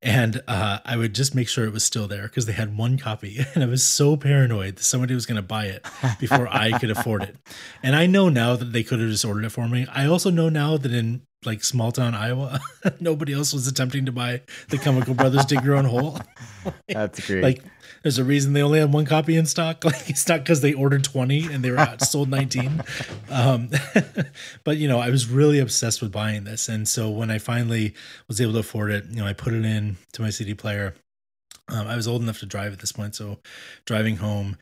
and 0.02 0.42
uh, 0.48 0.80
I 0.84 0.98
would 0.98 1.14
just 1.14 1.36
make 1.36 1.48
sure 1.48 1.66
it 1.66 1.74
was 1.74 1.84
still 1.84 2.08
there 2.08 2.24
because 2.24 2.46
they 2.46 2.54
had 2.54 2.78
one 2.78 2.98
copy, 2.98 3.40
and 3.54 3.64
I 3.64 3.68
was 3.68 3.84
so 3.84 4.18
paranoid 4.18 4.78
that 4.78 4.84
somebody 4.84 5.14
was 5.14 5.26
going 5.26 5.36
to 5.36 5.42
buy 5.42 5.66
it 5.66 5.86
before 6.20 6.48
I 6.48 6.78
could 6.80 6.92
afford 6.92 7.24
it. 7.24 7.36
And 7.84 7.96
I 7.96 8.08
know 8.08 8.30
now 8.30 8.56
that 8.56 8.74
they 8.74 8.84
could 8.84 9.00
have 9.00 9.10
just 9.10 9.26
ordered 9.26 9.46
it 9.46 9.52
for 9.52 9.68
me. 9.68 9.86
I 9.92 10.06
also 10.08 10.30
know 10.30 10.50
now 10.50 10.78
that 10.78 10.92
in 10.92 11.22
like 11.46 11.64
small 11.64 11.92
town 11.92 12.14
Iowa, 12.14 12.60
nobody 13.00 13.34
else 13.34 13.54
was 13.54 13.68
attempting 13.68 14.06
to 14.06 14.12
buy 14.12 14.42
the 14.70 14.78
Chemical 14.78 15.14
Brothers 15.14 15.46
Dig 15.46 15.64
Your 15.64 15.76
Own 15.76 15.86
Hole. 15.86 16.20
That's 16.88 17.26
great. 17.26 17.44
Like 17.44 17.64
there's 18.04 18.18
a 18.18 18.24
reason 18.24 18.54
they 18.54 18.62
only 18.62 18.80
had 18.80 18.94
one 18.94 19.06
copy 19.06 19.36
in 19.36 19.46
stock. 19.46 19.84
Like 19.92 20.10
it's 20.10 20.28
not 20.28 20.40
because 20.40 20.62
they 20.62 20.74
ordered 20.74 21.04
20 21.04 21.52
and 21.52 21.64
they 21.64 21.72
were 21.72 21.80
out 21.80 22.02
sold 22.02 22.30
19. 22.30 22.84
Um, 23.30 23.70
but 24.64 24.78
you 24.78 24.88
know, 24.88 25.00
I 25.00 25.10
was 25.10 25.28
really 25.28 25.60
obsessed 25.60 26.02
with 26.02 26.12
buying 26.12 26.44
this. 26.44 26.70
And 26.70 26.88
so 26.88 27.10
when 27.10 27.30
I 27.30 27.40
finally 27.40 27.94
was 28.28 28.40
able 28.40 28.54
to 28.54 28.60
afford 28.60 28.92
it, 28.92 29.06
you 29.10 29.18
know, 29.18 29.28
I 29.28 29.34
put 29.34 29.54
it 29.54 29.66
in 29.66 29.98
to 30.14 30.22
my 30.22 30.30
CD 30.30 30.54
player. 30.54 30.96
Um, 31.68 31.88
I 31.88 31.96
was 31.96 32.08
old 32.08 32.22
enough 32.22 32.40
to 32.40 32.46
drive 32.46 32.74
at 32.74 32.80
this 32.80 32.92
point. 32.92 33.16
So 33.16 33.40
driving 33.86 34.18
home 34.18 34.58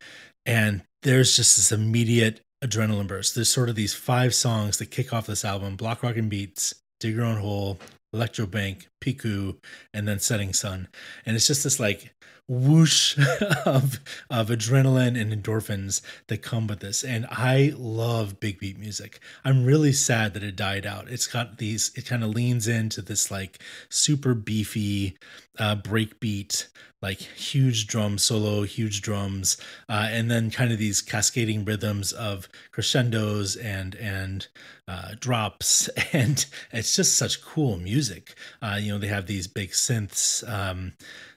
and 0.45 0.81
there's 1.03 1.35
just 1.35 1.57
this 1.57 1.71
immediate 1.71 2.41
adrenaline 2.63 3.07
burst. 3.07 3.35
There's 3.35 3.49
sort 3.49 3.69
of 3.69 3.75
these 3.75 3.93
five 3.93 4.33
songs 4.33 4.77
that 4.77 4.91
kick 4.91 5.13
off 5.13 5.27
this 5.27 5.45
album, 5.45 5.75
Block 5.75 6.03
Rockin' 6.03 6.29
Beats, 6.29 6.75
Dig 6.99 7.15
Your 7.15 7.25
Own 7.25 7.37
Hole, 7.37 7.79
Electrobank, 8.13 8.87
Piku, 9.01 9.57
and 9.93 10.07
then 10.07 10.19
Setting 10.19 10.53
Sun. 10.53 10.87
And 11.25 11.35
it's 11.35 11.47
just 11.47 11.63
this 11.63 11.79
like 11.79 12.13
whoosh 12.49 13.15
of 13.65 13.99
of 14.29 14.49
adrenaline 14.49 15.19
and 15.19 15.31
endorphins 15.31 16.01
that 16.27 16.41
come 16.41 16.67
with 16.67 16.79
this. 16.79 17.03
And 17.03 17.27
i 17.29 17.73
love 17.77 18.39
big 18.39 18.59
beat 18.59 18.77
music. 18.77 19.19
I'm 19.45 19.63
really 19.63 19.93
sad 19.93 20.33
that 20.33 20.43
it 20.43 20.55
died 20.55 20.85
out. 20.85 21.09
It's 21.09 21.27
got 21.27 21.59
these 21.59 21.91
it 21.95 22.05
kind 22.05 22.23
of 22.23 22.31
leans 22.31 22.67
into 22.67 23.01
this 23.01 23.29
like 23.29 23.59
super 23.89 24.33
beefy 24.33 25.17
uh 25.59 25.75
break 25.75 26.19
beat 26.19 26.67
like 27.01 27.19
huge 27.19 27.87
drum 27.87 28.17
solo 28.17 28.63
huge 28.63 29.01
drums 29.01 29.55
uh, 29.87 30.07
and 30.09 30.29
then 30.29 30.51
kind 30.51 30.71
of 30.71 30.77
these 30.77 31.01
cascading 31.01 31.63
rhythms 31.63 32.11
of 32.11 32.49
crescendos 32.71 33.55
and 33.55 33.95
and 33.95 34.47
uh, 34.87 35.11
drops. 35.19 35.87
And 36.11 36.43
it's 36.71 36.95
just 36.95 37.15
such 37.15 37.41
cool 37.43 37.77
music. 37.77 38.33
Uh, 38.61 38.79
you 38.81 38.91
know 38.91 38.97
they 38.97 39.07
have 39.07 39.27
these 39.27 39.47
big 39.47 39.71
synths 39.71 40.47
um, 40.49 40.93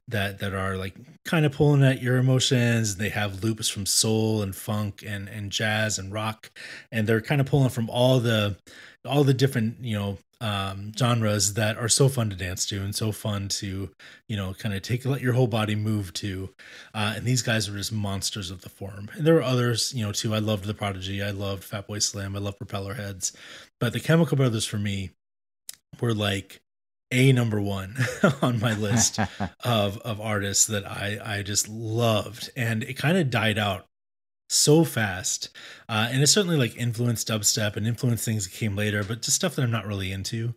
that 0.08 0.40
that 0.40 0.54
are 0.54 0.76
like 0.76 0.94
kind 1.24 1.46
of 1.46 1.52
pulling 1.52 1.82
at 1.82 2.02
your 2.02 2.16
emotions. 2.16 2.96
They 2.96 3.10
have 3.10 3.42
loops 3.42 3.68
from 3.68 3.86
soul 3.86 4.42
and 4.42 4.54
funk 4.54 5.02
and 5.06 5.28
and 5.28 5.50
jazz 5.50 5.98
and 5.98 6.12
rock, 6.12 6.50
and 6.90 7.06
they're 7.06 7.20
kind 7.20 7.40
of 7.40 7.46
pulling 7.46 7.70
from 7.70 7.88
all 7.90 8.20
the 8.20 8.56
all 9.06 9.24
the 9.24 9.34
different 9.34 9.76
you 9.80 9.98
know 9.98 10.18
um, 10.40 10.92
genres 10.98 11.54
that 11.54 11.78
are 11.78 11.88
so 11.88 12.08
fun 12.08 12.28
to 12.30 12.36
dance 12.36 12.66
to 12.66 12.82
and 12.82 12.94
so 12.94 13.12
fun 13.12 13.46
to 13.46 13.90
you 14.28 14.36
know 14.36 14.52
kind 14.54 14.74
of 14.74 14.82
take 14.82 15.04
let 15.04 15.20
your 15.20 15.32
whole 15.32 15.46
body 15.46 15.76
move 15.76 16.12
to. 16.14 16.50
Uh, 16.94 17.14
and 17.16 17.24
these 17.24 17.42
guys 17.42 17.68
are 17.68 17.76
just 17.76 17.92
monsters 17.92 18.50
of 18.50 18.62
the 18.62 18.68
form. 18.68 19.08
And 19.14 19.26
there 19.26 19.34
were 19.34 19.42
others 19.42 19.92
you 19.94 20.04
know 20.04 20.12
too. 20.12 20.34
I 20.34 20.38
loved 20.38 20.64
the 20.64 20.74
Prodigy. 20.74 21.22
I 21.22 21.30
loved 21.30 21.68
Fatboy 21.68 22.02
Slim. 22.02 22.36
I 22.36 22.40
love 22.40 22.58
Propeller 22.58 22.94
Heads, 22.94 23.32
but 23.80 23.92
the 23.92 24.00
Chemical 24.00 24.36
Brothers 24.36 24.66
for 24.66 24.78
me 24.78 25.10
were 26.00 26.14
like 26.14 26.60
a 27.12 27.32
number 27.32 27.60
one 27.60 27.96
on 28.42 28.58
my 28.58 28.74
list 28.74 29.18
of 29.64 29.98
of 29.98 30.20
artists 30.20 30.66
that 30.66 30.84
I 30.84 31.18
I 31.24 31.42
just 31.42 31.68
loved, 31.68 32.50
and 32.56 32.82
it 32.82 32.94
kind 32.94 33.16
of 33.16 33.30
died 33.30 33.58
out 33.58 33.86
so 34.48 34.84
fast, 34.84 35.50
uh, 35.88 36.08
and 36.10 36.22
it 36.22 36.26
certainly 36.26 36.56
like 36.56 36.76
influenced 36.76 37.28
dubstep 37.28 37.76
and 37.76 37.86
influenced 37.86 38.24
things 38.24 38.44
that 38.46 38.54
came 38.54 38.76
later, 38.76 39.04
but 39.04 39.22
just 39.22 39.36
stuff 39.36 39.54
that 39.56 39.62
I'm 39.62 39.70
not 39.70 39.86
really 39.86 40.12
into. 40.12 40.54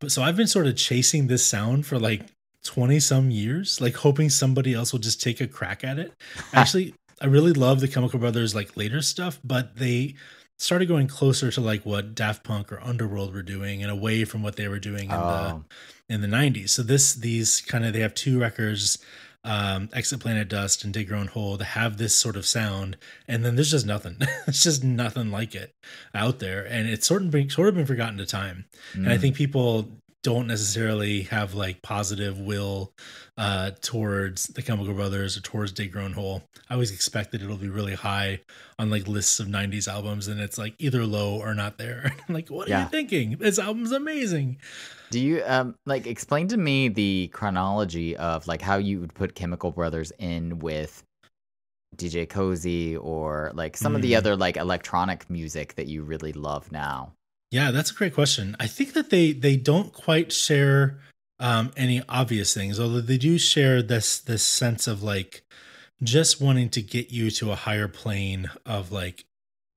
But 0.00 0.12
so 0.12 0.22
I've 0.22 0.36
been 0.36 0.48
sort 0.48 0.66
of 0.66 0.76
chasing 0.76 1.28
this 1.28 1.46
sound 1.46 1.86
for 1.86 1.98
like 1.98 2.22
20 2.64 3.00
some 3.00 3.30
years, 3.30 3.80
like 3.80 3.94
hoping 3.94 4.30
somebody 4.30 4.74
else 4.74 4.92
will 4.92 5.00
just 5.00 5.22
take 5.22 5.40
a 5.40 5.46
crack 5.46 5.84
at 5.84 5.98
it. 5.98 6.12
Actually, 6.52 6.94
I 7.20 7.26
really 7.26 7.52
love 7.52 7.80
the 7.80 7.88
Chemical 7.88 8.18
Brothers 8.18 8.54
like 8.54 8.76
later 8.76 9.02
stuff, 9.02 9.38
but 9.44 9.76
they 9.76 10.14
started 10.58 10.86
going 10.86 11.08
closer 11.08 11.50
to 11.50 11.60
like 11.60 11.84
what 11.84 12.14
Daft 12.14 12.44
Punk 12.44 12.72
or 12.72 12.80
Underworld 12.80 13.34
were 13.34 13.42
doing 13.42 13.82
and 13.82 13.90
away 13.90 14.24
from 14.24 14.42
what 14.42 14.56
they 14.56 14.68
were 14.68 14.78
doing 14.78 15.04
in 15.04 15.12
oh. 15.12 15.64
the 16.08 16.14
in 16.14 16.20
the 16.20 16.28
90s. 16.28 16.70
So 16.70 16.82
this 16.82 17.14
these 17.14 17.60
kind 17.60 17.84
of 17.84 17.92
they 17.92 18.00
have 18.00 18.14
two 18.14 18.40
records 18.40 18.98
um 19.44 19.88
Exit 19.92 20.20
Planet 20.20 20.48
Dust 20.48 20.84
and 20.84 20.92
Dig 20.94 21.08
Your 21.08 21.18
Own 21.18 21.26
Hole 21.26 21.58
to 21.58 21.64
have 21.64 21.96
this 21.96 22.14
sort 22.14 22.36
of 22.36 22.46
sound 22.46 22.96
and 23.26 23.44
then 23.44 23.56
there's 23.56 23.70
just 23.70 23.86
nothing. 23.86 24.16
it's 24.46 24.62
just 24.62 24.84
nothing 24.84 25.30
like 25.30 25.54
it 25.54 25.74
out 26.14 26.38
there 26.38 26.64
and 26.64 26.88
it's 26.88 27.06
sort 27.06 27.22
of 27.22 27.30
been 27.30 27.50
sort 27.50 27.68
of 27.68 27.74
been 27.74 27.86
forgotten 27.86 28.18
to 28.18 28.26
time. 28.26 28.66
Mm. 28.92 28.98
And 28.98 29.08
I 29.08 29.16
mm. 29.16 29.20
think 29.20 29.36
people 29.36 29.88
don't 30.22 30.46
necessarily 30.46 31.22
have 31.22 31.54
like 31.54 31.82
positive 31.82 32.38
will 32.38 32.92
uh, 33.36 33.72
towards 33.80 34.46
the 34.48 34.62
Chemical 34.62 34.94
Brothers 34.94 35.36
or 35.36 35.40
towards 35.40 35.72
Dig 35.72 35.92
Your 35.94 36.02
Own 36.02 36.12
Hole. 36.12 36.42
I 36.70 36.74
always 36.74 36.92
expect 36.92 37.32
that 37.32 37.42
it'll 37.42 37.56
be 37.56 37.68
really 37.68 37.94
high 37.94 38.40
on 38.78 38.88
like 38.88 39.08
lists 39.08 39.40
of 39.40 39.48
90s 39.48 39.88
albums 39.88 40.28
and 40.28 40.40
it's 40.40 40.58
like 40.58 40.74
either 40.78 41.04
low 41.04 41.40
or 41.40 41.54
not 41.54 41.78
there. 41.78 42.14
like, 42.28 42.48
what 42.48 42.68
yeah. 42.68 42.80
are 42.80 42.82
you 42.84 42.88
thinking? 42.88 43.36
This 43.38 43.58
album's 43.58 43.92
amazing. 43.92 44.58
Do 45.10 45.20
you 45.20 45.42
um 45.44 45.74
like 45.84 46.06
explain 46.06 46.48
to 46.48 46.56
me 46.56 46.88
the 46.88 47.28
chronology 47.34 48.16
of 48.16 48.46
like 48.46 48.62
how 48.62 48.76
you 48.76 49.00
would 49.00 49.14
put 49.14 49.34
Chemical 49.34 49.70
Brothers 49.70 50.10
in 50.18 50.58
with 50.60 51.02
DJ 51.96 52.26
Koze 52.26 52.96
or 53.02 53.50
like 53.54 53.76
some 53.76 53.92
mm. 53.92 53.96
of 53.96 54.02
the 54.02 54.12
mm. 54.12 54.16
other 54.16 54.36
like 54.36 54.56
electronic 54.56 55.28
music 55.28 55.74
that 55.74 55.86
you 55.88 56.02
really 56.02 56.32
love 56.32 56.72
now? 56.72 57.12
Yeah, 57.52 57.70
that's 57.70 57.90
a 57.90 57.94
great 57.94 58.14
question. 58.14 58.56
I 58.58 58.66
think 58.66 58.94
that 58.94 59.10
they 59.10 59.32
they 59.32 59.56
don't 59.56 59.92
quite 59.92 60.32
share 60.32 60.98
um, 61.38 61.70
any 61.76 62.02
obvious 62.08 62.54
things, 62.54 62.80
although 62.80 63.02
they 63.02 63.18
do 63.18 63.36
share 63.36 63.82
this 63.82 64.18
this 64.18 64.42
sense 64.42 64.86
of 64.86 65.02
like 65.02 65.42
just 66.02 66.40
wanting 66.40 66.70
to 66.70 66.80
get 66.80 67.10
you 67.10 67.30
to 67.32 67.52
a 67.52 67.54
higher 67.54 67.88
plane 67.88 68.50
of 68.64 68.90
like 68.90 69.26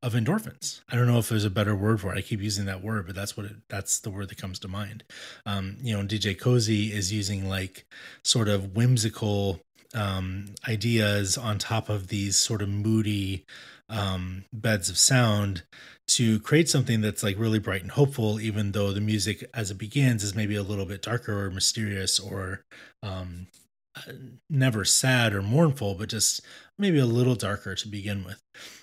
of 0.01 0.13
endorphins. 0.13 0.79
I 0.89 0.95
don't 0.95 1.05
know 1.05 1.17
if 1.17 1.27
there's 1.27 1.43
a 1.43 1.49
better 1.49 1.75
word 1.75 1.99
for 1.99 2.15
it. 2.15 2.17
I 2.17 2.21
keep 2.21 2.39
using 2.39 2.63
that 2.63 2.81
word, 2.81 3.07
but 3.07 3.15
that's 3.15 3.35
what 3.35 3.47
it, 3.47 3.55
that's 3.67 3.99
the 3.99 4.09
word 4.09 4.29
that 4.29 4.37
comes 4.37 4.57
to 4.59 4.69
mind. 4.69 5.03
Um, 5.45 5.75
you 5.81 5.97
know, 5.97 6.03
DJ 6.05 6.37
Koze 6.39 6.91
is 6.93 7.11
using 7.11 7.49
like 7.49 7.85
sort 8.23 8.47
of 8.47 8.73
whimsical 8.77 9.59
um, 9.93 10.55
ideas 10.65 11.37
on 11.37 11.57
top 11.57 11.89
of 11.89 12.07
these 12.07 12.37
sort 12.37 12.61
of 12.61 12.69
moody 12.69 13.43
um, 13.89 14.45
beds 14.53 14.89
of 14.89 14.97
sound 14.97 15.63
to 16.07 16.39
create 16.39 16.69
something 16.69 17.01
that's 17.01 17.23
like 17.23 17.39
really 17.39 17.59
bright 17.59 17.81
and 17.81 17.91
hopeful, 17.91 18.39
even 18.39 18.71
though 18.71 18.91
the 18.91 19.01
music 19.01 19.43
as 19.53 19.71
it 19.71 19.77
begins 19.77 20.23
is 20.23 20.35
maybe 20.35 20.55
a 20.55 20.63
little 20.63 20.85
bit 20.85 21.01
darker 21.01 21.45
or 21.45 21.51
mysterious 21.51 22.19
or 22.19 22.63
um, 23.01 23.47
uh, 23.95 24.11
never 24.49 24.85
sad 24.85 25.33
or 25.33 25.41
mournful, 25.41 25.95
but 25.95 26.09
just 26.09 26.41
maybe 26.77 26.99
a 26.99 27.05
little 27.05 27.35
darker 27.35 27.73
to 27.75 27.87
begin 27.87 28.23
with. 28.23 28.41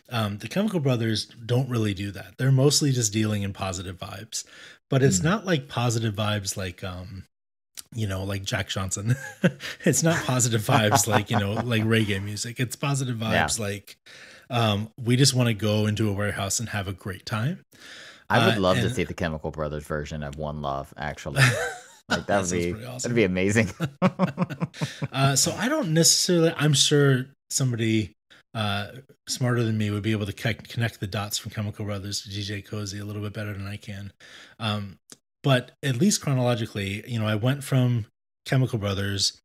Um, 0.08 0.38
the 0.38 0.48
Chemical 0.48 0.80
Brothers 0.80 1.26
don't 1.26 1.68
really 1.68 1.94
do 1.94 2.10
that. 2.10 2.38
They're 2.38 2.52
mostly 2.52 2.90
just 2.90 3.12
dealing 3.12 3.42
in 3.42 3.52
positive 3.52 3.98
vibes, 3.98 4.44
but 4.90 5.02
it's 5.02 5.20
mm. 5.20 5.24
not 5.24 5.46
like 5.46 5.68
positive 5.68 6.14
vibes 6.14 6.56
like, 6.56 6.82
um, 6.82 7.24
you 7.94 8.06
know, 8.06 8.24
like 8.24 8.44
Jack 8.44 8.68
Johnson. 8.68 9.16
it's 9.84 10.02
not 10.02 10.24
positive 10.24 10.62
vibes 10.62 11.06
like, 11.06 11.30
you 11.30 11.38
know, 11.38 11.52
like 11.52 11.82
reggae 11.84 12.22
music. 12.22 12.58
It's 12.58 12.76
positive 12.76 13.16
vibes 13.16 13.58
yeah. 13.58 13.64
like, 13.64 13.96
um, 14.50 14.90
we 14.98 15.16
just 15.16 15.34
want 15.34 15.48
to 15.48 15.54
go 15.54 15.86
into 15.86 16.08
a 16.08 16.12
warehouse 16.12 16.60
and 16.60 16.68
have 16.70 16.88
a 16.88 16.92
great 16.92 17.26
time. 17.26 17.64
I 18.28 18.46
would 18.46 18.58
uh, 18.58 18.60
love 18.60 18.78
and, 18.78 18.88
to 18.88 18.94
see 18.94 19.04
the 19.04 19.14
Chemical 19.14 19.50
Brothers 19.50 19.84
version 19.84 20.22
of 20.22 20.36
One 20.36 20.62
Love, 20.62 20.92
actually. 20.96 21.42
Like 22.08 22.26
that 22.26 22.42
would 22.42 22.50
be 22.50 22.72
awesome. 22.84 22.98
that'd 22.98 23.16
be 23.16 23.24
amazing. 23.24 23.70
uh, 25.12 25.36
so 25.36 25.52
I 25.52 25.68
don't 25.68 25.94
necessarily. 25.94 26.52
I'm 26.56 26.74
sure 26.74 27.26
somebody 27.50 28.12
uh, 28.54 28.88
smarter 29.28 29.62
than 29.62 29.78
me 29.78 29.90
would 29.90 30.02
be 30.02 30.12
able 30.12 30.26
to 30.26 30.32
connect 30.32 31.00
the 31.00 31.06
dots 31.06 31.38
from 31.38 31.52
Chemical 31.52 31.84
Brothers 31.84 32.22
to 32.22 32.28
DJ 32.28 32.66
Koze 32.66 33.00
a 33.00 33.04
little 33.04 33.22
bit 33.22 33.32
better 33.32 33.52
than 33.52 33.66
I 33.66 33.76
can. 33.76 34.12
Um, 34.58 34.98
but 35.42 35.72
at 35.82 35.96
least 35.96 36.22
chronologically, 36.22 37.02
you 37.10 37.18
know, 37.18 37.26
I 37.26 37.34
went 37.34 37.64
from 37.64 38.06
Chemical 38.46 38.78
Brothers 38.78 39.40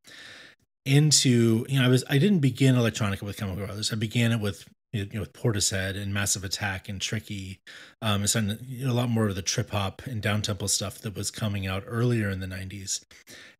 into 0.85 1.65
you 1.67 1.79
know 1.79 1.85
I 1.85 1.89
was 1.89 2.05
I 2.09 2.17
didn't 2.17 2.39
begin 2.39 2.75
electronica 2.75 3.21
with 3.23 3.37
Chemical 3.37 3.65
Brothers. 3.65 3.91
I 3.91 3.95
began 3.95 4.31
it 4.31 4.39
with 4.39 4.65
you 4.93 5.05
know 5.13 5.19
with 5.19 5.33
Portishead 5.33 6.01
and 6.01 6.13
Massive 6.13 6.43
Attack 6.43 6.89
and 6.89 6.99
Tricky. 7.01 7.59
Um, 8.01 8.23
it's 8.23 8.35
a 8.35 8.57
lot 8.85 9.09
more 9.09 9.27
of 9.27 9.35
the 9.35 9.41
trip 9.41 9.71
hop 9.71 10.01
and 10.05 10.21
down 10.21 10.41
tempo 10.41 10.67
stuff 10.67 10.99
that 10.99 11.15
was 11.15 11.31
coming 11.31 11.67
out 11.67 11.83
earlier 11.85 12.29
in 12.29 12.39
the 12.39 12.47
'90s, 12.47 13.03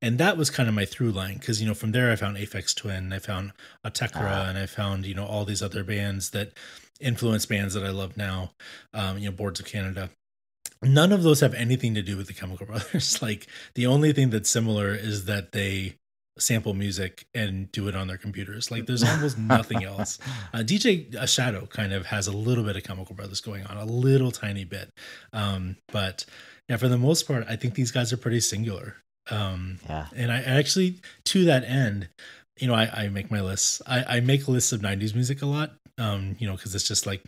and 0.02 0.18
that 0.18 0.38
was 0.38 0.50
kind 0.50 0.70
of 0.70 0.76
my 0.76 0.86
through 0.86 1.12
line 1.12 1.38
because 1.38 1.62
you 1.62 1.68
know 1.68 1.74
from 1.74 1.92
there 1.92 2.12
I 2.12 2.16
found 2.16 2.38
Aphex 2.38 2.76
Twin, 2.76 3.12
I 3.14 3.20
found 3.20 3.54
Autechre, 3.86 4.16
ah. 4.16 4.50
and 4.50 4.58
I 4.58 4.66
found 4.66 5.06
you 5.06 5.16
know 5.16 5.26
all 5.26 5.46
these 5.46 5.62
other 5.62 5.84
bands 5.84 6.32
that 6.32 6.54
influence 7.00 7.46
bands 7.46 7.74
that 7.74 7.84
I 7.84 7.90
love 7.90 8.18
now. 8.18 8.52
Um, 8.94 9.18
you 9.18 9.26
know 9.26 9.36
Boards 9.36 9.60
of 9.60 9.66
Canada 9.66 10.10
none 10.84 11.12
of 11.12 11.24
those 11.24 11.40
have 11.40 11.56
anything 11.56 11.96
to 11.96 12.04
do 12.04 12.16
with 12.16 12.28
the 12.28 12.34
chemical 12.34 12.68
brothers 12.68 13.20
like 13.22 13.48
the 13.74 13.88
only 13.88 14.14
thing 14.14 14.30
that's 14.30 14.48
similar 14.48 14.94
is 14.94 15.26
that 15.26 15.52
they 15.52 15.96
sample 16.40 16.74
music 16.74 17.28
and 17.34 17.72
do 17.72 17.88
it 17.88 17.96
on 17.96 18.08
their 18.08 18.18
computers. 18.18 18.72
Like 18.72 18.86
there's 18.86 19.04
almost 19.10 19.38
nothing 19.38 19.84
else. 19.84 20.20
Uh, 20.54 20.60
DJ 20.60 21.14
a 21.16 21.28
Shadow 21.28 21.66
kind 21.66 21.94
of 21.94 22.08
has 22.08 22.28
a 22.28 22.32
little 22.32 22.64
bit 22.64 22.76
of 22.76 22.84
Chemical 22.84 23.16
Brothers 23.16 23.42
going 23.42 23.66
on, 23.66 23.78
a 23.78 23.86
little 23.86 24.32
tiny 24.32 24.64
bit, 24.64 24.90
um, 25.34 25.78
but 25.92 26.26
yeah, 26.70 26.78
for 26.78 26.88
the 26.88 26.98
most 26.98 27.28
part, 27.28 27.46
I 27.48 27.56
think 27.56 27.76
these 27.76 27.92
guys 27.92 28.12
are 28.12 28.18
pretty 28.18 28.42
singular. 28.42 28.98
Um, 29.30 29.80
yeah, 29.88 30.08
and 30.16 30.32
I 30.32 30.42
actually 30.42 31.00
to 31.26 31.46
that 31.46 31.64
end, 31.64 32.10
you 32.60 32.68
know, 32.68 32.74
I, 32.74 33.04
I 33.04 33.10
make 33.10 33.32
my 33.32 33.42
lists. 33.42 33.82
I, 33.88 34.18
I 34.18 34.20
make 34.20 34.48
lists 34.48 34.72
of 34.72 34.82
'90s 34.82 35.14
music 35.14 35.42
a 35.42 35.46
lot, 35.46 35.74
um, 35.98 36.36
you 36.40 36.48
know, 36.48 36.56
because 36.56 36.76
it's 36.76 36.88
just 36.88 37.06
like 37.06 37.24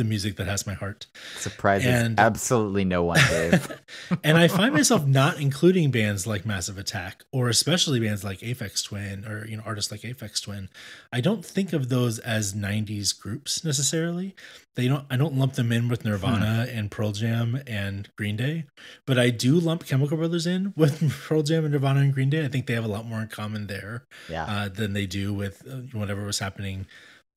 the 0.00 0.04
music 0.04 0.36
that 0.36 0.46
has 0.46 0.66
my 0.66 0.72
heart. 0.72 1.06
Surprises 1.36 1.86
and, 1.86 2.18
absolutely 2.18 2.86
no 2.86 3.04
one, 3.04 3.20
Dave. 3.28 3.78
and 4.24 4.38
I 4.38 4.48
find 4.48 4.72
myself 4.72 5.06
not 5.06 5.38
including 5.38 5.90
bands 5.90 6.26
like 6.26 6.46
Massive 6.46 6.78
Attack 6.78 7.24
or 7.32 7.50
especially 7.50 8.00
bands 8.00 8.24
like 8.24 8.38
Aphex 8.38 8.82
Twin 8.82 9.26
or 9.26 9.46
you 9.46 9.58
know 9.58 9.62
artists 9.66 9.92
like 9.92 10.00
Aphex 10.00 10.42
Twin. 10.42 10.70
I 11.12 11.20
don't 11.20 11.44
think 11.44 11.74
of 11.74 11.90
those 11.90 12.18
as 12.18 12.54
90s 12.54 13.18
groups 13.18 13.62
necessarily. 13.62 14.34
They 14.74 14.88
don't 14.88 15.04
I 15.10 15.18
don't 15.18 15.34
lump 15.34 15.52
them 15.52 15.70
in 15.70 15.88
with 15.88 16.02
Nirvana 16.02 16.64
hmm. 16.64 16.78
and 16.78 16.90
Pearl 16.90 17.12
Jam 17.12 17.60
and 17.66 18.08
Green 18.16 18.36
Day, 18.36 18.64
but 19.04 19.18
I 19.18 19.28
do 19.28 19.60
lump 19.60 19.84
Chemical 19.84 20.16
Brothers 20.16 20.46
in 20.46 20.72
with 20.78 21.22
Pearl 21.28 21.42
Jam 21.42 21.64
and 21.64 21.72
Nirvana 21.72 22.00
and 22.00 22.14
Green 22.14 22.30
Day. 22.30 22.42
I 22.42 22.48
think 22.48 22.66
they 22.66 22.74
have 22.74 22.86
a 22.86 22.88
lot 22.88 23.04
more 23.04 23.20
in 23.20 23.28
common 23.28 23.66
there 23.66 24.06
yeah. 24.30 24.44
uh, 24.44 24.68
than 24.70 24.94
they 24.94 25.04
do 25.04 25.34
with 25.34 25.62
uh, 25.70 25.76
whatever 25.92 26.24
was 26.24 26.38
happening 26.38 26.86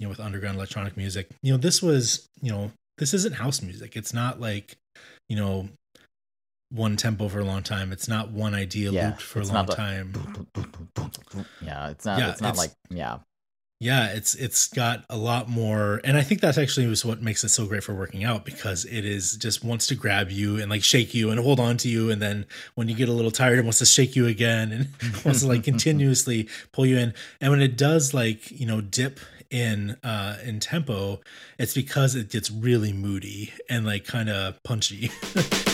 you 0.04 0.08
know, 0.08 0.10
with 0.10 0.20
underground 0.20 0.58
electronic 0.58 0.97
music. 0.97 1.30
You 1.41 1.54
know, 1.54 1.58
this 1.58 1.82
was, 1.82 2.28
you 2.41 2.51
know, 2.51 2.72
this 2.97 3.14
isn't 3.14 3.36
house 3.36 3.62
music. 3.62 3.95
It's 3.95 4.14
not 4.14 4.41
like, 4.41 4.76
you 5.30 5.38
know, 5.38 5.70
one 6.72 6.97
tempo 6.97 7.30
for 7.30 7.39
a 7.39 7.45
long 7.45 7.64
time. 7.64 7.93
It's 7.93 8.10
not 8.10 8.30
one 8.30 8.54
idea 8.54 8.91
yeah, 8.91 9.08
looped 9.08 9.22
for 9.22 9.39
a 9.39 9.45
long 9.45 9.66
time. 9.66 10.14
Yeah, 11.62 11.89
it's 11.89 12.04
not. 12.04 12.20
Yeah, 12.20 12.32
it's 12.32 12.41
not 12.41 12.49
it's, 12.49 12.58
like 12.58 12.72
yeah. 12.89 13.20
Yeah, 13.84 14.14
it's 14.14 14.34
it's 14.36 14.68
got 14.68 15.04
a 15.10 15.18
lot 15.18 15.49
more, 15.49 15.99
and 16.06 16.16
I 16.16 16.22
think 16.22 16.39
that's 16.39 16.58
actually 16.58 16.88
was 16.88 17.04
what 17.04 17.22
makes 17.22 17.43
it 17.43 17.49
so 17.49 17.66
great 17.66 17.84
for 17.84 17.93
working 17.93 18.24
out 18.24 18.45
because 18.45 18.86
it 18.86 19.04
is 19.04 19.36
just 19.36 19.62
wants 19.62 19.88
to 19.88 19.95
grab 19.95 20.32
you 20.32 20.58
and 20.58 20.70
like 20.70 20.86
shake 20.86 21.14
you 21.14 21.32
and 21.32 21.39
hold 21.39 21.60
on 21.60 21.76
to 21.78 21.89
you, 21.89 22.10
and 22.10 22.22
then 22.22 22.45
when 22.76 22.88
you 22.88 22.95
get 22.95 23.10
a 23.10 23.12
little 23.12 23.30
tired, 23.30 23.60
it 23.60 23.64
wants 23.64 23.80
to 23.80 23.86
shake 23.86 24.16
you 24.16 24.26
again 24.26 24.72
and 24.72 25.16
wants 25.26 25.41
to 25.41 25.47
like 25.47 25.64
continuously 25.66 26.47
pull 26.72 26.86
you 26.86 26.97
in. 26.97 27.14
And 27.41 27.51
when 27.51 27.62
it 27.62 27.76
does 27.76 28.14
like 28.14 28.51
you 28.51 28.66
know 28.66 28.80
dip 28.80 29.20
in 29.54 29.95
uh 30.04 30.36
in 30.43 30.60
tempo 30.60 31.22
it's 31.60 31.76
because 31.76 32.16
it 32.16 32.30
gets 32.30 32.49
really 32.49 32.91
moody 32.91 33.54
and 33.70 33.86
like 33.86 34.06
kind 34.06 34.30
of 34.30 34.62
punchy 34.64 35.12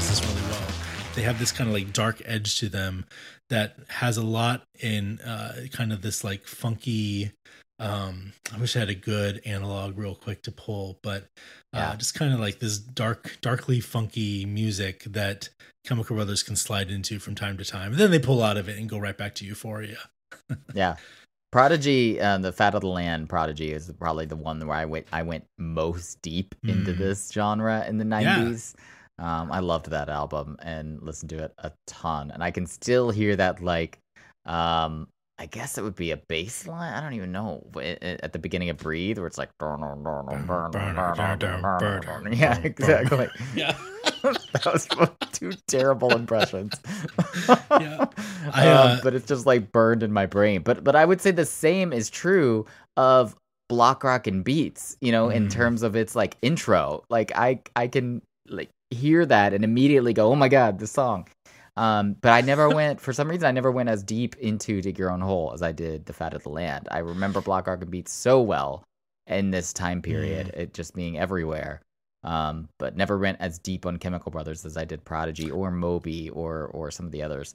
does 0.00 0.08
this 0.08 0.24
really 0.26 0.48
well. 0.50 0.68
They 1.14 1.22
have 1.22 1.38
this 1.38 1.52
kind 1.52 1.68
of 1.68 1.74
like 1.74 1.92
dark 1.92 2.22
edge 2.24 2.58
to 2.60 2.70
them 2.70 3.04
that 3.50 3.76
has 3.88 4.16
a 4.16 4.22
lot 4.22 4.66
in 4.80 5.20
uh 5.20 5.66
kind 5.72 5.92
of 5.92 6.00
this 6.00 6.24
like 6.24 6.46
funky 6.46 7.32
um 7.80 8.32
i 8.54 8.58
wish 8.58 8.76
i 8.76 8.78
had 8.78 8.88
a 8.88 8.94
good 8.94 9.40
analog 9.44 9.98
real 9.98 10.14
quick 10.14 10.42
to 10.42 10.52
pull 10.52 10.98
but 11.02 11.24
uh 11.72 11.78
yeah. 11.78 11.96
just 11.96 12.14
kind 12.14 12.32
of 12.32 12.38
like 12.38 12.60
this 12.60 12.78
dark 12.78 13.38
darkly 13.40 13.80
funky 13.80 14.44
music 14.44 15.02
that 15.04 15.48
Chemical 15.84 16.16
Brothers 16.16 16.42
can 16.42 16.56
slide 16.56 16.90
into 16.90 17.18
from 17.18 17.34
time 17.34 17.56
to 17.56 17.64
time. 17.64 17.92
And 17.92 18.00
then 18.00 18.10
they 18.10 18.18
pull 18.18 18.42
out 18.42 18.56
of 18.56 18.68
it 18.68 18.78
and 18.78 18.88
go 18.88 18.98
right 18.98 19.16
back 19.16 19.34
to 19.36 19.44
Euphoria. 19.44 19.98
yeah. 20.74 20.96
Prodigy, 21.52 22.20
uh, 22.20 22.38
the 22.38 22.52
Fat 22.52 22.74
of 22.74 22.82
the 22.82 22.88
Land 22.88 23.28
Prodigy 23.28 23.72
is 23.72 23.90
probably 23.98 24.26
the 24.26 24.36
one 24.36 24.64
where 24.64 24.76
I 24.76 24.84
went 24.84 25.06
I 25.12 25.22
went 25.22 25.44
most 25.58 26.22
deep 26.22 26.54
into 26.62 26.92
mm. 26.92 26.98
this 26.98 27.30
genre 27.32 27.84
in 27.88 27.98
the 27.98 28.04
90s. 28.04 28.74
Yeah. 29.18 29.40
Um, 29.40 29.50
I 29.50 29.58
loved 29.58 29.90
that 29.90 30.08
album 30.08 30.56
and 30.62 31.02
listened 31.02 31.30
to 31.30 31.44
it 31.44 31.52
a 31.58 31.72
ton. 31.86 32.30
And 32.30 32.42
I 32.42 32.50
can 32.50 32.66
still 32.66 33.10
hear 33.10 33.34
that 33.36 33.62
like 33.62 33.98
um, 34.46 35.08
I 35.40 35.46
guess 35.46 35.78
it 35.78 35.82
would 35.82 35.96
be 35.96 36.10
a 36.10 36.18
bass 36.18 36.66
line. 36.66 36.92
I 36.92 37.00
don't 37.00 37.14
even 37.14 37.32
know 37.32 37.64
at 37.74 38.34
the 38.34 38.38
beginning 38.38 38.68
of 38.68 38.76
Breathe, 38.76 39.16
where 39.16 39.26
it's 39.26 39.38
like 39.38 39.48
yeah, 42.36 42.58
exactly. 42.62 43.28
Yeah, 43.56 43.74
that 44.22 44.66
was 44.66 44.86
two 45.32 45.52
terrible 45.66 46.14
impressions. 46.14 46.74
yeah, 47.48 48.04
I, 48.52 48.68
uh, 48.68 48.92
um, 48.92 49.00
but 49.02 49.14
it's 49.14 49.26
just 49.26 49.46
like 49.46 49.72
burned 49.72 50.02
in 50.02 50.12
my 50.12 50.26
brain. 50.26 50.60
But 50.60 50.84
but 50.84 50.94
I 50.94 51.06
would 51.06 51.22
say 51.22 51.30
the 51.30 51.46
same 51.46 51.94
is 51.94 52.10
true 52.10 52.66
of 52.98 53.34
Block 53.70 54.04
Rockin' 54.04 54.42
Beats. 54.42 54.98
You 55.00 55.10
know, 55.10 55.28
mm. 55.28 55.36
in 55.36 55.48
terms 55.48 55.82
of 55.82 55.96
its 55.96 56.14
like 56.14 56.36
intro, 56.42 57.02
like 57.08 57.32
I 57.34 57.60
I 57.74 57.88
can 57.88 58.20
like 58.46 58.68
hear 58.90 59.24
that 59.24 59.54
and 59.54 59.64
immediately 59.64 60.12
go, 60.12 60.30
oh 60.30 60.36
my 60.36 60.48
god, 60.48 60.80
this 60.80 60.92
song. 60.92 61.28
Um, 61.76 62.16
but 62.20 62.32
I 62.32 62.40
never 62.40 62.68
went 62.68 63.00
for 63.00 63.12
some 63.12 63.28
reason 63.28 63.46
I 63.46 63.52
never 63.52 63.70
went 63.70 63.88
as 63.88 64.02
deep 64.02 64.36
into 64.36 64.82
Dig 64.82 64.98
Your 64.98 65.10
Own 65.10 65.20
Hole 65.20 65.52
as 65.54 65.62
I 65.62 65.72
did 65.72 66.06
The 66.06 66.12
Fat 66.12 66.34
of 66.34 66.42
the 66.42 66.48
Land. 66.48 66.88
I 66.90 66.98
remember 66.98 67.40
Block 67.40 67.66
Rockin' 67.66 67.90
Beats 67.90 68.12
so 68.12 68.40
well 68.42 68.84
in 69.26 69.50
this 69.50 69.72
time 69.72 70.02
period, 70.02 70.48
mm. 70.48 70.58
it 70.58 70.74
just 70.74 70.94
being 70.94 71.18
everywhere. 71.18 71.80
Um, 72.22 72.68
but 72.78 72.96
never 72.96 73.16
went 73.16 73.38
as 73.40 73.58
deep 73.58 73.86
on 73.86 73.96
Chemical 73.96 74.30
Brothers 74.30 74.66
as 74.66 74.76
I 74.76 74.84
did 74.84 75.04
Prodigy 75.04 75.50
or 75.50 75.70
Moby 75.70 76.28
or 76.28 76.66
or 76.66 76.90
some 76.90 77.06
of 77.06 77.12
the 77.12 77.22
others. 77.22 77.54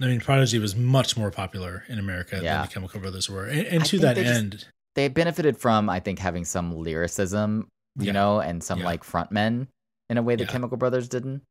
I 0.00 0.06
mean, 0.06 0.20
Prodigy 0.20 0.58
was 0.58 0.76
much 0.76 1.16
more 1.16 1.30
popular 1.30 1.84
in 1.88 1.98
America 1.98 2.40
yeah. 2.42 2.58
than 2.58 2.66
the 2.66 2.72
Chemical 2.72 3.00
Brothers 3.00 3.28
were, 3.28 3.46
and, 3.46 3.66
and 3.66 3.84
to 3.86 3.98
that 3.98 4.14
they 4.14 4.24
end, 4.24 4.52
just, 4.52 4.68
they 4.94 5.08
benefited 5.08 5.58
from 5.58 5.90
I 5.90 5.98
think 5.98 6.20
having 6.20 6.44
some 6.44 6.76
lyricism, 6.76 7.68
you 7.98 8.06
yeah. 8.06 8.12
know, 8.12 8.40
and 8.40 8.62
some 8.62 8.78
yeah. 8.78 8.84
like 8.84 9.02
frontmen 9.02 9.66
in 10.08 10.18
a 10.18 10.22
way 10.22 10.36
that 10.36 10.48
Chemical 10.48 10.76
Brothers 10.76 11.08
didn't. 11.08 11.42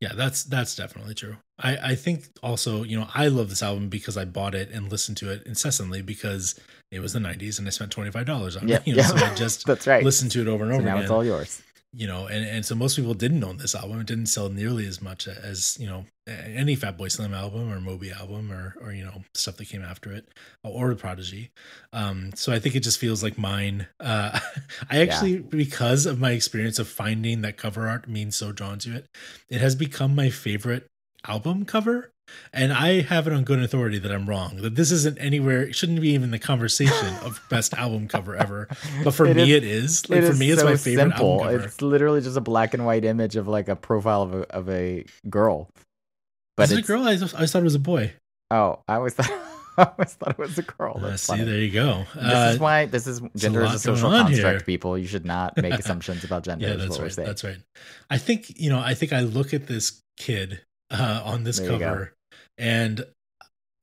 Yeah, 0.00 0.12
that's 0.14 0.44
that's 0.44 0.76
definitely 0.76 1.14
true. 1.14 1.36
I 1.58 1.76
I 1.76 1.94
think 1.94 2.28
also 2.42 2.82
you 2.82 2.98
know 2.98 3.08
I 3.14 3.28
love 3.28 3.48
this 3.48 3.62
album 3.62 3.88
because 3.88 4.16
I 4.16 4.24
bought 4.24 4.54
it 4.54 4.70
and 4.70 4.90
listened 4.90 5.16
to 5.18 5.30
it 5.30 5.42
incessantly 5.46 6.02
because 6.02 6.58
it 6.90 7.00
was 7.00 7.12
the 7.12 7.18
'90s 7.18 7.58
and 7.58 7.66
I 7.66 7.70
spent 7.70 7.90
twenty 7.90 8.10
five 8.10 8.26
dollars 8.26 8.56
on 8.56 8.68
it. 8.68 8.86
You 8.86 8.94
know, 8.94 9.02
yeah. 9.02 9.06
so 9.08 9.16
I 9.16 9.34
just 9.34 9.66
that's 9.66 9.86
right. 9.86 10.04
Listened 10.04 10.32
to 10.32 10.40
it 10.42 10.48
over 10.48 10.64
and 10.64 10.72
over. 10.72 10.82
Now 10.82 10.92
again. 10.92 11.02
it's 11.02 11.10
all 11.10 11.24
yours 11.24 11.62
you 11.92 12.06
know, 12.06 12.26
and, 12.26 12.44
and 12.44 12.64
so 12.64 12.74
most 12.74 12.96
people 12.96 13.14
didn't 13.14 13.42
own 13.42 13.56
this 13.56 13.74
album. 13.74 14.00
It 14.00 14.06
didn't 14.06 14.26
sell 14.26 14.48
nearly 14.48 14.86
as 14.86 15.00
much 15.00 15.26
as, 15.26 15.78
you 15.80 15.86
know, 15.86 16.04
any 16.26 16.76
Fatboy 16.76 17.10
Slim 17.10 17.32
album 17.32 17.72
or 17.72 17.80
Moby 17.80 18.10
album 18.10 18.52
or, 18.52 18.76
or, 18.80 18.92
you 18.92 19.04
know, 19.04 19.22
stuff 19.34 19.56
that 19.56 19.68
came 19.68 19.82
after 19.82 20.12
it 20.12 20.28
or 20.62 20.90
the 20.90 20.96
Prodigy. 20.96 21.52
Um, 21.92 22.32
so 22.34 22.52
I 22.52 22.58
think 22.58 22.74
it 22.74 22.80
just 22.80 22.98
feels 22.98 23.22
like 23.22 23.38
mine. 23.38 23.86
Uh, 23.98 24.38
I 24.90 25.00
actually, 25.00 25.34
yeah. 25.34 25.42
because 25.48 26.06
of 26.06 26.20
my 26.20 26.32
experience 26.32 26.78
of 26.78 26.88
finding 26.88 27.40
that 27.42 27.56
cover 27.56 27.88
art 27.88 28.08
means 28.08 28.36
so 28.36 28.52
drawn 28.52 28.78
to 28.80 28.94
it, 28.94 29.08
it 29.48 29.60
has 29.60 29.74
become 29.74 30.14
my 30.14 30.28
favorite 30.28 30.86
album 31.26 31.64
cover 31.64 32.12
and 32.52 32.72
I 32.72 33.02
have 33.02 33.26
it 33.26 33.32
on 33.32 33.44
good 33.44 33.60
authority 33.60 33.98
that 33.98 34.10
I'm 34.10 34.28
wrong. 34.28 34.56
That 34.58 34.74
this 34.74 34.90
isn't 34.90 35.18
anywhere. 35.18 35.62
It 35.62 35.74
shouldn't 35.74 36.00
be 36.00 36.10
even 36.10 36.30
the 36.30 36.38
conversation 36.38 37.14
of 37.22 37.40
best 37.50 37.74
album 37.74 38.08
cover 38.08 38.36
ever. 38.36 38.68
But 39.04 39.12
for 39.12 39.26
it 39.26 39.36
me, 39.36 39.42
is, 39.42 39.48
it 39.50 39.64
is. 39.64 40.10
Like 40.10 40.22
it 40.22 40.30
for 40.30 40.34
me, 40.34 40.50
it's 40.50 40.60
so 40.60 40.66
my 40.66 40.76
favorite 40.76 41.02
simple. 41.10 41.40
album 41.40 41.46
cover. 41.46 41.64
It's 41.64 41.82
literally 41.82 42.20
just 42.20 42.36
a 42.36 42.40
black 42.40 42.74
and 42.74 42.86
white 42.86 43.04
image 43.04 43.36
of 43.36 43.48
like 43.48 43.68
a 43.68 43.76
profile 43.76 44.22
of 44.22 44.34
a 44.34 44.54
of 44.54 44.68
a 44.70 45.04
girl. 45.28 45.68
But 46.56 46.64
is 46.64 46.72
it 46.72 46.84
a 46.84 46.86
girl? 46.86 47.02
I, 47.04 47.12
I 47.12 47.16
thought 47.16 47.56
it 47.56 47.64
was 47.64 47.74
a 47.74 47.80
boy. 47.80 48.12
Oh, 48.50 48.80
I 48.88 48.94
always 48.94 49.14
thought. 49.14 49.30
I 49.78 49.84
always 49.84 50.14
thought 50.14 50.30
it 50.30 50.38
was 50.38 50.56
a 50.56 50.62
girl. 50.62 50.98
Uh, 51.04 51.18
see, 51.18 51.42
there 51.42 51.58
you 51.58 51.70
go. 51.70 52.06
This 52.14 52.24
uh, 52.24 52.50
is 52.54 52.58
why 52.58 52.86
this 52.86 53.06
is 53.06 53.20
gender 53.36 53.62
is 53.62 53.74
a 53.74 53.78
social 53.78 54.10
construct. 54.10 54.40
Here. 54.40 54.60
People, 54.60 54.96
you 54.96 55.06
should 55.06 55.26
not 55.26 55.56
make 55.58 55.74
assumptions 55.78 56.24
about 56.24 56.44
gender. 56.44 56.66
yeah, 56.66 56.74
that's 56.76 56.98
right. 56.98 57.12
That's 57.12 57.44
right. 57.44 57.58
I 58.08 58.16
think 58.16 58.58
you 58.58 58.70
know. 58.70 58.78
I 58.78 58.94
think 58.94 59.12
I 59.12 59.20
look 59.20 59.52
at 59.52 59.66
this 59.66 60.00
kid 60.16 60.62
uh, 60.90 61.22
on 61.24 61.44
this 61.44 61.58
there 61.58 61.68
cover 61.68 62.14
and 62.58 63.04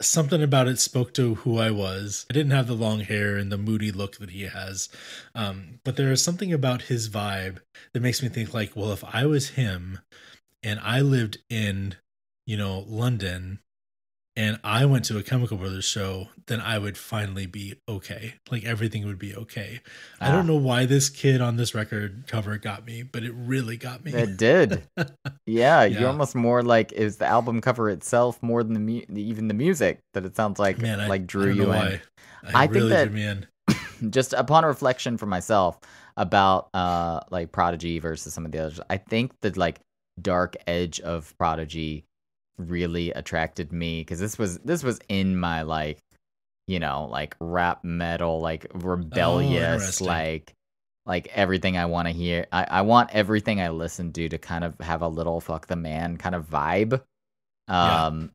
something 0.01 0.41
about 0.41 0.67
it 0.67 0.79
spoke 0.79 1.13
to 1.13 1.35
who 1.35 1.57
I 1.59 1.71
was. 1.71 2.25
I 2.29 2.33
didn't 2.33 2.51
have 2.51 2.67
the 2.67 2.73
long 2.73 3.01
hair 3.01 3.37
and 3.37 3.51
the 3.51 3.57
moody 3.57 3.91
look 3.91 4.17
that 4.17 4.31
he 4.31 4.43
has. 4.43 4.89
Um, 5.33 5.79
but 5.85 5.95
there 5.95 6.11
is 6.11 6.21
something 6.21 6.51
about 6.51 6.83
his 6.83 7.09
vibe 7.09 7.59
that 7.93 8.01
makes 8.01 8.21
me 8.21 8.27
think 8.27 8.53
like, 8.53 8.75
well, 8.75 8.91
if 8.91 9.03
I 9.03 9.25
was 9.25 9.51
him 9.51 9.99
and 10.61 10.79
I 10.81 11.01
lived 11.01 11.37
in 11.49 11.95
you 12.45 12.57
know, 12.57 12.83
London 12.87 13.59
and 14.35 14.59
I 14.63 14.85
went 14.85 15.05
to 15.05 15.17
a 15.17 15.23
Chemical 15.23 15.57
Brothers 15.57 15.85
show, 15.85 16.29
then 16.47 16.59
I 16.59 16.79
would 16.79 16.97
finally 16.97 17.45
be 17.45 17.75
okay. 17.87 18.35
Like 18.49 18.63
everything 18.65 19.05
would 19.05 19.19
be 19.19 19.35
okay. 19.35 19.81
Ah. 20.19 20.27
I 20.27 20.31
don't 20.31 20.49
ah. 20.49 20.53
know 20.53 20.55
why 20.55 20.85
this 20.85 21.09
kid 21.09 21.39
on 21.39 21.55
this 21.55 21.75
record 21.75 22.23
cover 22.27 22.57
got 22.57 22.85
me, 22.85 23.03
but 23.03 23.23
it 23.23 23.33
really 23.35 23.77
got 23.77 24.03
me. 24.03 24.11
It 24.11 24.37
did. 24.37 24.87
yeah, 24.97 25.05
yeah, 25.45 25.83
you're 25.83 26.07
almost 26.07 26.33
more 26.33 26.63
like 26.63 26.91
is 26.93 27.17
the 27.17 27.27
album 27.27 27.61
cover 27.61 27.89
itself 27.89 28.41
more 28.41 28.63
than 28.63 28.73
the 28.73 28.79
mu- 28.79 29.01
even 29.15 29.47
the 29.47 29.53
music 29.53 29.99
that 30.13 30.25
it 30.25 30.35
sounds 30.35 30.57
like 30.57 30.79
Man, 30.79 30.99
I, 30.99 31.07
like 31.07 31.27
drew 31.27 31.51
you 31.51 31.63
in. 31.63 31.69
Why. 31.69 32.01
I, 32.43 32.63
I 32.63 32.65
really 32.65 32.91
think 32.91 33.45
that 33.67 33.79
just 34.09 34.33
upon 34.33 34.65
reflection 34.65 35.17
for 35.17 35.27
myself 35.27 35.79
about 36.17 36.69
uh 36.73 37.19
like 37.29 37.51
Prodigy 37.51 37.99
versus 37.99 38.33
some 38.33 38.45
of 38.45 38.51
the 38.51 38.59
others, 38.59 38.79
I 38.89 38.97
think 38.97 39.31
that 39.41 39.57
like 39.57 39.79
dark 40.19 40.55
edge 40.65 40.99
of 41.01 41.35
Prodigy 41.37 42.05
really 42.57 43.11
attracted 43.11 43.71
me 43.71 44.01
because 44.01 44.19
this 44.19 44.37
was 44.37 44.59
this 44.59 44.83
was 44.83 44.99
in 45.09 45.37
my 45.37 45.63
like 45.63 45.99
you 46.67 46.79
know 46.79 47.07
like 47.09 47.35
rap 47.39 47.83
metal 47.83 48.39
like 48.39 48.67
rebellious 48.73 50.01
oh, 50.01 50.05
like 50.05 50.53
like 51.05 51.27
everything 51.33 51.77
I 51.77 51.85
want 51.85 52.07
to 52.07 52.13
hear. 52.13 52.47
I, 52.51 52.65
I 52.69 52.81
want 52.81 53.09
everything 53.11 53.59
I 53.61 53.69
listen 53.69 54.13
to 54.13 54.29
to 54.29 54.37
kind 54.37 54.63
of 54.63 54.79
have 54.79 55.01
a 55.01 55.07
little 55.07 55.41
fuck 55.41 55.67
the 55.67 55.75
man 55.75 56.17
kind 56.17 56.35
of 56.35 56.49
vibe. 56.49 57.01
Um, 57.67 58.21
yeah. 58.21 58.27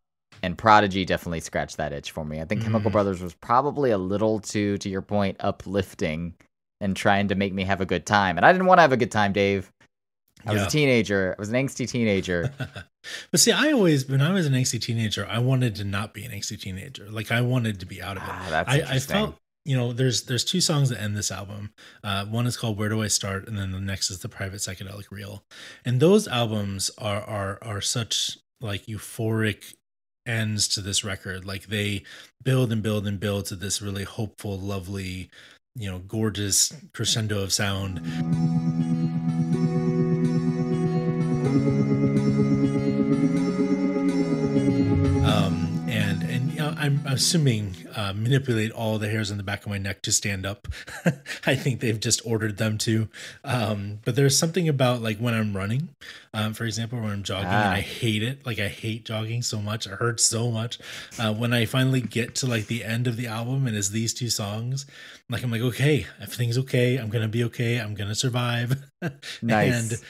and 0.43 0.59
Prodigy 0.59 1.05
definitely 1.05 1.41
scratched 1.41 1.79
that 1.79 1.93
itch 1.93 2.11
for 2.11 2.25
me. 2.25 2.41
I 2.41 2.45
think 2.45 2.61
mm. 2.61 2.65
Chemical 2.65 2.91
Brothers 2.91 3.23
was 3.23 3.35
probably 3.35 3.91
a 3.91 3.99
little 3.99 4.41
too, 4.41 4.79
to 4.79 4.89
your 4.89 5.03
point, 5.03 5.37
uplifting 5.41 6.35
and 6.81 6.97
trying 6.97 7.29
to 7.29 7.35
make 7.35 7.53
me 7.53 7.65
have 7.65 7.81
a 7.81 7.87
good 7.87 8.07
time. 8.07 8.37
And 8.37 8.45
I 8.45 8.53
didn't 8.53 8.67
want 8.67 8.79
to 8.79 8.83
have 8.83 8.93
a 8.93 8.97
good 8.97 9.11
time, 9.11 9.33
Dave. 9.33 9.73
I 10.47 10.53
was 10.53 10.63
a 10.63 10.71
teenager. 10.71 11.35
I 11.37 11.41
was 11.41 11.49
an 11.49 11.55
angsty 11.55 11.89
teenager. 11.89 12.53
but 13.31 13.41
see, 13.41 13.53
I 13.53 13.73
always, 13.73 14.09
when 14.09 14.23
I 14.23 14.33
was 14.33 14.47
an 14.47 14.53
angsty 14.53 14.81
teenager, 14.81 15.27
I 15.29 15.39
wanted 15.39 15.75
to 15.77 15.85
not 15.85 16.15
be 16.15 16.25
an 16.25 16.33
angsty 16.33 16.61
teenager. 16.61 17.11
Like 17.11 17.31
I 17.31 17.41
wanted 17.41 17.81
to 17.81 17.87
be 17.87 18.03
out 18.03 18.17
of 18.17 18.23
it. 18.23 18.29
Ah, 18.31 18.65
I, 18.67 18.83
I, 18.83 18.99
felt, 18.99 19.37
you 19.65 19.77
know, 19.77 19.93
there's 19.93 20.23
there's 20.23 20.45
two 20.45 20.61
songs 20.61 20.89
that 20.89 21.01
end 21.01 21.17
this 21.17 21.31
album. 21.31 21.73
Uh, 22.03 22.25
one 22.27 22.47
is 22.47 22.57
called 22.57 22.79
"Where 22.79 22.89
Do 22.89 23.03
I 23.03 23.09
Start," 23.09 23.47
and 23.49 23.59
then 23.59 23.73
the 23.73 23.81
next 23.81 24.11
is 24.11 24.21
"The 24.21 24.29
Private 24.29 24.61
Psychedelic 24.61 25.11
Reel." 25.11 25.45
And 25.85 26.01
those 26.01 26.27
albums 26.27 26.91
are 26.99 27.23
are 27.23 27.59
are 27.63 27.81
such 27.81 28.39
like 28.61 28.87
euphoric 28.87 29.75
ends 30.27 30.69
to 30.69 30.81
this 30.81 31.05
record. 31.05 31.45
Like 31.45 31.67
they 31.67 32.05
build 32.43 32.73
and 32.73 32.83
build 32.83 33.07
and 33.07 33.19
build 33.19 33.47
to 33.47 33.57
this 33.57 33.83
really 33.83 34.05
hopeful, 34.05 34.59
lovely, 34.59 35.31
you 35.75 35.91
know, 35.91 35.99
gorgeous 35.99 36.73
crescendo 36.93 37.43
of 37.43 37.53
sound. 37.53 38.01
I'm 46.89 47.03
assuming 47.07 47.75
uh, 47.95 48.15
manipulate 48.15 48.71
all 48.71 48.99
the 48.99 49.11
hairs 49.11 49.31
on 49.31 49.37
the 49.37 49.43
back 49.43 49.65
of 49.65 49.69
my 49.69 49.77
neck 49.77 50.01
to 50.03 50.13
stand 50.13 50.47
up. 50.47 50.67
I 51.47 51.55
think 51.55 51.81
they've 51.81 52.01
just 52.01 52.23
ordered 52.25 52.57
them 52.57 52.79
to. 52.79 53.09
Um, 53.45 53.99
but 54.07 54.17
there's 54.17 54.39
something 54.39 54.71
about 54.71 55.03
like 55.03 55.19
when 55.19 55.35
I'm 55.35 55.55
running, 55.55 55.91
um, 56.33 56.55
for 56.55 56.65
example, 56.65 56.99
when 56.99 57.11
I'm 57.11 57.23
jogging, 57.23 57.49
ah. 57.49 57.65
and 57.67 57.75
I 57.75 57.81
hate 57.81 58.23
it. 58.23 58.47
Like 58.47 58.59
I 58.59 58.69
hate 58.69 59.05
jogging 59.05 59.43
so 59.43 59.61
much. 59.61 59.87
It 59.87 59.91
hurts 59.91 60.25
so 60.25 60.51
much. 60.51 60.79
Uh, 61.19 61.35
when 61.35 61.53
I 61.53 61.67
finally 61.67 62.01
get 62.01 62.35
to 62.37 62.47
like 62.47 62.69
the 62.69 62.85
end 62.85 63.07
of 63.07 63.19
the 63.19 63.27
album 63.27 63.67
and 63.67 63.77
it's 63.77 63.91
these 63.91 64.15
two 64.15 64.31
songs, 64.31 64.87
like 65.29 65.43
I'm 65.43 65.51
like, 65.51 65.61
okay, 65.61 66.07
everything's 66.23 66.57
okay. 66.57 66.97
I'm 66.97 67.11
gonna 67.11 67.29
be 67.29 67.45
okay. 67.45 67.77
I'm 67.77 67.95
gonna 67.95 68.15
survive. 68.15 68.83
nice. 69.43 69.93
and 69.93 70.01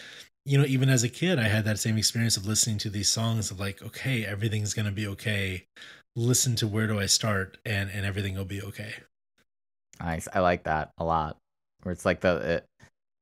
you 0.45 0.57
know, 0.57 0.65
even 0.65 0.89
as 0.89 1.03
a 1.03 1.09
kid, 1.11 1.39
I 1.41 1.49
had 1.49 1.65
that 1.65 1.79
same 1.79 1.99
experience 1.99 2.37
of 2.37 2.47
listening 2.47 2.79
to 2.79 2.89
these 2.89 3.09
songs 3.09 3.51
of 3.51 3.59
like, 3.59 3.83
okay, 3.83 4.25
everything's 4.25 4.75
gonna 4.75 4.93
be 4.93 5.09
okay 5.09 5.67
listen 6.17 6.57
to 6.57 6.67
where 6.67 6.87
do 6.87 6.99
I 6.99 7.07
start 7.07 7.59
and 7.65 7.91
and 7.91 8.05
everything 8.05 8.35
will 8.35 8.45
be 8.45 8.63
okay. 8.63 8.93
Nice. 10.01 10.29
I 10.33 10.41
like 10.41 10.65
that 10.65 10.93
a 10.99 11.05
lot. 11.05 11.37
Where 11.83 11.93
it's 11.93 12.05
like 12.05 12.21
the 12.21 12.37
it, 12.37 12.67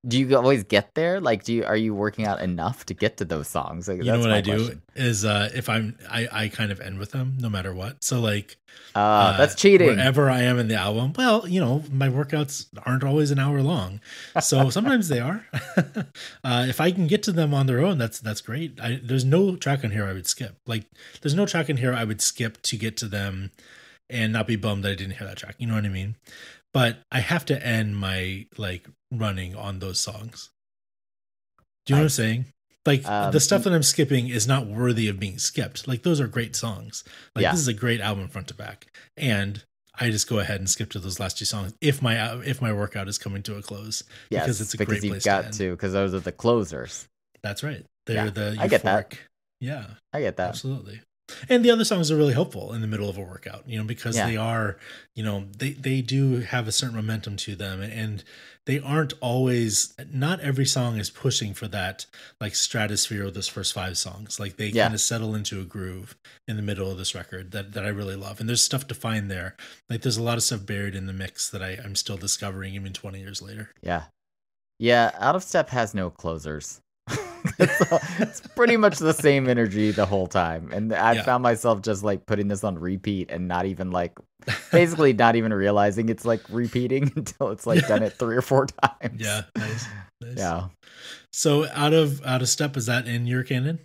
do 0.06 0.18
you 0.18 0.36
always 0.36 0.62
get 0.62 0.94
there? 0.94 1.20
Like, 1.20 1.44
do 1.44 1.52
you 1.52 1.64
are 1.64 1.76
you 1.76 1.94
working 1.94 2.26
out 2.26 2.40
enough 2.40 2.86
to 2.86 2.94
get 2.94 3.16
to 3.16 3.24
those 3.24 3.48
songs? 3.48 3.88
Like, 3.88 3.98
you 3.98 4.04
know 4.04 4.20
what 4.20 4.30
I 4.30 4.42
question. 4.42 4.82
do 4.94 5.02
is 5.02 5.24
uh, 5.24 5.50
if 5.54 5.68
I'm 5.68 5.98
I 6.08 6.28
I 6.30 6.48
kind 6.48 6.70
of 6.70 6.80
end 6.80 6.98
with 6.98 7.10
them 7.10 7.36
no 7.40 7.48
matter 7.48 7.74
what. 7.74 8.04
So 8.04 8.20
like, 8.20 8.56
uh, 8.94 8.98
uh, 8.98 9.36
that's 9.36 9.54
cheating. 9.54 9.88
Wherever 9.88 10.30
I 10.30 10.42
am 10.42 10.58
in 10.58 10.68
the 10.68 10.76
album, 10.76 11.12
well, 11.16 11.48
you 11.48 11.60
know, 11.60 11.82
my 11.90 12.08
workouts 12.08 12.66
aren't 12.84 13.02
always 13.02 13.30
an 13.30 13.38
hour 13.38 13.62
long, 13.62 14.00
so 14.40 14.70
sometimes 14.70 15.08
they 15.08 15.18
are. 15.18 15.44
uh, 16.44 16.66
if 16.68 16.80
I 16.80 16.92
can 16.92 17.06
get 17.06 17.22
to 17.24 17.32
them 17.32 17.52
on 17.52 17.66
their 17.66 17.80
own, 17.84 17.98
that's 17.98 18.20
that's 18.20 18.40
great. 18.40 18.78
I, 18.80 19.00
there's 19.02 19.24
no 19.24 19.56
track 19.56 19.84
on 19.84 19.90
here 19.90 20.06
I 20.06 20.12
would 20.12 20.26
skip. 20.26 20.56
Like, 20.66 20.84
there's 21.22 21.34
no 21.34 21.46
track 21.46 21.68
in 21.68 21.78
here 21.78 21.94
I 21.94 22.04
would 22.04 22.20
skip 22.20 22.62
to 22.62 22.76
get 22.76 22.96
to 22.98 23.06
them, 23.06 23.50
and 24.08 24.32
not 24.32 24.46
be 24.46 24.56
bummed 24.56 24.84
that 24.84 24.92
I 24.92 24.94
didn't 24.94 25.16
hear 25.16 25.26
that 25.26 25.38
track. 25.38 25.56
You 25.58 25.66
know 25.66 25.74
what 25.74 25.84
I 25.84 25.88
mean? 25.88 26.16
but 26.76 26.98
I 27.10 27.20
have 27.20 27.46
to 27.46 27.66
end 27.66 27.96
my 27.96 28.44
like 28.58 28.86
running 29.10 29.54
on 29.54 29.78
those 29.78 30.00
songs. 30.00 30.50
Do 31.84 31.92
you 31.92 31.96
know 31.96 32.00
I, 32.00 32.02
what 32.02 32.04
I'm 32.04 32.10
saying? 32.10 32.44
Like 32.84 33.06
um, 33.06 33.32
the 33.32 33.40
stuff 33.40 33.64
that 33.64 33.72
I'm 33.72 33.82
skipping 33.82 34.28
is 34.28 34.46
not 34.46 34.66
worthy 34.66 35.08
of 35.08 35.18
being 35.18 35.38
skipped. 35.38 35.88
Like 35.88 36.02
those 36.02 36.20
are 36.20 36.28
great 36.28 36.54
songs. 36.54 37.04
Like 37.34 37.42
yeah. 37.42 37.52
this 37.52 37.60
is 37.60 37.68
a 37.68 37.74
great 37.74 38.00
album 38.00 38.28
front 38.28 38.48
to 38.48 38.54
back. 38.54 38.86
And 39.16 39.64
I 39.98 40.10
just 40.10 40.28
go 40.28 40.38
ahead 40.38 40.60
and 40.60 40.70
skip 40.70 40.90
to 40.90 40.98
those 40.98 41.18
last 41.18 41.38
two 41.38 41.44
songs 41.44 41.74
if 41.80 42.00
my 42.02 42.36
if 42.42 42.62
my 42.62 42.72
workout 42.72 43.08
is 43.08 43.18
coming 43.18 43.42
to 43.44 43.56
a 43.56 43.62
close. 43.62 44.04
Yes, 44.30 44.44
because 44.44 44.60
it's 44.60 44.74
a 44.74 44.78
because 44.78 45.00
great 45.00 45.12
you've 45.12 45.24
got 45.24 45.52
to 45.54 45.72
because 45.72 45.92
those 45.92 46.14
are 46.14 46.20
the 46.20 46.32
closers. 46.32 47.08
That's 47.42 47.62
right. 47.62 47.84
They're 48.06 48.26
yeah, 48.26 48.30
the 48.30 48.54
euphoric. 48.56 48.60
I 48.60 48.68
get 48.68 48.82
that. 48.82 49.18
Yeah, 49.60 49.86
I 50.12 50.20
get 50.20 50.36
that 50.36 50.50
absolutely 50.50 51.00
and 51.48 51.64
the 51.64 51.70
other 51.70 51.84
songs 51.84 52.10
are 52.10 52.16
really 52.16 52.32
helpful 52.32 52.72
in 52.72 52.80
the 52.80 52.86
middle 52.86 53.08
of 53.08 53.18
a 53.18 53.22
workout 53.22 53.62
you 53.66 53.78
know 53.78 53.84
because 53.84 54.16
yeah. 54.16 54.26
they 54.26 54.36
are 54.36 54.76
you 55.14 55.22
know 55.22 55.44
they 55.58 55.72
they 55.72 56.00
do 56.00 56.40
have 56.40 56.68
a 56.68 56.72
certain 56.72 56.96
momentum 56.96 57.36
to 57.36 57.56
them 57.56 57.80
and 57.80 58.22
they 58.66 58.80
aren't 58.80 59.14
always 59.20 59.94
not 60.12 60.40
every 60.40 60.66
song 60.66 60.98
is 60.98 61.08
pushing 61.08 61.54
for 61.54 61.68
that 61.68 62.04
like 62.40 62.54
stratosphere 62.54 63.24
of 63.24 63.34
those 63.34 63.48
first 63.48 63.72
five 63.72 63.96
songs. 63.96 64.38
Like 64.38 64.56
they 64.56 64.68
yeah. 64.68 64.84
kind 64.84 64.94
of 64.94 65.00
settle 65.00 65.34
into 65.34 65.60
a 65.60 65.64
groove 65.64 66.16
in 66.46 66.56
the 66.56 66.62
middle 66.62 66.90
of 66.90 66.98
this 66.98 67.14
record 67.14 67.52
that 67.52 67.72
that 67.72 67.84
i 67.84 67.88
really 67.88 68.16
love. 68.16 68.40
And 68.40 68.48
there's 68.48 68.62
stuff 68.62 68.86
to 68.88 68.94
find 68.94 69.30
there. 69.30 69.56
Like 69.88 70.02
there's 70.02 70.16
a 70.16 70.22
lot 70.22 70.36
of 70.36 70.42
stuff 70.42 70.66
buried 70.66 70.96
in 70.96 71.06
the 71.06 71.12
mix 71.12 71.48
that 71.50 71.62
i 71.62 71.78
i'm 71.82 71.94
still 71.94 72.16
discovering 72.16 72.74
even 72.74 72.92
20 72.92 73.20
years 73.20 73.40
later. 73.40 73.70
Yeah. 73.80 74.04
Yeah 74.78 75.12
out 75.18 75.36
of 75.36 75.42
step 75.42 75.70
has 75.70 75.94
no 75.94 76.10
closers 76.10 76.80
it's, 77.58 78.20
it's, 78.20 78.40
pretty 78.54 78.76
much 78.76 78.98
the 78.98 79.12
same 79.12 79.48
energy 79.48 79.90
the 79.90 80.06
whole 80.06 80.26
time. 80.26 80.70
And 80.72 80.92
I 80.92 81.14
yeah. 81.14 81.22
found 81.22 81.42
myself 81.42 81.82
just 81.82 82.02
like 82.02 82.26
putting 82.26 82.48
this 82.48 82.64
on 82.64 82.78
repeat 82.78 83.30
and 83.30 83.48
not 83.48 83.66
even 83.66 83.90
like 83.90 84.12
basically 84.72 85.12
not 85.12 85.36
even 85.36 85.52
realizing 85.52 86.08
it's 86.08 86.24
like 86.24 86.42
repeating 86.48 87.12
until 87.16 87.50
it's 87.50 87.66
like 87.66 87.86
done 87.86 88.02
it 88.02 88.12
three 88.18 88.36
or 88.36 88.42
four 88.42 88.66
times. 88.66 89.20
Yeah, 89.20 89.42
nice. 89.56 89.86
nice. 90.20 90.36
Yeah. 90.36 90.68
So 91.32 91.66
out 91.74 91.92
of 91.92 92.24
out 92.24 92.42
of 92.42 92.48
step, 92.48 92.76
is 92.76 92.86
that 92.86 93.06
in 93.06 93.26
your 93.26 93.42
canon? 93.42 93.80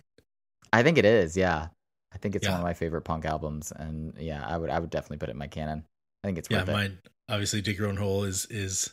I 0.72 0.82
think 0.82 0.98
it 0.98 1.04
is, 1.04 1.36
yeah. 1.36 1.68
I 2.14 2.18
think 2.18 2.34
it's 2.34 2.44
yeah. 2.44 2.52
one 2.52 2.60
of 2.60 2.64
my 2.64 2.74
favorite 2.74 3.02
punk 3.02 3.24
albums. 3.24 3.72
And 3.74 4.14
yeah, 4.18 4.44
I 4.46 4.56
would 4.56 4.70
I 4.70 4.78
would 4.78 4.90
definitely 4.90 5.18
put 5.18 5.28
it 5.28 5.32
in 5.32 5.38
my 5.38 5.48
canon. 5.48 5.84
I 6.24 6.28
think 6.28 6.38
it's 6.38 6.48
yeah, 6.50 6.64
mine 6.64 6.98
obviously 7.28 7.60
dig 7.60 7.78
your 7.78 7.88
own 7.88 7.96
hole 7.96 8.24
is 8.24 8.46
is 8.50 8.92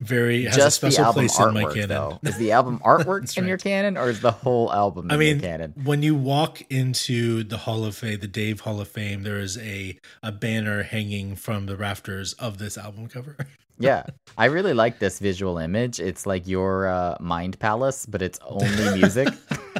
very 0.00 0.44
has 0.44 0.56
Just 0.56 0.82
a 0.82 0.90
special 0.92 1.12
place 1.12 1.38
artwork, 1.38 1.48
in 1.48 1.54
my 1.54 1.72
canon. 1.72 1.88
Though. 1.88 2.18
Is 2.22 2.36
the 2.36 2.52
album 2.52 2.80
artwork 2.84 3.36
in 3.36 3.44
right. 3.44 3.48
your 3.48 3.58
canon, 3.58 3.96
or 3.96 4.10
is 4.10 4.20
the 4.20 4.30
whole 4.30 4.72
album? 4.72 5.10
I 5.10 5.16
mean, 5.16 5.40
canon? 5.40 5.72
when 5.84 6.02
you 6.02 6.14
walk 6.14 6.62
into 6.70 7.42
the 7.44 7.56
Hall 7.56 7.84
of 7.84 7.96
Fame, 7.96 8.20
the 8.20 8.28
Dave 8.28 8.60
Hall 8.60 8.80
of 8.80 8.88
Fame, 8.88 9.22
there 9.22 9.38
is 9.38 9.56
a 9.58 9.98
a 10.22 10.32
banner 10.32 10.82
hanging 10.82 11.34
from 11.34 11.66
the 11.66 11.76
rafters 11.76 12.34
of 12.34 12.58
this 12.58 12.76
album 12.76 13.08
cover. 13.08 13.36
yeah, 13.78 14.04
I 14.36 14.46
really 14.46 14.74
like 14.74 14.98
this 14.98 15.18
visual 15.18 15.56
image. 15.56 15.98
It's 15.98 16.26
like 16.26 16.46
your 16.46 16.88
uh, 16.88 17.16
mind 17.18 17.58
palace, 17.58 18.04
but 18.04 18.20
it's 18.20 18.38
only 18.44 18.98
music. 18.98 19.28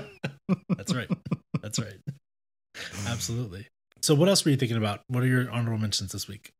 That's 0.76 0.94
right. 0.94 1.10
That's 1.60 1.78
right. 1.78 1.98
Absolutely. 3.06 3.66
So, 4.00 4.14
what 4.14 4.28
else 4.28 4.44
were 4.44 4.50
you 4.50 4.56
thinking 4.56 4.76
about? 4.76 5.00
What 5.08 5.22
are 5.22 5.26
your 5.26 5.50
honorable 5.50 5.78
mentions 5.78 6.12
this 6.12 6.28
week? 6.28 6.52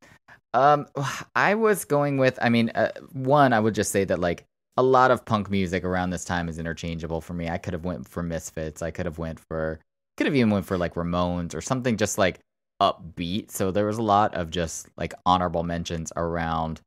Um, 0.57 0.87
I 1.37 1.55
was 1.55 1.85
going 1.85 2.19
with. 2.19 2.39
I 2.43 2.49
mean, 2.49 2.71
uh, 2.71 2.93
one, 3.13 3.53
I 3.53 3.61
would 3.61 3.75
just 3.75 3.93
say 3.93 4.05
that 4.05 4.19
like 4.19 4.45
a 4.77 4.83
lot 4.83 5.11
of 5.11 5.25
punk 5.25 5.51
music 5.51 5.85
around 5.85 6.11
this 6.11 6.25
time 6.25 6.49
is 6.49 6.59
interchangeable 6.59 7.21
for 7.21 7.35
me. 7.35 7.49
I 7.49 7.59
could 7.59 7.73
have 7.75 7.85
went 7.85 8.09
for 8.09 8.23
Misfits. 8.23 8.83
I 8.83 8.91
could 8.91 9.07
have 9.07 9.19
went 9.19 9.39
for. 9.39 9.81
Could 10.17 10.27
have 10.27 10.35
even 10.35 10.51
went 10.51 10.65
for 10.65 10.79
like 10.79 10.95
Ramones 10.95 11.55
or 11.55 11.61
something 11.61 11.99
just 11.99 12.17
like 12.17 12.41
upbeat. 12.81 13.51
So 13.51 13.71
there 13.71 13.85
was 13.85 13.99
a 13.99 14.03
lot 14.03 14.35
of 14.35 14.51
just 14.51 14.89
like 14.97 15.13
honorable 15.27 15.63
mentions 15.63 16.11
around. 16.17 16.81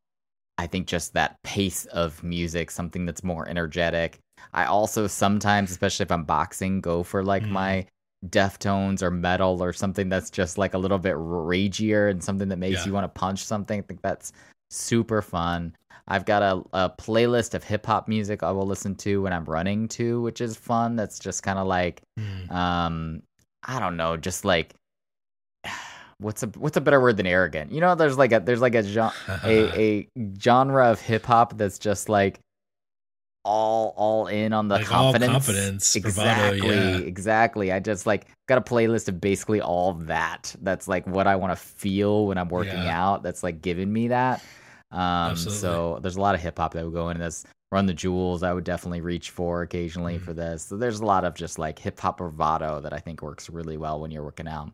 I 0.57 0.65
think 0.67 0.87
just 0.87 1.13
that 1.13 1.41
pace 1.43 1.85
of 1.85 2.23
music, 2.23 2.71
something 2.71 3.05
that's 3.05 3.23
more 3.23 3.47
energetic. 3.47 4.17
I 4.51 4.65
also 4.65 5.05
sometimes, 5.07 5.69
especially 5.69 6.03
if 6.03 6.11
I'm 6.11 6.23
boxing, 6.23 6.81
go 6.81 7.03
for 7.03 7.23
like 7.23 7.43
mm. 7.43 7.51
my 7.51 7.85
Deftones 8.27 9.01
or 9.01 9.11
metal 9.11 9.63
or 9.63 9.73
something 9.73 10.09
that's 10.09 10.29
just 10.29 10.57
like 10.57 10.73
a 10.73 10.77
little 10.77 10.99
bit 10.99 11.15
ragier 11.17 12.07
and 12.07 12.23
something 12.23 12.49
that 12.49 12.57
makes 12.57 12.79
yeah. 12.79 12.85
you 12.85 12.93
want 12.93 13.05
to 13.05 13.19
punch 13.19 13.43
something. 13.45 13.79
I 13.79 13.81
think 13.83 14.01
that's 14.01 14.33
super 14.69 15.21
fun. 15.21 15.75
I've 16.07 16.25
got 16.25 16.41
a, 16.41 16.63
a 16.73 16.89
playlist 16.89 17.53
of 17.53 17.63
hip 17.63 17.85
hop 17.85 18.07
music 18.07 18.41
I 18.41 18.51
will 18.51 18.65
listen 18.65 18.95
to 18.95 19.21
when 19.21 19.31
I'm 19.31 19.45
running 19.45 19.87
too, 19.87 20.21
which 20.21 20.41
is 20.41 20.55
fun. 20.55 20.95
That's 20.95 21.19
just 21.19 21.43
kind 21.43 21.59
of 21.59 21.67
like, 21.67 22.01
mm. 22.19 22.51
um, 22.51 23.21
I 23.63 23.79
don't 23.79 23.95
know, 23.95 24.17
just 24.17 24.43
like 24.43 24.73
what's 26.17 26.43
a 26.43 26.47
what's 26.47 26.77
a 26.77 26.81
better 26.81 26.99
word 26.99 27.17
than 27.17 27.27
arrogant? 27.27 27.71
You 27.71 27.79
know, 27.79 27.93
there's 27.93 28.17
like 28.17 28.31
a 28.31 28.39
there's 28.39 28.61
like 28.61 28.75
a 28.75 29.11
a, 29.43 29.79
a 29.79 30.07
genre 30.41 30.89
of 30.89 30.99
hip 30.99 31.25
hop 31.25 31.57
that's 31.57 31.77
just 31.77 32.09
like 32.09 32.39
all 33.43 33.93
all 33.95 34.27
in 34.27 34.53
on 34.53 34.67
the 34.67 34.75
like 34.75 34.85
confidence. 34.85 35.31
confidence 35.31 35.95
exactly, 35.95 36.59
bravado, 36.61 36.97
yeah. 36.99 37.05
exactly. 37.05 37.71
I 37.71 37.79
just 37.79 38.05
like 38.05 38.27
got 38.47 38.57
a 38.57 38.61
playlist 38.61 39.07
of 39.07 39.21
basically 39.21 39.61
all 39.61 39.91
of 39.91 40.07
that. 40.07 40.55
That's 40.61 40.87
like 40.87 41.07
what 41.07 41.27
I 41.27 41.35
want 41.35 41.51
to 41.51 41.55
feel 41.55 42.27
when 42.27 42.37
I'm 42.37 42.49
working 42.49 42.73
yeah. 42.73 43.07
out. 43.07 43.23
That's 43.23 43.43
like 43.43 43.61
giving 43.61 43.91
me 43.91 44.09
that. 44.09 44.43
Um, 44.91 45.35
so 45.35 45.99
there's 46.01 46.15
a 46.15 46.21
lot 46.21 46.35
of 46.35 46.41
hip 46.41 46.57
hop 46.57 46.73
that 46.73 46.83
would 46.83 46.93
go 46.93 47.09
in 47.09 47.19
this. 47.19 47.45
Run 47.71 47.85
the 47.85 47.93
Jewels, 47.93 48.41
I 48.41 48.51
would 48.51 48.63
definitely 48.63 49.01
reach 49.01 49.29
for 49.29 49.61
occasionally 49.61 50.17
mm. 50.17 50.21
for 50.21 50.33
this. 50.33 50.63
So 50.63 50.75
there's 50.75 51.01
a 51.01 51.05
lot 51.05 51.23
of 51.23 51.35
just 51.35 51.59
like 51.59 51.77
hip 51.77 51.99
hop 51.99 52.17
bravado 52.17 52.81
that 52.81 52.93
I 52.93 52.97
think 52.97 53.21
works 53.21 53.47
really 53.47 53.77
well 53.77 53.99
when 53.99 54.09
you're 54.09 54.23
working 54.23 54.47
out. 54.47 54.71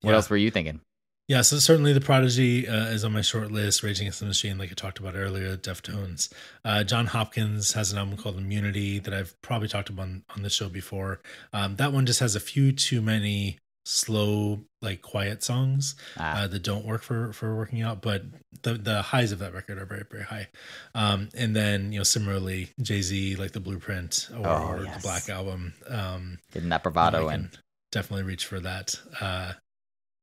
What 0.00 0.10
yeah. 0.10 0.16
else 0.16 0.28
were 0.28 0.36
you 0.36 0.50
thinking? 0.50 0.80
Yeah, 1.28 1.42
so 1.42 1.58
certainly 1.58 1.92
the 1.92 2.00
Prodigy 2.00 2.68
uh, 2.68 2.86
is 2.86 3.04
on 3.04 3.12
my 3.12 3.20
short 3.20 3.50
list. 3.50 3.82
Raging 3.82 4.06
Against 4.06 4.20
the 4.20 4.26
Machine, 4.26 4.58
like 4.58 4.70
I 4.70 4.74
talked 4.74 5.00
about 5.00 5.16
earlier, 5.16 5.56
Deftones. 5.56 6.32
Uh, 6.64 6.84
Jon 6.84 7.06
Hopkins 7.06 7.72
has 7.72 7.90
an 7.90 7.98
album 7.98 8.16
called 8.16 8.38
Immunity 8.38 9.00
that 9.00 9.12
I've 9.12 9.34
probably 9.42 9.66
talked 9.66 9.88
about 9.88 10.02
on, 10.02 10.22
on 10.36 10.42
the 10.42 10.50
show 10.50 10.68
before. 10.68 11.20
Um, 11.52 11.76
that 11.76 11.92
one 11.92 12.06
just 12.06 12.20
has 12.20 12.36
a 12.36 12.40
few 12.40 12.70
too 12.70 13.02
many 13.02 13.58
slow, 13.84 14.60
like 14.82 15.02
quiet 15.02 15.42
songs 15.42 15.96
ah. 16.16 16.42
uh, 16.42 16.46
that 16.46 16.62
don't 16.62 16.84
work 16.84 17.02
for 17.02 17.32
for 17.32 17.56
working 17.56 17.82
out. 17.82 18.02
But 18.02 18.22
the 18.62 18.74
the 18.74 19.02
highs 19.02 19.32
of 19.32 19.40
that 19.40 19.52
record 19.52 19.78
are 19.78 19.86
very 19.86 20.04
very 20.08 20.22
high. 20.22 20.46
Um, 20.94 21.30
and 21.34 21.56
then 21.56 21.90
you 21.90 21.98
know 21.98 22.04
similarly, 22.04 22.70
Jay 22.80 23.02
Z 23.02 23.34
like 23.34 23.50
the 23.50 23.60
Blueprint 23.60 24.28
or, 24.32 24.46
oh, 24.46 24.80
yes. 24.84 24.96
the 24.96 25.02
Black 25.02 25.28
Album. 25.28 25.74
Um, 25.88 26.38
Getting 26.52 26.68
that 26.68 26.84
bravado 26.84 27.28
in. 27.30 27.50
Definitely 27.90 28.24
reach 28.24 28.46
for 28.46 28.60
that 28.60 28.94
uh, 29.20 29.54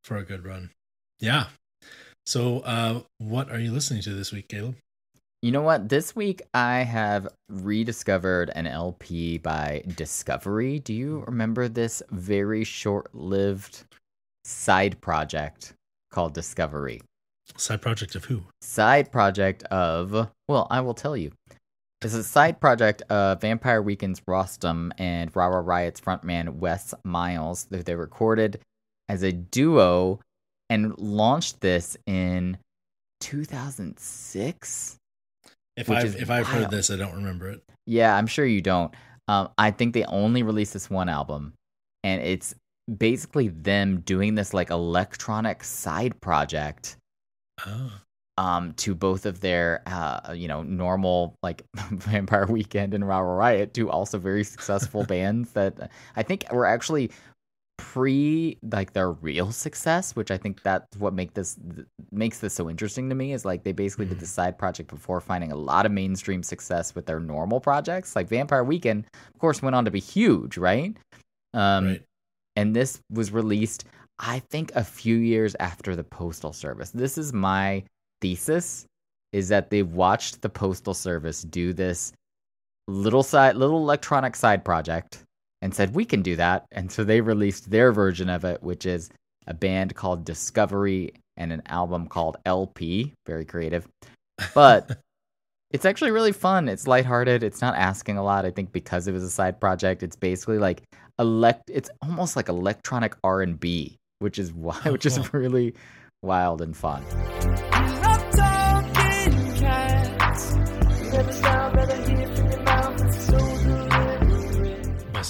for 0.05 0.15
a 0.15 0.23
good 0.23 0.45
run. 0.45 0.69
Yeah. 1.23 1.45
So, 2.25 2.59
uh, 2.59 2.99
what 3.19 3.49
are 3.49 3.57
you 3.57 3.71
listening 3.71 4.01
to 4.01 4.09
this 4.09 4.33
week, 4.33 4.49
Caleb? 4.49 4.75
You 5.41 5.53
know 5.53 5.61
what? 5.61 5.87
This 5.87 6.13
week 6.13 6.41
I 6.53 6.79
have 6.79 7.29
rediscovered 7.47 8.51
an 8.53 8.67
LP 8.67 9.37
by 9.37 9.83
Discovery. 9.95 10.79
Do 10.79 10.93
you 10.93 11.23
remember 11.25 11.69
this 11.69 12.03
very 12.11 12.65
short 12.65 13.15
lived 13.15 13.85
side 14.43 14.99
project 14.99 15.73
called 16.11 16.33
Discovery? 16.33 17.01
Side 17.55 17.81
project 17.81 18.15
of 18.15 18.25
who? 18.25 18.43
Side 18.61 19.09
project 19.09 19.63
of, 19.63 20.29
well, 20.49 20.67
I 20.69 20.81
will 20.81 20.93
tell 20.93 21.15
you. 21.15 21.31
It's 22.01 22.13
a 22.13 22.23
side 22.23 22.59
project 22.59 23.01
of 23.03 23.39
Vampire 23.39 23.81
Weekend's 23.81 24.19
Rostam 24.27 24.91
and 24.97 25.33
Ra 25.33 25.45
Ra 25.45 25.59
Riot's 25.59 26.01
frontman 26.01 26.55
Wes 26.55 26.93
Miles. 27.05 27.63
That 27.71 27.85
they 27.85 27.95
recorded 27.95 28.59
as 29.07 29.23
a 29.23 29.31
duo 29.31 30.19
and 30.73 30.97
launched 30.97 31.61
this 31.61 31.95
in 32.07 32.57
2006. 33.21 34.97
If 35.77 35.89
I've 35.89 36.15
if 36.15 36.31
I've 36.31 36.47
heard 36.47 36.71
this, 36.71 36.89
I 36.89 36.95
don't 36.95 37.13
remember 37.15 37.49
it. 37.51 37.63
Yeah, 37.85 38.15
I'm 38.15 38.27
sure 38.27 38.45
you 38.45 38.61
don't. 38.61 38.93
Um, 39.27 39.49
I 39.57 39.69
think 39.71 39.93
they 39.93 40.03
only 40.05 40.41
released 40.41 40.73
this 40.73 40.89
one 40.89 41.09
album, 41.09 41.53
and 42.03 42.21
it's 42.21 42.55
basically 42.97 43.49
them 43.49 44.01
doing 44.01 44.33
this 44.35 44.53
like 44.53 44.71
electronic 44.71 45.63
side 45.63 46.19
project. 46.21 46.97
Oh. 47.65 47.91
Um, 48.35 48.73
to 48.77 48.95
both 48.95 49.27
of 49.27 49.41
their, 49.41 49.83
uh, 49.85 50.33
you 50.33 50.47
know, 50.47 50.63
normal 50.63 51.35
like 51.43 51.61
Vampire 51.75 52.47
Weekend 52.47 52.95
and 52.95 53.07
Ra 53.07 53.19
Ra 53.19 53.35
Riot, 53.35 53.75
two 53.75 53.91
also 53.91 54.17
very 54.17 54.43
successful 54.43 55.03
bands 55.07 55.51
that 55.51 55.91
I 56.15 56.23
think 56.23 56.51
were 56.51 56.65
actually 56.65 57.11
pre 57.77 58.57
like 58.71 58.93
their 58.93 59.11
real 59.11 59.51
success, 59.51 60.15
which 60.15 60.31
I 60.31 60.37
think 60.37 60.61
that's 60.63 60.97
what 60.97 61.13
make 61.13 61.33
this 61.33 61.57
makes 62.11 62.39
this 62.39 62.53
so 62.53 62.69
interesting 62.69 63.09
to 63.09 63.15
me 63.15 63.33
is 63.33 63.45
like 63.45 63.63
they 63.63 63.71
basically 63.71 64.05
mm-hmm. 64.05 64.15
did 64.15 64.21
the 64.21 64.27
side 64.27 64.57
project 64.57 64.89
before 64.89 65.19
finding 65.19 65.51
a 65.51 65.55
lot 65.55 65.85
of 65.85 65.91
mainstream 65.91 66.43
success 66.43 66.93
with 66.95 67.05
their 67.05 67.19
normal 67.19 67.59
projects. 67.59 68.15
Like 68.15 68.27
Vampire 68.27 68.63
Weekend, 68.63 69.05
of 69.13 69.39
course, 69.39 69.61
went 69.61 69.75
on 69.75 69.85
to 69.85 69.91
be 69.91 69.99
huge, 69.99 70.57
right? 70.57 70.95
Um, 71.53 71.87
right. 71.87 72.01
And 72.55 72.75
this 72.75 72.99
was 73.11 73.31
released, 73.31 73.85
I 74.19 74.39
think, 74.39 74.71
a 74.75 74.83
few 74.83 75.15
years 75.15 75.55
after 75.59 75.95
the 75.95 76.03
Postal 76.03 76.53
Service. 76.53 76.91
This 76.91 77.17
is 77.17 77.33
my 77.33 77.83
thesis: 78.21 78.85
is 79.31 79.49
that 79.49 79.69
they've 79.71 79.91
watched 79.91 80.41
the 80.41 80.49
Postal 80.49 80.93
Service 80.93 81.41
do 81.41 81.73
this 81.73 82.13
little 82.87 83.23
side, 83.23 83.55
little 83.55 83.77
electronic 83.77 84.35
side 84.35 84.63
project 84.63 85.22
and 85.63 85.73
said, 85.73 85.95
We 85.95 86.03
can 86.03 86.21
do 86.21 86.35
that. 86.35 86.65
And 86.73 86.91
so 86.91 87.05
they 87.05 87.21
released 87.21 87.71
their 87.71 87.93
version 87.93 88.29
of 88.29 88.43
it, 88.43 88.61
which 88.61 88.85
is 88.85 89.09
a 89.47 89.53
band 89.53 89.95
called 89.95 90.25
Discovery 90.25 91.13
and 91.37 91.53
an 91.53 91.63
album 91.67 92.07
called 92.07 92.35
LP. 92.45 93.13
Very 93.25 93.45
creative. 93.45 93.87
But 94.53 94.99
it's 95.71 95.85
actually 95.85 96.11
really 96.11 96.33
fun. 96.33 96.67
It's 96.67 96.85
lighthearted. 96.85 97.43
It's 97.43 97.61
not 97.61 97.75
asking 97.75 98.17
a 98.17 98.23
lot. 98.23 98.45
I 98.45 98.51
think 98.51 98.73
because 98.73 99.07
it 99.07 99.13
was 99.13 99.23
a 99.23 99.29
side 99.29 99.61
project, 99.61 100.03
it's 100.03 100.17
basically 100.17 100.59
like 100.59 100.83
elect 101.17 101.69
it's 101.69 101.89
almost 102.01 102.35
like 102.35 102.49
electronic 102.49 103.15
R&B, 103.23 103.97
which 104.19 104.37
is 104.39 104.51
why 104.51 104.79
which 104.91 105.05
is 105.05 105.33
really 105.33 105.73
wild 106.21 106.61
and 106.61 106.75
fun. 106.75 107.03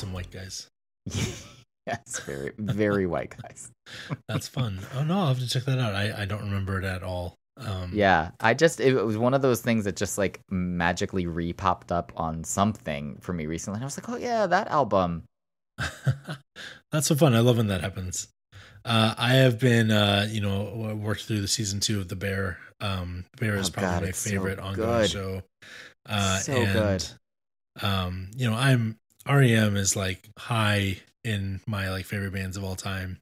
Some 0.04 0.12
white 0.12 0.32
guys. 0.32 0.68
yes, 1.88 2.20
very 2.26 2.52
very 2.58 3.06
white 3.06 3.36
guys. 3.42 3.72
That's 4.28 4.50
fun. 4.50 4.80
Oh 4.96 5.04
no, 5.04 5.20
I'll 5.20 5.28
have 5.28 5.40
to 5.40 5.48
check 5.48 5.64
that 5.64 5.80
out. 5.80 5.96
I, 5.96 6.24
I 6.24 6.26
don't 6.26 6.42
remember 6.42 6.78
it 6.78 6.86
at 6.86 7.04
all. 7.04 7.36
Um, 7.56 7.92
yeah, 7.94 8.32
I 8.40 8.54
just 8.54 8.82
it 8.82 8.94
was 8.94 9.18
one 9.18 9.34
of 9.34 9.42
those 9.42 9.62
things 9.62 9.86
that 9.86 9.96
just 9.96 10.18
like 10.18 10.42
magically 10.50 11.26
re-popped 11.26 11.92
up 11.92 12.12
on 12.18 12.44
something 12.44 13.18
for 13.22 13.32
me 13.32 13.46
recently. 13.46 13.78
And 13.78 13.84
I 13.84 13.88
was 13.88 13.98
like, 13.98 14.10
oh 14.10 14.18
yeah, 14.18 14.46
that 14.46 14.68
album. 14.70 15.24
That's 16.92 17.08
so 17.08 17.16
fun. 17.16 17.34
I 17.34 17.40
love 17.40 17.58
when 17.58 17.68
that 17.68 17.82
happens. 17.82 18.28
Uh, 18.86 19.16
I 19.18 19.36
have 19.36 19.60
been, 19.60 19.92
uh, 19.92 20.28
you 20.30 20.42
know, 20.42 20.98
worked 21.00 21.24
through 21.24 21.40
the 21.40 21.48
season 21.48 21.80
two 21.80 22.02
of 22.02 22.10
The 22.10 22.18
Bear. 22.18 22.58
Um, 22.82 23.24
Bear 23.40 23.56
is 23.56 23.70
oh, 23.70 23.72
probably 23.72 23.92
God, 23.92 24.04
my 24.04 24.12
favorite 24.12 24.58
so 24.58 24.64
ongoing 24.66 25.08
show. 25.08 25.42
Uh, 26.06 26.38
so 26.40 26.54
and, 26.54 26.74
good. 26.74 27.08
Um, 27.82 28.32
you 28.36 28.50
know, 28.50 28.56
I'm 28.56 28.98
REM 29.28 29.76
is 29.76 29.96
like 29.96 30.30
high 30.38 30.98
in 31.24 31.62
my 31.66 31.90
like 31.90 32.06
favorite 32.06 32.34
bands 32.34 32.58
of 32.58 32.64
all 32.64 32.76
time. 32.76 33.20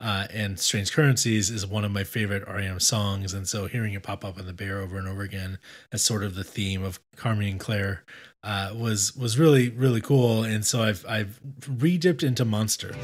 Uh, 0.00 0.26
and 0.32 0.60
Strange 0.60 0.92
Currencies 0.92 1.50
is 1.50 1.66
one 1.66 1.84
of 1.84 1.90
my 1.90 2.04
favorite 2.04 2.46
REM 2.46 2.78
songs, 2.78 3.34
and 3.34 3.48
so 3.48 3.66
hearing 3.66 3.94
it 3.94 4.02
pop 4.04 4.24
up 4.24 4.38
on 4.38 4.46
the 4.46 4.52
Bear 4.52 4.78
over 4.78 4.96
and 4.96 5.08
over 5.08 5.22
again 5.22 5.58
as 5.92 6.02
sort 6.02 6.22
of 6.22 6.36
the 6.36 6.44
theme 6.44 6.84
of 6.84 7.00
Carmine 7.16 7.52
and 7.52 7.60
Claire 7.60 8.04
uh, 8.44 8.72
was 8.76 9.16
was 9.16 9.38
really 9.38 9.70
really 9.70 10.00
cool. 10.00 10.44
And 10.44 10.64
so 10.64 10.82
I've 10.82 11.04
I've 11.08 11.40
re-dipped 11.66 12.22
into 12.22 12.44
Monster. 12.44 12.94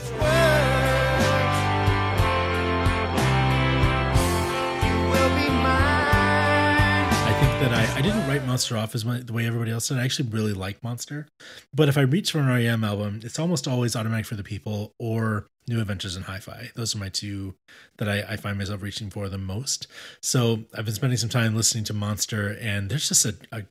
That 7.65 7.73
I, 7.73 7.99
I 7.99 8.03
didn't 8.03 8.29
write 8.29 8.45
Monster 8.45 8.77
off 8.77 8.95
as 8.95 9.07
my, 9.07 9.21
the 9.21 9.33
way 9.33 9.47
everybody 9.47 9.71
else 9.71 9.89
did. 9.89 9.97
I 9.97 10.05
actually 10.05 10.29
really 10.29 10.53
like 10.53 10.83
Monster. 10.83 11.29
But 11.73 11.89
if 11.89 11.97
I 11.97 12.03
reach 12.03 12.31
for 12.31 12.41
an 12.41 12.47
REM 12.47 12.85
album, 12.85 13.21
it's 13.23 13.39
almost 13.39 13.67
always 13.67 13.97
Automatic 13.97 14.27
for 14.27 14.35
the 14.35 14.45
People 14.45 14.93
or 14.99 15.47
New 15.67 15.81
Adventures 15.81 16.15
in 16.15 16.25
Hi 16.25 16.41
Fi. 16.41 16.73
Those 16.77 16.95
are 16.95 16.99
my 16.99 17.09
two 17.09 17.55
that 17.97 18.07
I, 18.07 18.23
I, 18.29 18.37
find 18.37 18.59
myself 18.59 18.83
reaching 18.83 19.09
for 19.09 19.31
the 19.31 19.39
most. 19.39 19.87
So 20.23 20.65
I've 20.77 20.85
been 20.85 20.95
spending 20.95 21.17
some 21.17 21.31
time 21.31 21.57
listening 21.57 21.85
to 21.85 21.95
Monster, 21.95 22.55
and 22.61 22.91
there's 22.91 23.09
just 23.09 23.25
a, 23.25 23.35
a 23.51 23.63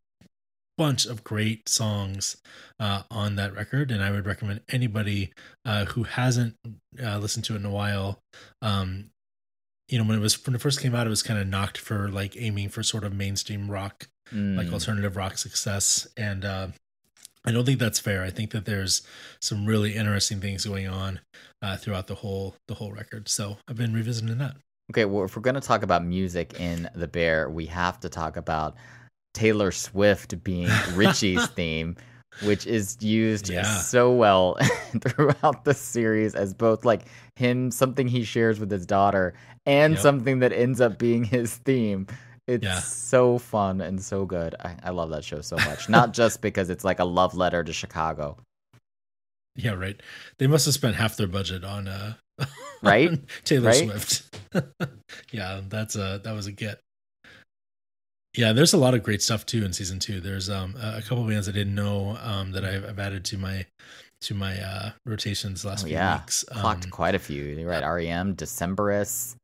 bunch 0.75 1.05
of 1.05 1.23
great 1.23 1.69
songs 1.69 2.37
uh, 2.79 3.03
on 3.11 3.35
that 3.35 3.55
record. 3.55 3.91
And 3.91 4.03
I 4.03 4.09
would 4.09 4.25
recommend 4.25 4.61
anybody 4.69 5.31
uh, 5.65 5.85
who 5.85 6.01
hasn't 6.01 6.55
uh, 6.99 7.19
listened 7.19 7.45
to 7.45 7.53
it 7.53 7.57
in 7.57 7.65
a 7.65 7.69
while 7.69 8.17
um, 8.63 9.11
you 9.93 9.99
know 9.99 10.05
when 10.05 10.17
it 10.17 10.21
was 10.21 10.43
when 10.47 10.55
it 10.55 10.61
first 10.61 10.81
came 10.81 10.95
out 10.95 11.05
it 11.05 11.11
was 11.11 11.21
kind 11.21 11.39
of 11.39 11.47
knocked 11.47 11.77
for 11.77 12.09
like 12.09 12.35
aiming 12.35 12.67
for 12.67 12.81
sort 12.81 13.03
of 13.03 13.13
mainstream 13.13 13.69
rock 13.69 14.07
mm. 14.33 14.57
like 14.57 14.73
alternative 14.73 15.15
rock 15.15 15.37
success 15.37 16.07
and 16.17 16.43
uh 16.43 16.67
I 17.45 17.51
don't 17.51 17.65
think 17.65 17.79
that's 17.79 17.99
fair. 17.99 18.23
I 18.23 18.29
think 18.29 18.51
that 18.51 18.63
there's 18.63 19.01
some 19.41 19.65
really 19.65 19.95
interesting 19.95 20.39
things 20.39 20.63
going 20.63 20.87
on 20.87 21.19
uh, 21.61 21.75
throughout 21.75 22.07
the 22.07 22.15
whole 22.15 22.55
the 22.69 22.73
whole 22.75 22.93
record. 22.93 23.27
So 23.27 23.57
I've 23.67 23.75
been 23.75 23.93
revisiting 23.93 24.37
that. 24.37 24.55
Okay, 24.91 25.03
well, 25.03 25.25
if 25.25 25.35
we're 25.35 25.41
going 25.41 25.55
to 25.55 25.59
talk 25.59 25.83
about 25.83 26.05
music 26.05 26.57
in 26.57 26.89
The 26.95 27.05
Bear, 27.05 27.49
we 27.49 27.65
have 27.65 27.99
to 27.99 28.07
talk 28.07 28.37
about 28.37 28.75
Taylor 29.33 29.71
Swift 29.71 30.41
being 30.41 30.69
Richie's 30.93 31.45
theme 31.47 31.97
which 32.41 32.65
is 32.65 32.97
used 33.01 33.49
yeah. 33.49 33.63
so 33.77 34.11
well 34.11 34.57
throughout 35.01 35.65
the 35.65 35.73
series 35.73 36.35
as 36.35 36.53
both 36.53 36.83
like 36.85 37.05
him 37.35 37.71
something 37.71 38.07
he 38.07 38.23
shares 38.23 38.59
with 38.59 38.71
his 38.71 38.85
daughter 38.85 39.33
and 39.65 39.93
yep. 39.93 40.01
something 40.01 40.39
that 40.39 40.51
ends 40.51 40.81
up 40.81 40.97
being 40.97 41.23
his 41.23 41.55
theme. 41.57 42.07
It's 42.47 42.65
yeah. 42.65 42.79
so 42.79 43.37
fun 43.37 43.79
and 43.79 44.01
so 44.03 44.25
good. 44.25 44.55
I, 44.59 44.75
I 44.83 44.89
love 44.89 45.09
that 45.11 45.23
show 45.23 45.41
so 45.41 45.55
much. 45.55 45.87
Not 45.87 46.13
just 46.13 46.41
because 46.41 46.69
it's 46.69 46.83
like 46.83 46.99
a 46.99 47.05
love 47.05 47.35
letter 47.35 47.63
to 47.63 47.71
Chicago. 47.71 48.37
Yeah, 49.55 49.73
right. 49.73 49.99
They 50.39 50.47
must 50.47 50.65
have 50.65 50.73
spent 50.73 50.95
half 50.95 51.15
their 51.15 51.27
budget 51.27 51.63
on 51.63 51.87
uh 51.87 52.15
right 52.83 53.11
Taylor 53.45 53.69
right? 53.69 53.83
Swift. 53.83 54.35
yeah, 55.31 55.61
that's 55.69 55.95
a 55.95 56.19
that 56.23 56.33
was 56.33 56.47
a 56.47 56.51
get. 56.51 56.79
Yeah, 58.35 58.51
there's 58.51 58.73
a 58.73 58.77
lot 58.77 58.95
of 58.95 59.03
great 59.03 59.21
stuff 59.21 59.45
too 59.45 59.63
in 59.63 59.73
season 59.73 59.99
two. 59.99 60.19
There's 60.19 60.49
um 60.49 60.75
a 60.81 61.01
couple 61.01 61.23
bands 61.25 61.47
I 61.47 61.51
didn't 61.51 61.75
know 61.75 62.17
um 62.21 62.51
that 62.51 62.65
I've, 62.65 62.85
I've 62.85 62.99
added 62.99 63.25
to 63.25 63.37
my 63.37 63.65
to 64.21 64.33
my 64.33 64.59
uh 64.59 64.91
rotations 65.05 65.63
last 65.63 65.83
oh, 65.83 65.87
few 65.87 65.95
yeah. 65.95 66.19
weeks. 66.19 66.43
Clocked 66.51 66.85
um, 66.85 66.91
quite 66.91 67.15
a 67.15 67.19
few. 67.19 67.43
You're 67.43 67.69
right. 67.69 67.85
REM, 67.85 68.35
Decemberists. 68.35 69.35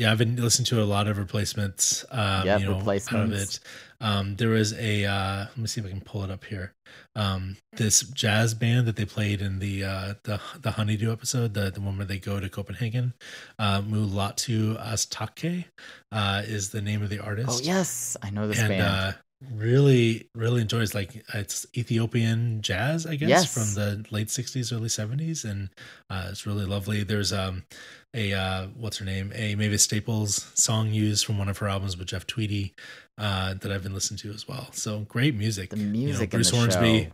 Yeah, 0.00 0.12
I've 0.12 0.16
been 0.16 0.36
listening 0.36 0.64
to 0.68 0.82
a 0.82 0.84
lot 0.84 1.08
of 1.08 1.18
replacements. 1.18 2.06
Um, 2.10 2.46
yep, 2.46 2.60
you 2.60 2.66
know, 2.66 2.78
replacements. 2.78 3.12
Out 3.12 3.24
of 3.26 3.32
it. 3.32 3.60
Um, 4.00 4.36
there 4.36 4.48
was 4.48 4.72
a 4.72 5.04
uh, 5.04 5.40
let 5.40 5.58
me 5.58 5.66
see 5.66 5.82
if 5.82 5.86
I 5.86 5.90
can 5.90 6.00
pull 6.00 6.24
it 6.24 6.30
up 6.30 6.46
here. 6.46 6.72
Um, 7.14 7.58
this 7.74 8.00
jazz 8.00 8.54
band 8.54 8.86
that 8.86 8.96
they 8.96 9.04
played 9.04 9.42
in 9.42 9.58
the 9.58 9.84
uh, 9.84 10.14
the 10.22 10.40
the 10.58 10.70
Honeydew 10.70 11.12
episode, 11.12 11.52
the 11.52 11.70
the 11.70 11.82
one 11.82 11.98
where 11.98 12.06
they 12.06 12.18
go 12.18 12.40
to 12.40 12.48
Copenhagen. 12.48 13.12
Uh, 13.58 13.82
Mulatu 13.82 14.82
Astatke 14.82 15.66
uh, 16.10 16.44
is 16.46 16.70
the 16.70 16.80
name 16.80 17.02
of 17.02 17.10
the 17.10 17.18
artist. 17.18 17.50
Oh 17.50 17.60
yes, 17.62 18.16
I 18.22 18.30
know 18.30 18.48
this 18.48 18.58
and, 18.58 18.68
band. 18.70 19.16
Really 19.54 20.28
really 20.34 20.60
enjoys 20.60 20.94
like 20.94 21.24
it's 21.32 21.66
ethiopian 21.74 22.60
jazz 22.60 23.06
i 23.06 23.14
guess 23.16 23.28
yes. 23.28 23.54
from 23.54 23.74
the 23.74 24.04
late 24.10 24.26
60s 24.28 24.70
early 24.70 24.88
70s 24.88 25.50
and 25.50 25.70
uh, 26.10 26.26
it's 26.28 26.44
really 26.44 26.66
lovely. 26.66 27.04
There's 27.04 27.32
um 27.32 27.64
a 28.12 28.34
uh 28.34 28.66
what's 28.76 28.98
her 28.98 29.04
name? 29.06 29.32
A 29.34 29.54
Mavis 29.54 29.82
Staples 29.82 30.50
song 30.54 30.92
used 30.92 31.24
from 31.24 31.38
one 31.38 31.48
of 31.48 31.56
her 31.58 31.68
albums 31.68 31.96
with 31.96 32.08
Jeff 32.08 32.26
Tweedy 32.26 32.74
uh 33.16 33.54
that 33.54 33.72
I've 33.72 33.82
been 33.82 33.94
listening 33.94 34.18
to 34.18 34.30
as 34.30 34.46
well. 34.46 34.68
So 34.72 35.00
great 35.08 35.34
music. 35.34 35.70
The 35.70 35.76
music 35.76 36.32
you 36.32 36.38
know, 36.38 36.42
Bruce 36.42 36.50
Hornsby 36.50 37.04
show, 37.04 37.10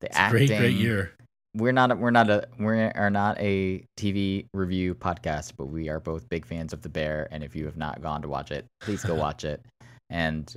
the 0.00 0.16
acting 0.16 0.46
great 0.46 0.58
great 0.58 0.76
year. 0.76 1.12
We're 1.56 1.72
not 1.72 1.98
we're 1.98 2.10
not 2.10 2.30
a 2.30 2.46
we 2.60 2.66
are 2.82 3.10
not 3.10 3.36
a 3.40 3.84
TV 3.98 4.46
review 4.54 4.94
podcast 4.94 5.54
but 5.56 5.66
we 5.66 5.88
are 5.88 5.98
both 5.98 6.28
big 6.28 6.46
fans 6.46 6.72
of 6.72 6.82
the 6.82 6.88
bear 6.88 7.26
and 7.32 7.42
if 7.42 7.56
you 7.56 7.64
have 7.64 7.76
not 7.76 8.00
gone 8.00 8.22
to 8.22 8.28
watch 8.28 8.52
it 8.52 8.64
please 8.80 9.02
go 9.02 9.14
watch 9.16 9.44
it. 9.44 9.60
And 10.10 10.54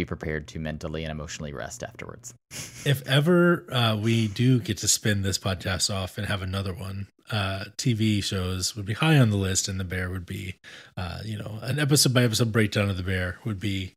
be 0.00 0.04
prepared 0.04 0.48
to 0.48 0.58
mentally 0.58 1.04
and 1.04 1.10
emotionally 1.10 1.52
rest 1.52 1.82
afterwards. 1.82 2.34
if 2.86 3.06
ever 3.06 3.66
uh, 3.72 3.96
we 3.96 4.28
do 4.28 4.58
get 4.60 4.78
to 4.78 4.88
spin 4.88 5.22
this 5.22 5.38
podcast 5.38 5.94
off 5.94 6.16
and 6.16 6.26
have 6.26 6.42
another 6.42 6.72
one, 6.72 7.08
uh, 7.30 7.64
TV 7.76 8.22
shows 8.24 8.74
would 8.74 8.86
be 8.86 8.94
high 8.94 9.18
on 9.18 9.30
the 9.30 9.36
list, 9.36 9.68
and 9.68 9.78
the 9.78 9.84
bear 9.84 10.10
would 10.10 10.26
be, 10.26 10.56
uh, 10.96 11.18
you 11.24 11.38
know, 11.38 11.58
an 11.62 11.78
episode 11.78 12.12
by 12.14 12.24
episode 12.24 12.50
breakdown 12.50 12.88
of 12.90 12.96
the 12.96 13.02
bear 13.02 13.38
would 13.44 13.60
be 13.60 13.94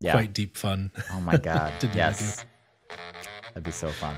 yeah. 0.00 0.12
quite 0.12 0.32
deep 0.32 0.56
fun. 0.56 0.92
Oh 1.12 1.20
my 1.20 1.36
god! 1.36 1.72
yes, 1.94 2.44
that'd 3.48 3.64
be 3.64 3.72
so 3.72 3.88
fun. 3.88 4.16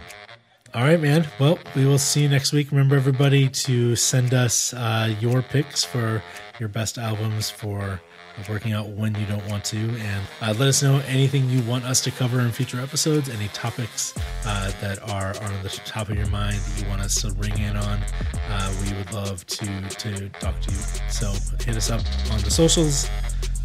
All 0.74 0.82
right, 0.82 1.00
man. 1.00 1.26
Well, 1.40 1.58
we 1.74 1.86
will 1.86 1.98
see 1.98 2.22
you 2.22 2.28
next 2.28 2.52
week. 2.52 2.70
Remember, 2.70 2.96
everybody, 2.96 3.48
to 3.48 3.96
send 3.96 4.34
us 4.34 4.74
uh, 4.74 5.14
your 5.18 5.40
picks 5.40 5.82
for 5.82 6.22
your 6.60 6.68
best 6.68 6.98
albums 6.98 7.48
for 7.48 8.02
working 8.48 8.72
out 8.72 8.88
when 8.88 9.14
you 9.14 9.26
don't 9.26 9.46
want 9.48 9.64
to. 9.66 9.78
And 9.78 10.26
uh, 10.40 10.54
let 10.58 10.68
us 10.68 10.82
know 10.82 11.00
anything 11.06 11.48
you 11.48 11.62
want 11.62 11.84
us 11.84 12.00
to 12.02 12.10
cover 12.10 12.40
in 12.40 12.50
future 12.52 12.80
episodes, 12.80 13.28
any 13.28 13.48
topics 13.48 14.14
uh, 14.44 14.72
that 14.80 15.02
are, 15.10 15.34
are 15.42 15.52
on 15.52 15.62
the 15.62 15.68
top 15.84 16.08
of 16.08 16.16
your 16.16 16.28
mind 16.28 16.56
that 16.56 16.82
you 16.82 16.88
want 16.88 17.02
us 17.02 17.20
to 17.22 17.30
ring 17.32 17.58
in 17.58 17.76
on. 17.76 18.00
Uh, 18.48 18.74
we 18.84 18.96
would 18.96 19.12
love 19.12 19.46
to, 19.46 19.66
to 19.88 20.28
talk 20.40 20.60
to 20.60 20.70
you. 20.70 20.78
So 21.08 21.32
hit 21.64 21.76
us 21.76 21.90
up 21.90 22.00
on 22.32 22.40
the 22.42 22.50
socials, 22.50 23.08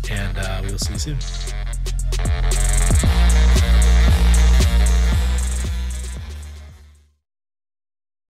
and 0.09 0.37
uh, 0.37 0.61
we 0.63 0.71
will 0.71 0.79
see 0.79 0.93
you 0.93 0.99
soon. 0.99 1.17